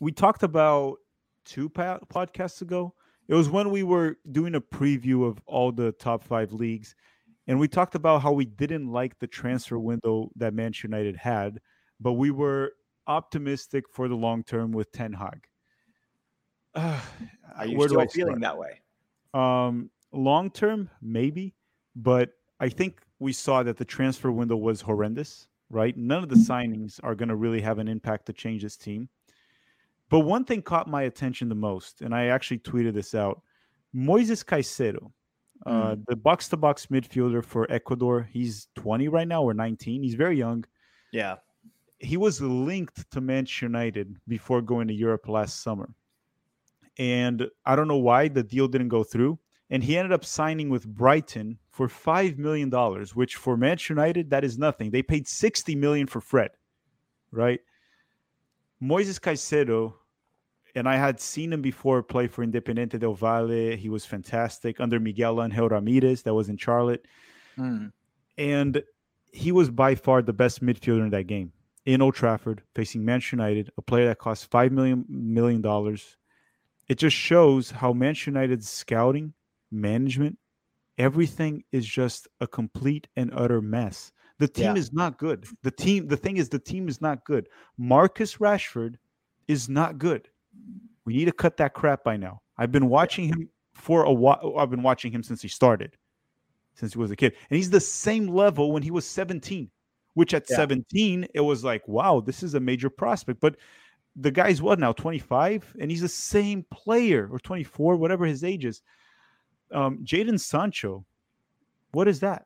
we 0.00 0.12
talked 0.12 0.42
about 0.42 0.96
two 1.44 1.70
podcasts 1.70 2.60
ago. 2.60 2.94
It 3.28 3.34
was 3.34 3.48
when 3.48 3.70
we 3.70 3.84
were 3.84 4.16
doing 4.32 4.56
a 4.56 4.60
preview 4.60 5.26
of 5.26 5.40
all 5.46 5.72
the 5.72 5.92
top 5.92 6.24
five 6.24 6.52
leagues 6.52 6.94
and 7.46 7.58
we 7.58 7.68
talked 7.68 7.94
about 7.94 8.22
how 8.22 8.32
we 8.32 8.44
didn't 8.44 8.90
like 8.90 9.18
the 9.18 9.26
transfer 9.26 9.78
window 9.78 10.30
that 10.36 10.54
Manchester 10.54 10.88
United 10.88 11.16
had, 11.16 11.60
but 12.00 12.12
we 12.12 12.30
were 12.30 12.72
optimistic 13.06 13.84
for 13.90 14.08
the 14.08 14.14
long 14.14 14.44
term 14.44 14.72
with 14.72 14.92
Ten 14.92 15.12
Hag. 15.12 15.46
Uh, 16.74 17.00
Are 17.56 17.66
you 17.66 17.80
still 17.88 18.06
feeling 18.08 18.40
that 18.40 18.56
way? 18.56 18.80
Um, 19.34 19.90
long 20.12 20.50
term, 20.50 20.88
maybe, 21.00 21.54
but 21.96 22.30
I 22.60 22.68
think 22.68 23.00
we 23.18 23.32
saw 23.32 23.62
that 23.62 23.76
the 23.76 23.84
transfer 23.84 24.30
window 24.30 24.56
was 24.56 24.80
horrendous. 24.80 25.48
Right, 25.70 25.96
none 25.96 26.22
of 26.22 26.28
the 26.28 26.34
signings 26.34 27.00
are 27.02 27.14
going 27.14 27.30
to 27.30 27.34
really 27.34 27.62
have 27.62 27.78
an 27.78 27.88
impact 27.88 28.26
to 28.26 28.34
change 28.34 28.62
this 28.62 28.76
team. 28.76 29.08
But 30.10 30.20
one 30.20 30.44
thing 30.44 30.60
caught 30.60 30.86
my 30.86 31.04
attention 31.04 31.48
the 31.48 31.54
most, 31.54 32.02
and 32.02 32.14
I 32.14 32.26
actually 32.26 32.58
tweeted 32.58 32.92
this 32.92 33.14
out: 33.14 33.40
Moises 33.96 34.44
Caicedo 34.44 35.12
uh, 35.64 35.94
mm. 35.94 36.04
the 36.08 36.16
box 36.16 36.48
to 36.48 36.56
box 36.56 36.86
midfielder 36.86 37.44
for 37.44 37.70
Ecuador, 37.70 38.28
he's 38.32 38.68
20 38.76 39.08
right 39.08 39.28
now 39.28 39.42
or 39.42 39.54
19. 39.54 40.02
He's 40.02 40.14
very 40.14 40.36
young. 40.36 40.64
Yeah. 41.12 41.36
He 41.98 42.16
was 42.16 42.40
linked 42.40 43.10
to 43.12 43.20
Manchester 43.20 43.66
United 43.66 44.16
before 44.26 44.60
going 44.60 44.88
to 44.88 44.94
Europe 44.94 45.28
last 45.28 45.62
summer. 45.62 45.94
And 46.98 47.48
I 47.64 47.76
don't 47.76 47.88
know 47.88 47.98
why 47.98 48.28
the 48.28 48.42
deal 48.42 48.68
didn't 48.68 48.88
go 48.88 49.04
through. 49.04 49.38
And 49.70 49.82
he 49.82 49.96
ended 49.96 50.12
up 50.12 50.24
signing 50.24 50.68
with 50.68 50.86
Brighton 50.86 51.58
for 51.70 51.88
$5 51.88 52.36
million, 52.36 52.70
which 53.14 53.36
for 53.36 53.56
Manchester 53.56 53.94
United, 53.94 54.30
that 54.30 54.44
is 54.44 54.58
nothing. 54.58 54.90
They 54.90 55.02
paid 55.02 55.26
60 55.26 55.74
million 55.76 56.06
for 56.06 56.20
Fred, 56.20 56.50
right? 57.30 57.60
Moises 58.82 59.18
Caicedo 59.18 59.94
and 60.74 60.88
I 60.88 60.96
had 60.96 61.20
seen 61.20 61.52
him 61.52 61.62
before 61.62 62.02
play 62.02 62.26
for 62.26 62.44
Independiente 62.44 62.98
del 62.98 63.14
Valle. 63.14 63.76
He 63.76 63.88
was 63.88 64.04
fantastic 64.04 64.80
under 64.80 64.98
Miguel 64.98 65.42
Angel 65.42 65.68
Ramirez, 65.68 66.22
that 66.22 66.34
was 66.34 66.48
in 66.48 66.56
Charlotte. 66.56 67.06
Mm. 67.58 67.92
And 68.38 68.82
he 69.32 69.52
was 69.52 69.70
by 69.70 69.94
far 69.94 70.22
the 70.22 70.32
best 70.32 70.62
midfielder 70.62 71.02
in 71.02 71.10
that 71.10 71.26
game 71.26 71.52
in 71.84 72.00
Old 72.00 72.14
Trafford, 72.14 72.62
facing 72.74 73.04
Manchester 73.04 73.36
United, 73.36 73.70
a 73.76 73.82
player 73.82 74.06
that 74.06 74.18
cost 74.18 74.50
five 74.50 74.72
million 74.72 75.04
million 75.08 75.60
dollars. 75.60 76.16
It 76.88 76.98
just 76.98 77.16
shows 77.16 77.70
how 77.70 77.92
Manchester 77.92 78.30
United's 78.30 78.68
scouting, 78.68 79.34
management, 79.70 80.38
everything 80.98 81.64
is 81.72 81.86
just 81.86 82.28
a 82.40 82.46
complete 82.46 83.08
and 83.16 83.30
utter 83.34 83.60
mess. 83.60 84.12
The 84.38 84.48
team 84.48 84.74
yeah. 84.74 84.80
is 84.80 84.92
not 84.92 85.18
good. 85.18 85.46
The 85.62 85.70
team, 85.70 86.08
the 86.08 86.16
thing 86.16 86.36
is, 86.36 86.48
the 86.48 86.58
team 86.58 86.88
is 86.88 87.00
not 87.00 87.24
good. 87.24 87.48
Marcus 87.78 88.36
Rashford 88.36 88.96
is 89.48 89.68
not 89.68 89.98
good. 89.98 90.28
We 91.04 91.14
need 91.14 91.24
to 91.26 91.32
cut 91.32 91.56
that 91.56 91.74
crap 91.74 92.04
by 92.04 92.16
now. 92.16 92.40
I've 92.56 92.72
been 92.72 92.88
watching 92.88 93.28
him 93.28 93.48
for 93.74 94.04
a 94.04 94.12
while. 94.12 94.54
I've 94.58 94.70
been 94.70 94.82
watching 94.82 95.12
him 95.12 95.22
since 95.22 95.42
he 95.42 95.48
started, 95.48 95.96
since 96.74 96.92
he 96.92 96.98
was 96.98 97.10
a 97.10 97.16
kid, 97.16 97.34
and 97.50 97.56
he's 97.56 97.70
the 97.70 97.80
same 97.80 98.28
level 98.28 98.72
when 98.72 98.82
he 98.82 98.90
was 98.90 99.06
17. 99.06 99.70
Which 100.14 100.34
at 100.34 100.44
yeah. 100.50 100.56
17, 100.56 101.26
it 101.32 101.40
was 101.40 101.64
like, 101.64 101.88
wow, 101.88 102.20
this 102.20 102.42
is 102.42 102.52
a 102.52 102.60
major 102.60 102.90
prospect. 102.90 103.40
But 103.40 103.56
the 104.14 104.30
guy's 104.30 104.60
what 104.60 104.78
now, 104.78 104.92
25, 104.92 105.74
and 105.80 105.90
he's 105.90 106.02
the 106.02 106.08
same 106.08 106.66
player 106.70 107.28
or 107.32 107.38
24, 107.38 107.96
whatever 107.96 108.26
his 108.26 108.44
age 108.44 108.66
is. 108.66 108.82
Um, 109.72 110.00
Jadon 110.04 110.38
Sancho, 110.38 111.06
what 111.92 112.08
is 112.08 112.20
that? 112.20 112.44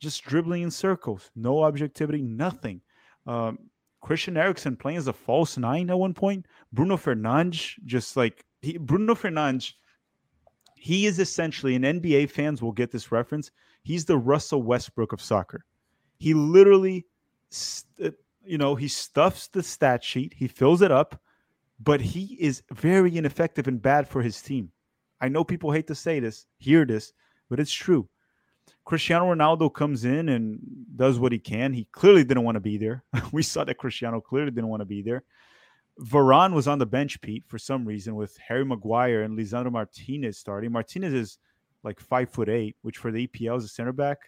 Just 0.00 0.24
dribbling 0.24 0.62
in 0.62 0.70
circles, 0.70 1.30
no 1.36 1.62
objectivity, 1.62 2.22
nothing. 2.22 2.80
Um, 3.26 3.58
Christian 4.06 4.36
Eriksen 4.36 4.76
playing 4.76 4.98
as 4.98 5.08
a 5.08 5.12
false 5.12 5.58
nine 5.58 5.90
at 5.90 5.98
one 5.98 6.14
point. 6.14 6.46
Bruno 6.72 6.96
Fernandes, 6.96 7.74
just 7.84 8.16
like 8.16 8.44
he, 8.62 8.78
Bruno 8.78 9.16
Fernandes, 9.16 9.72
he 10.76 11.06
is 11.06 11.18
essentially, 11.18 11.74
and 11.74 11.84
NBA 11.84 12.30
fans 12.30 12.62
will 12.62 12.70
get 12.70 12.92
this 12.92 13.10
reference. 13.10 13.50
He's 13.82 14.04
the 14.04 14.16
Russell 14.16 14.62
Westbrook 14.62 15.12
of 15.12 15.20
soccer. 15.20 15.64
He 16.18 16.34
literally, 16.34 17.04
uh, 18.00 18.10
you 18.44 18.58
know, 18.58 18.76
he 18.76 18.86
stuffs 18.86 19.48
the 19.48 19.64
stat 19.64 20.04
sheet, 20.04 20.34
he 20.36 20.46
fills 20.46 20.82
it 20.82 20.92
up, 20.92 21.20
but 21.80 22.00
he 22.00 22.36
is 22.38 22.62
very 22.70 23.16
ineffective 23.16 23.66
and 23.66 23.82
bad 23.82 24.08
for 24.08 24.22
his 24.22 24.40
team. 24.40 24.70
I 25.20 25.26
know 25.26 25.42
people 25.42 25.72
hate 25.72 25.88
to 25.88 25.96
say 25.96 26.20
this, 26.20 26.46
hear 26.58 26.84
this, 26.84 27.12
but 27.50 27.58
it's 27.58 27.72
true. 27.72 28.08
Cristiano 28.86 29.34
Ronaldo 29.34 29.74
comes 29.74 30.04
in 30.04 30.28
and 30.28 30.60
does 30.94 31.18
what 31.18 31.32
he 31.32 31.40
can. 31.40 31.72
He 31.72 31.88
clearly 31.90 32.22
didn't 32.22 32.44
want 32.44 32.54
to 32.54 32.60
be 32.60 32.78
there. 32.78 33.02
we 33.32 33.42
saw 33.42 33.64
that 33.64 33.78
Cristiano 33.78 34.20
clearly 34.20 34.52
didn't 34.52 34.68
want 34.68 34.80
to 34.80 34.86
be 34.86 35.02
there. 35.02 35.24
Varane 36.00 36.52
was 36.52 36.68
on 36.68 36.78
the 36.78 36.86
bench, 36.86 37.20
Pete, 37.20 37.42
for 37.48 37.58
some 37.58 37.84
reason, 37.84 38.14
with 38.14 38.36
Harry 38.38 38.64
Maguire 38.64 39.22
and 39.22 39.36
Lisandro 39.36 39.72
Martinez 39.72 40.38
starting. 40.38 40.70
Martinez 40.70 41.12
is 41.12 41.38
like 41.82 41.98
five 41.98 42.30
foot 42.30 42.48
eight, 42.48 42.76
which 42.82 42.98
for 42.98 43.10
the 43.10 43.26
EPL 43.26 43.58
is 43.58 43.64
a 43.64 43.68
center 43.68 43.92
back. 43.92 44.18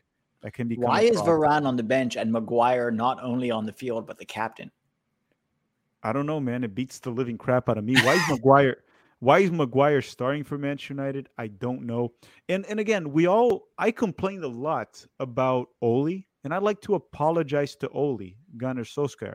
That 0.41 0.55
can 0.55 0.67
be. 0.67 0.77
Why 0.77 1.03
is 1.03 1.21
Varane 1.21 1.67
on 1.67 1.77
the 1.77 1.83
bench 1.83 2.17
and 2.17 2.33
Maguire 2.33 2.91
not 2.91 3.23
only 3.23 3.51
on 3.53 3.65
the 3.65 3.73
field 3.73 4.07
but 4.07 4.19
the 4.19 4.25
captain? 4.25 4.73
I 6.03 6.13
don't 6.13 6.27
know, 6.27 6.41
man. 6.41 6.65
It 6.65 6.75
beats 6.75 6.99
the 6.99 7.11
living 7.11 7.39
crap 7.39 7.69
out 7.69 7.79
of 7.79 7.85
me. 7.85 7.95
Why 8.03 8.15
is 8.15 8.23
Maguire? 8.29 8.79
Why 9.21 9.41
is 9.41 9.51
Maguire 9.51 10.01
starting 10.01 10.45
for 10.45 10.59
Manchester 10.59 10.95
United? 10.95 11.29
I 11.39 11.49
don't 11.49 11.83
know. 11.83 12.13
And 12.49 12.65
and 12.67 12.79
again, 12.79 13.13
we 13.13 13.27
all 13.27 13.69
I 13.77 13.91
complained 13.91 14.45
a 14.45 14.49
lot 14.49 15.05
about 15.19 15.69
Ole, 15.83 16.25
and 16.45 16.55
I'd 16.55 16.63
like 16.63 16.81
to 16.83 16.95
apologize 16.95 17.75
to 17.77 17.89
Ole 17.89 18.35
Gunnar 18.57 18.85
Solskjaer 18.85 19.35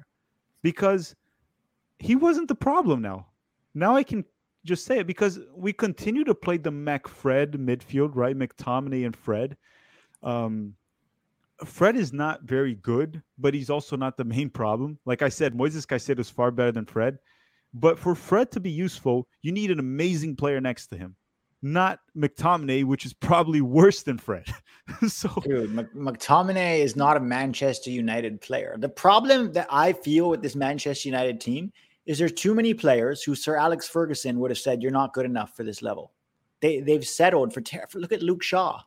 because 0.62 1.16
he 2.00 2.16
wasn't 2.16 2.48
the 2.48 2.56
problem 2.56 3.02
now. 3.02 3.28
Now 3.74 3.96
I 3.96 4.04
can 4.04 4.24
just 4.66 4.86
say 4.86 5.00
it 5.00 5.08
because 5.08 5.40
we 5.54 5.74
continue 5.74 6.24
to 6.24 6.34
play 6.34 6.58
the 6.58 6.72
McFred 6.72 7.56
midfield, 7.56 8.12
right? 8.14 8.38
McTominay 8.38 9.06
and 9.06 9.16
Fred. 9.16 9.58
Um, 10.22 10.76
Fred 11.66 11.96
is 11.96 12.14
not 12.14 12.44
very 12.44 12.76
good, 12.76 13.22
but 13.38 13.54
he's 13.54 13.70
also 13.70 13.96
not 13.96 14.18
the 14.18 14.24
main 14.24 14.50
problem. 14.50 14.98
Like 15.06 15.22
I 15.22 15.30
said, 15.30 15.54
Moises 15.54 15.86
Caicedo 15.86 16.20
is 16.20 16.30
far 16.30 16.52
better 16.52 16.72
than 16.72 16.86
Fred. 16.86 17.20
But 17.74 17.98
for 17.98 18.16
Fred 18.16 18.52
to 18.52 18.60
be 18.60 18.70
useful, 18.70 19.28
you 19.42 19.52
need 19.52 19.72
an 19.72 19.80
amazing 19.80 20.36
player 20.36 20.62
next 20.62 20.88
to 20.88 20.98
him, 20.98 21.16
not 21.62 22.00
McTominay, 22.16 22.84
which 22.86 23.06
is 23.06 23.14
probably 23.14 23.62
worse 23.62 24.04
than 24.04 24.18
Fred. 24.18 24.46
so, 25.08 25.30
dude, 25.44 25.72
McTominay 25.72 26.80
is 26.80 26.96
not 26.96 27.18
a 27.18 27.20
Manchester 27.20 27.90
United 27.90 28.42
player. 28.42 28.76
The 28.78 28.90
problem 28.90 29.52
that 29.54 29.68
I 29.70 29.94
feel 29.94 30.30
with 30.30 30.42
this 30.42 30.56
Manchester 30.56 31.10
United 31.10 31.42
team 31.42 31.72
is 32.06 32.20
there's 32.20 32.34
too 32.34 32.54
many 32.54 32.74
players 32.74 33.24
who 33.24 33.34
Sir 33.34 33.56
Alex 33.56 33.88
Ferguson 33.88 34.40
would 34.40 34.52
have 34.52 34.58
said 34.58 34.82
you're 34.82 34.92
not 34.92 35.14
good 35.14 35.26
enough 35.26 35.56
for 35.56 35.64
this 35.64 35.82
level. 35.82 36.12
They 36.60 36.80
they've 36.80 37.06
settled 37.06 37.54
for, 37.54 37.62
ter- 37.62 37.88
for 37.90 38.00
look 38.00 38.12
at 38.12 38.22
Luke 38.22 38.44
Shaw, 38.44 38.82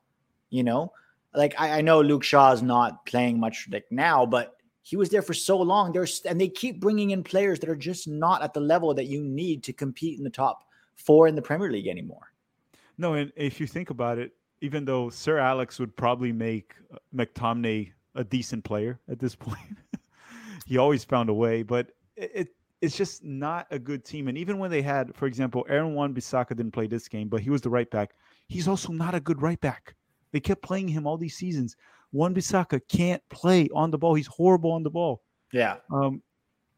you 0.51 0.63
know, 0.63 0.93
like 1.37 1.55
I, 1.59 1.79
I 1.79 1.81
know 1.83 2.01
Luke 2.01 2.25
Shaw 2.25 2.53
is 2.53 2.63
not 2.63 3.05
playing 3.07 3.39
much 3.39 3.69
like 3.71 3.87
now, 3.91 4.27
but 4.27 4.56
he 4.87 4.97
was 4.97 5.09
there 5.09 5.21
for 5.21 5.35
so 5.35 5.59
long. 5.59 5.91
There's 5.91 6.21
and 6.21 6.41
they 6.41 6.47
keep 6.49 6.79
bringing 6.79 7.11
in 7.11 7.25
players 7.25 7.59
that 7.59 7.69
are 7.69 7.75
just 7.75 8.07
not 8.07 8.41
at 8.43 8.55
the 8.55 8.61
level 8.61 8.95
that 8.95 9.07
you 9.07 9.21
need 9.21 9.65
to 9.65 9.73
compete 9.73 10.17
in 10.17 10.23
the 10.23 10.31
top 10.31 10.63
four 10.95 11.27
in 11.27 11.35
the 11.35 11.43
Premier 11.43 11.73
League 11.73 11.89
anymore. 11.89 12.31
No, 12.97 13.15
and 13.15 13.33
if 13.35 13.59
you 13.59 13.67
think 13.67 13.91
about 13.91 14.19
it, 14.19 14.31
even 14.61 14.85
though 14.85 15.11
Sir 15.11 15.39
Alex 15.39 15.81
would 15.81 15.97
probably 15.97 16.31
make 16.31 16.73
uh, 16.95 16.99
McTominay 17.13 17.91
a 18.15 18.23
decent 18.23 18.63
player 18.63 19.01
at 19.11 19.19
this 19.19 19.35
point, 19.47 19.59
he 20.67 20.79
always 20.79 21.03
found 21.03 21.31
a 21.31 21.35
way. 21.35 21.65
But 21.65 21.91
it, 22.17 22.55
it's 22.81 22.97
just 22.97 23.25
not 23.25 23.67
a 23.73 23.81
good 23.81 24.05
team. 24.05 24.29
And 24.29 24.39
even 24.39 24.57
when 24.57 24.71
they 24.71 24.83
had, 24.83 25.13
for 25.17 25.27
example, 25.27 25.67
Aaron 25.69 25.95
Wan-Bissaka 25.95 26.51
didn't 26.51 26.71
play 26.71 26.87
this 26.87 27.09
game, 27.09 27.29
but 27.29 27.41
he 27.41 27.51
was 27.51 27.61
the 27.61 27.71
right 27.71 27.91
back. 27.91 28.15
He's 28.47 28.69
also 28.69 28.93
not 28.93 29.17
a 29.17 29.21
good 29.21 29.43
right 29.43 29.61
back. 29.61 29.97
They 30.31 30.39
kept 30.39 30.63
playing 30.63 30.87
him 30.87 31.09
all 31.09 31.19
these 31.19 31.35
seasons. 31.35 31.77
Wan-Bissaka 32.17 32.81
can't 32.89 33.23
play 33.29 33.69
on 33.75 33.91
the 33.91 33.99
ball. 33.99 34.15
He's 34.15 34.27
horrible 34.27 34.73
on 34.73 34.83
the 34.83 34.91
ball. 34.91 35.23
Yeah. 35.53 35.77
Um, 35.91 36.23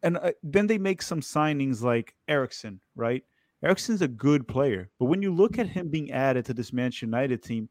and 0.03 0.17
uh, 0.19 0.33
then 0.43 0.67
they 0.67 0.79
make 0.79 1.01
some 1.03 1.21
signings 1.21 1.83
like 1.83 2.15
Eriksen, 2.29 2.81
right? 2.97 3.23
Eriksen's 3.65 4.03
a 4.03 4.09
good 4.09 4.47
player, 4.47 4.89
but 4.99 5.07
when 5.07 5.21
you 5.21 5.35
look 5.35 5.59
at 5.59 5.67
him 5.67 5.89
being 5.89 6.13
added 6.13 6.45
to 6.45 6.55
this 6.55 6.73
Manchester 6.73 7.07
United 7.07 7.43
team, 7.43 7.69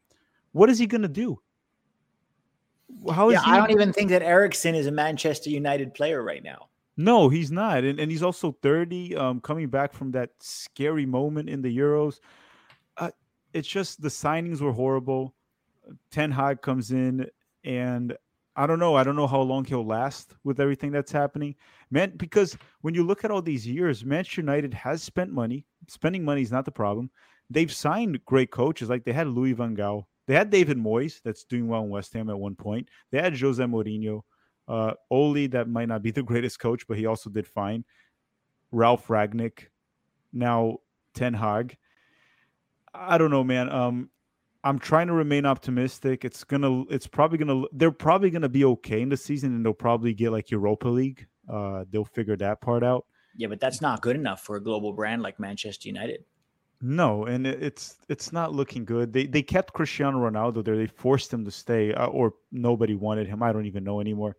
what 0.52 0.70
is 0.70 0.78
he 0.78 0.88
going 0.88 1.04
to 1.04 1.08
do? 1.08 1.40
How 3.10 3.30
is 3.30 3.36
yeah, 3.36 3.44
he? 3.46 3.52
I 3.52 3.58
don't 3.58 3.72
even 3.72 3.94
think 3.94 4.10
that 4.10 4.22
Eriksen 4.22 4.76
is 4.76 4.88
a 4.88 4.92
Manchester 4.92 5.50
United 5.50 5.94
player 5.94 6.24
right 6.24 6.44
now. 6.44 6.68
No, 6.98 7.30
he's 7.30 7.52
not, 7.52 7.84
and, 7.84 8.00
and 8.00 8.12
he's 8.12 8.24
also 8.24 8.58
thirty, 8.62 9.16
um, 9.16 9.40
coming 9.40 9.70
back 9.70 9.94
from 9.94 10.12
that 10.12 10.32
scary 10.40 11.06
moment 11.06 11.50
in 11.50 11.62
the 11.62 11.78
Euros. 11.78 12.20
Uh, 12.98 13.12
it's 13.54 13.68
just 13.68 14.02
the 14.02 14.10
signings 14.10 14.60
were 14.60 14.74
horrible. 14.74 15.34
Ten 16.12 16.32
Hag 16.32 16.62
comes 16.62 16.92
in 16.92 17.30
and 17.68 18.16
I 18.56 18.66
don't 18.66 18.80
know. 18.80 18.96
I 18.96 19.04
don't 19.04 19.18
know 19.18 19.28
how 19.28 19.42
long 19.42 19.66
he'll 19.66 19.86
last 19.86 20.34
with 20.44 20.60
everything 20.60 20.92
that's 20.92 21.12
happening. 21.12 21.54
Man, 21.92 22.14
because 22.18 22.58
when 22.82 22.96
you 22.96 23.04
look 23.04 23.24
at 23.24 23.30
all 23.30 23.42
these 23.42 23.68
years, 23.68 24.04
Manchester 24.04 24.42
United 24.42 24.74
has 24.74 25.04
spent 25.04 25.32
money. 25.32 25.66
Spending 25.88 26.26
money 26.26 26.42
is 26.42 26.52
not 26.52 26.66
the 26.66 26.72
problem. 26.72 27.12
They've 27.50 27.72
signed 27.72 28.24
great 28.26 28.50
coaches. 28.50 28.90
Like 28.90 29.04
they 29.04 29.12
had 29.12 29.28
Louis 29.28 29.52
van 29.54 29.76
Gaal. 29.76 30.06
They 30.26 30.34
had 30.34 30.50
David 30.50 30.78
Moyes, 30.78 31.22
that's 31.24 31.44
doing 31.44 31.68
well 31.68 31.84
in 31.84 31.90
West 31.90 32.14
Ham 32.14 32.30
at 32.30 32.40
one 32.40 32.56
point. 32.56 32.90
They 33.12 33.22
had 33.22 33.40
Jose 33.40 33.64
Mourinho. 33.64 34.22
Uh, 34.68 34.94
Ole, 35.12 35.48
that 35.48 35.70
might 35.70 35.88
not 35.88 36.02
be 36.02 36.12
the 36.12 36.24
greatest 36.24 36.60
coach, 36.60 36.88
but 36.88 36.98
he 36.98 37.06
also 37.06 37.30
did 37.30 37.48
fine. 37.48 37.86
Ralf 38.72 39.08
Rangnick, 39.08 39.68
Now 40.34 40.80
Ten 41.14 41.34
Hag. 41.34 41.78
I 42.94 43.18
don't 43.18 43.32
know, 43.32 43.44
man. 43.44 43.70
Um, 43.70 44.10
I'm 44.64 44.80
trying 44.80 45.08
to 45.08 45.14
remain 45.14 45.46
optimistic. 45.46 46.26
It's 46.26 46.44
gonna, 46.44 46.84
it's 46.90 47.08
probably 47.08 47.38
gonna, 47.38 47.64
they're 47.72 47.92
probably 47.92 48.30
gonna 48.30 48.50
be 48.50 48.66
okay 48.66 49.02
in 49.02 49.10
the 49.10 49.18
season, 49.18 49.56
and 49.56 49.66
they'll 49.66 49.74
probably 49.74 50.14
get 50.14 50.32
like 50.32 50.52
Europa 50.52 50.88
League. 50.88 51.26
Uh, 51.48 51.86
they'll 51.90 52.06
figure 52.06 52.36
that 52.38 52.62
part 52.62 52.84
out. 52.84 53.06
Yeah, 53.36 53.48
but 53.48 53.60
that's 53.60 53.82
not 53.82 54.02
good 54.02 54.16
enough 54.16 54.42
for 54.42 54.56
a 54.56 54.64
global 54.64 54.94
brand 54.94 55.22
like 55.22 55.40
Manchester 55.40 55.88
United. 55.88 56.24
No, 56.82 57.26
and 57.26 57.48
it's 57.48 57.98
it's 58.08 58.32
not 58.32 58.54
looking 58.54 58.86
good. 58.86 59.12
They 59.12 59.26
they 59.26 59.42
kept 59.42 59.74
Cristiano 59.74 60.20
Ronaldo 60.20 60.64
there. 60.64 60.78
They 60.78 60.86
forced 60.86 61.34
him 61.34 61.44
to 61.46 61.52
stay, 61.52 61.94
uh, 61.94 62.08
or 62.08 62.36
nobody 62.52 62.94
wanted 62.94 63.28
him. 63.28 63.42
I 63.42 63.52
don't 63.52 63.66
even 63.66 63.84
know 63.84 64.00
anymore. 64.00 64.38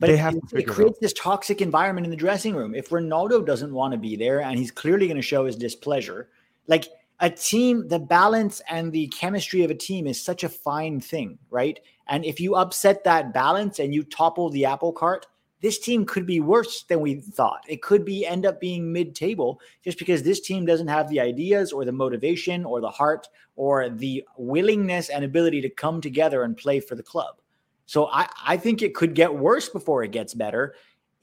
But 0.00 0.08
they 0.08 0.14
it, 0.14 0.18
have 0.18 0.34
it, 0.34 0.42
it 0.52 0.66
creates 0.68 0.98
this 0.98 1.14
toxic 1.14 1.62
environment 1.62 2.04
in 2.04 2.10
the 2.10 2.16
dressing 2.16 2.54
room. 2.54 2.74
If 2.74 2.90
Ronaldo 2.90 3.46
doesn't 3.46 3.72
want 3.72 3.92
to 3.92 3.98
be 3.98 4.16
there, 4.16 4.40
and 4.40 4.58
he's 4.58 4.70
clearly 4.70 5.06
going 5.06 5.16
to 5.16 5.22
show 5.22 5.46
his 5.46 5.56
displeasure, 5.56 6.28
like 6.66 6.88
a 7.20 7.30
team, 7.30 7.88
the 7.88 7.98
balance 7.98 8.60
and 8.68 8.92
the 8.92 9.08
chemistry 9.08 9.62
of 9.62 9.70
a 9.70 9.74
team 9.74 10.06
is 10.06 10.20
such 10.20 10.44
a 10.44 10.48
fine 10.48 11.00
thing, 11.00 11.38
right? 11.50 11.78
And 12.08 12.24
if 12.24 12.40
you 12.40 12.56
upset 12.56 13.04
that 13.04 13.32
balance 13.32 13.78
and 13.78 13.94
you 13.94 14.02
topple 14.02 14.50
the 14.50 14.64
apple 14.64 14.92
cart, 14.92 15.26
this 15.60 15.78
team 15.78 16.04
could 16.04 16.26
be 16.26 16.40
worse 16.40 16.82
than 16.82 17.00
we 17.00 17.20
thought. 17.20 17.64
It 17.66 17.80
could 17.80 18.04
be 18.04 18.26
end 18.26 18.44
up 18.44 18.60
being 18.60 18.92
mid-table 18.92 19.60
just 19.82 19.98
because 19.98 20.22
this 20.22 20.40
team 20.40 20.66
doesn't 20.66 20.88
have 20.88 21.08
the 21.08 21.20
ideas 21.20 21.72
or 21.72 21.86
the 21.86 21.92
motivation 21.92 22.66
or 22.66 22.80
the 22.82 22.90
heart 22.90 23.28
or 23.56 23.88
the 23.88 24.24
willingness 24.36 25.08
and 25.08 25.24
ability 25.24 25.62
to 25.62 25.70
come 25.70 26.02
together 26.02 26.42
and 26.42 26.56
play 26.56 26.80
for 26.80 26.96
the 26.96 27.02
club. 27.02 27.36
So 27.86 28.08
I, 28.08 28.28
I 28.44 28.56
think 28.56 28.82
it 28.82 28.94
could 28.94 29.14
get 29.14 29.34
worse 29.34 29.68
before 29.68 30.02
it 30.02 30.10
gets 30.10 30.34
better 30.34 30.74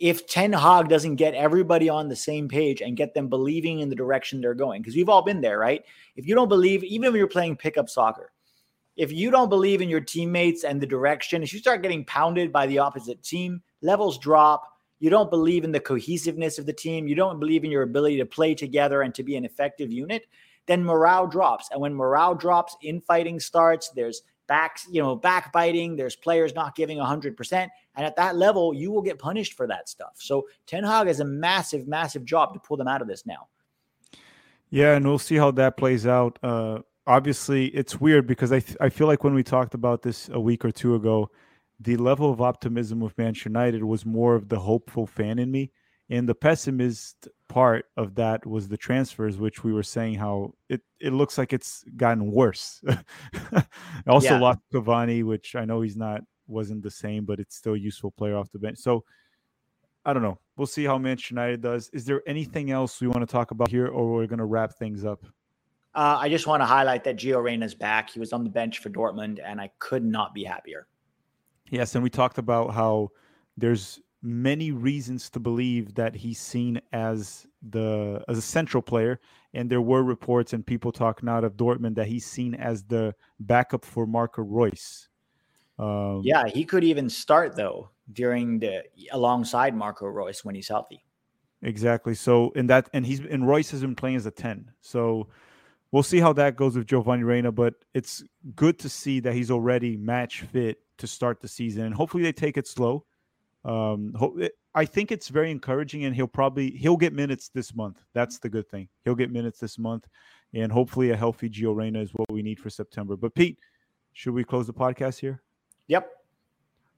if 0.01 0.25
Ten 0.25 0.51
Hag 0.51 0.89
doesn't 0.89 1.17
get 1.17 1.35
everybody 1.35 1.87
on 1.87 2.09
the 2.09 2.15
same 2.15 2.49
page 2.49 2.81
and 2.81 2.97
get 2.97 3.13
them 3.13 3.29
believing 3.29 3.81
in 3.81 3.89
the 3.89 3.95
direction 3.95 4.41
they're 4.41 4.55
going, 4.55 4.81
because 4.81 4.95
we've 4.95 5.09
all 5.09 5.21
been 5.21 5.41
there, 5.41 5.59
right? 5.59 5.85
If 6.15 6.27
you 6.27 6.33
don't 6.33 6.49
believe, 6.49 6.83
even 6.83 7.09
if 7.09 7.15
you're 7.15 7.27
playing 7.27 7.57
pickup 7.57 7.87
soccer, 7.87 8.31
if 8.97 9.11
you 9.11 9.29
don't 9.29 9.49
believe 9.49 9.79
in 9.79 9.89
your 9.89 10.01
teammates 10.01 10.63
and 10.63 10.81
the 10.81 10.87
direction, 10.87 11.43
if 11.43 11.53
you 11.53 11.59
start 11.59 11.83
getting 11.83 12.03
pounded 12.05 12.51
by 12.51 12.65
the 12.65 12.79
opposite 12.79 13.21
team, 13.21 13.61
levels 13.81 14.17
drop. 14.17 14.67
You 14.99 15.11
don't 15.11 15.29
believe 15.29 15.63
in 15.63 15.71
the 15.71 15.79
cohesiveness 15.79 16.57
of 16.57 16.65
the 16.65 16.73
team. 16.73 17.07
You 17.07 17.15
don't 17.15 17.39
believe 17.39 17.63
in 17.63 17.71
your 17.71 17.83
ability 17.83 18.17
to 18.17 18.25
play 18.25 18.55
together 18.55 19.03
and 19.03 19.13
to 19.15 19.23
be 19.23 19.35
an 19.35 19.45
effective 19.45 19.91
unit. 19.91 20.27
Then 20.65 20.83
morale 20.83 21.27
drops. 21.27 21.69
And 21.71 21.79
when 21.79 21.93
morale 21.93 22.35
drops, 22.35 22.75
infighting 22.81 23.39
starts. 23.39 23.89
There's 23.89 24.23
backs, 24.47 24.87
you 24.91 25.01
know, 25.01 25.15
backbiting. 25.15 25.95
There's 25.95 26.15
players 26.15 26.53
not 26.53 26.75
giving 26.75 26.97
100%. 26.97 27.67
And 27.95 28.05
at 28.05 28.15
that 28.15 28.35
level, 28.35 28.73
you 28.73 28.91
will 28.91 29.01
get 29.01 29.19
punished 29.19 29.53
for 29.53 29.67
that 29.67 29.89
stuff. 29.89 30.13
So 30.15 30.47
Ten 30.65 30.83
Hag 30.83 31.07
has 31.07 31.19
a 31.19 31.25
massive, 31.25 31.87
massive 31.87 32.25
job 32.25 32.53
to 32.53 32.59
pull 32.59 32.77
them 32.77 32.87
out 32.87 33.01
of 33.01 33.07
this 33.07 33.25
now. 33.25 33.47
Yeah, 34.69 34.95
and 34.95 35.05
we'll 35.05 35.19
see 35.19 35.35
how 35.35 35.51
that 35.51 35.75
plays 35.75 36.07
out. 36.07 36.39
Uh, 36.41 36.79
obviously, 37.05 37.67
it's 37.67 37.99
weird 37.99 38.25
because 38.25 38.51
I 38.53 38.61
th- 38.61 38.77
I 38.79 38.89
feel 38.89 39.05
like 39.07 39.23
when 39.23 39.33
we 39.33 39.43
talked 39.43 39.73
about 39.73 40.01
this 40.01 40.29
a 40.31 40.39
week 40.39 40.63
or 40.63 40.71
two 40.71 40.95
ago, 40.95 41.29
the 41.79 41.97
level 41.97 42.31
of 42.31 42.39
optimism 42.39 43.01
with 43.01 43.17
Manchester 43.17 43.49
United 43.49 43.83
was 43.83 44.05
more 44.05 44.33
of 44.33 44.47
the 44.47 44.59
hopeful 44.59 45.05
fan 45.05 45.39
in 45.39 45.51
me, 45.51 45.71
and 46.09 46.27
the 46.27 46.35
pessimist 46.35 47.27
part 47.51 47.85
of 47.97 48.15
that 48.15 48.45
was 48.45 48.69
the 48.69 48.77
transfers, 48.77 49.37
which 49.37 49.63
we 49.63 49.73
were 49.73 49.83
saying 49.83 50.15
how 50.15 50.53
it 50.69 50.81
it 50.99 51.11
looks 51.11 51.37
like 51.37 51.51
it's 51.51 51.83
gotten 51.97 52.31
worse. 52.31 52.81
also 54.07 54.27
yeah. 54.29 54.39
lost 54.39 54.59
Cavani, 54.73 55.23
which 55.23 55.55
I 55.55 55.65
know 55.65 55.81
he's 55.81 55.97
not 55.97 56.21
wasn't 56.47 56.81
the 56.81 56.91
same, 56.91 57.25
but 57.25 57.39
it's 57.39 57.55
still 57.55 57.73
a 57.73 57.77
useful 57.77 58.11
player 58.11 58.37
off 58.37 58.51
the 58.51 58.59
bench. 58.59 58.77
So 58.77 59.03
I 60.05 60.13
don't 60.13 60.23
know. 60.23 60.39
We'll 60.57 60.67
see 60.67 60.85
how 60.85 60.97
Manchester 60.97 61.33
United 61.33 61.61
does. 61.61 61.89
Is 61.93 62.05
there 62.05 62.21
anything 62.25 62.71
else 62.71 63.01
we 63.01 63.07
want 63.07 63.21
to 63.21 63.31
talk 63.31 63.51
about 63.51 63.69
here, 63.69 63.87
or 63.87 64.13
we're 64.13 64.27
going 64.27 64.39
to 64.39 64.45
wrap 64.45 64.73
things 64.77 65.03
up? 65.05 65.23
Uh, 65.93 66.17
I 66.19 66.29
just 66.29 66.47
want 66.47 66.61
to 66.61 66.65
highlight 66.65 67.03
that 67.03 67.17
Gio 67.17 67.43
Reyna's 67.43 67.75
back. 67.75 68.09
He 68.09 68.19
was 68.19 68.31
on 68.31 68.43
the 68.43 68.49
bench 68.49 68.79
for 68.79 68.89
Dortmund, 68.89 69.39
and 69.45 69.59
I 69.59 69.69
could 69.79 70.05
not 70.05 70.33
be 70.33 70.43
happier. 70.43 70.87
Yes, 71.69 71.95
and 71.95 72.03
we 72.03 72.09
talked 72.09 72.37
about 72.37 72.73
how 72.73 73.09
there's 73.57 73.99
many 74.21 74.71
reasons 74.71 75.29
to 75.31 75.39
believe 75.39 75.95
that 75.95 76.15
he's 76.15 76.39
seen 76.39 76.79
as 76.93 77.47
the 77.69 78.23
as 78.27 78.37
a 78.37 78.41
central 78.41 78.81
player, 78.81 79.19
and 79.53 79.69
there 79.69 79.81
were 79.81 80.03
reports 80.03 80.53
and 80.53 80.65
people 80.65 80.91
talking 80.91 81.27
out 81.27 81.43
of 81.43 81.57
Dortmund 81.57 81.95
that 81.95 82.07
he's 82.07 82.25
seen 82.25 82.55
as 82.55 82.83
the 82.83 83.15
backup 83.39 83.83
for 83.83 84.05
Marco 84.05 84.43
Reus. 84.43 85.09
Um, 85.79 86.21
yeah, 86.23 86.47
he 86.47 86.63
could 86.63 86.83
even 86.83 87.09
start 87.09 87.55
though 87.55 87.89
during 88.13 88.59
the 88.59 88.83
alongside 89.11 89.75
Marco 89.75 90.05
Reus 90.05 90.45
when 90.45 90.55
he's 90.55 90.67
healthy. 90.67 91.03
Exactly. 91.63 92.15
So 92.15 92.51
in 92.51 92.67
that, 92.67 92.89
and 92.93 93.05
he's 93.05 93.19
and 93.19 93.47
Reus 93.47 93.71
has 93.71 93.81
been 93.81 93.95
playing 93.95 94.17
as 94.17 94.25
a 94.25 94.31
ten. 94.31 94.71
So 94.81 95.27
we'll 95.91 96.03
see 96.03 96.19
how 96.19 96.33
that 96.33 96.55
goes 96.55 96.75
with 96.75 96.87
Giovanni 96.87 97.23
Reyna. 97.23 97.51
But 97.51 97.75
it's 97.93 98.23
good 98.55 98.79
to 98.79 98.89
see 98.89 99.19
that 99.21 99.33
he's 99.33 99.51
already 99.51 99.97
match 99.97 100.41
fit 100.41 100.79
to 100.97 101.07
start 101.07 101.39
the 101.39 101.47
season, 101.47 101.85
and 101.85 101.95
hopefully 101.95 102.23
they 102.23 102.31
take 102.31 102.57
it 102.57 102.67
slow. 102.67 103.05
Um, 103.63 104.13
I 104.73 104.85
think 104.85 105.11
it's 105.11 105.27
very 105.27 105.51
encouraging, 105.51 106.05
and 106.05 106.15
he'll 106.15 106.27
probably 106.27 106.71
he'll 106.71 106.97
get 106.97 107.13
minutes 107.13 107.49
this 107.49 107.75
month. 107.75 108.03
That's 108.13 108.39
the 108.39 108.49
good 108.49 108.69
thing. 108.69 108.87
He'll 109.05 109.15
get 109.15 109.31
minutes 109.31 109.59
this 109.59 109.77
month, 109.77 110.07
and 110.53 110.71
hopefully 110.71 111.11
a 111.11 111.15
healthy 111.15 111.49
Gio 111.49 111.75
Reyna 111.75 111.99
is 111.99 112.11
what 112.13 112.31
we 112.31 112.41
need 112.41 112.59
for 112.59 112.69
September. 112.69 113.15
But 113.15 113.35
Pete, 113.35 113.59
should 114.13 114.33
we 114.33 114.43
close 114.43 114.67
the 114.67 114.73
podcast 114.73 115.19
here? 115.19 115.41
Yep. 115.87 116.09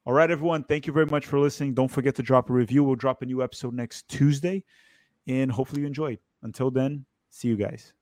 All 0.06 0.14
right, 0.14 0.30
everyone. 0.30 0.64
Thank 0.64 0.86
you 0.86 0.94
very 0.94 1.06
much 1.06 1.26
for 1.26 1.40
listening. 1.40 1.74
Don't 1.74 1.88
forget 1.88 2.16
to 2.16 2.24
drop 2.24 2.50
a 2.50 2.54
review. 2.54 2.84
We'll 2.84 2.96
drop 2.96 3.22
a 3.22 3.26
new 3.26 3.42
episode 3.42 3.74
next 3.74 4.08
Tuesday, 4.08 4.64
and 5.28 5.52
hopefully 5.52 5.82
you 5.82 5.88
enjoyed. 5.88 6.20
Until 6.44 6.72
then, 6.72 7.06
see 7.30 7.48
you 7.48 7.56
guys. 7.56 7.94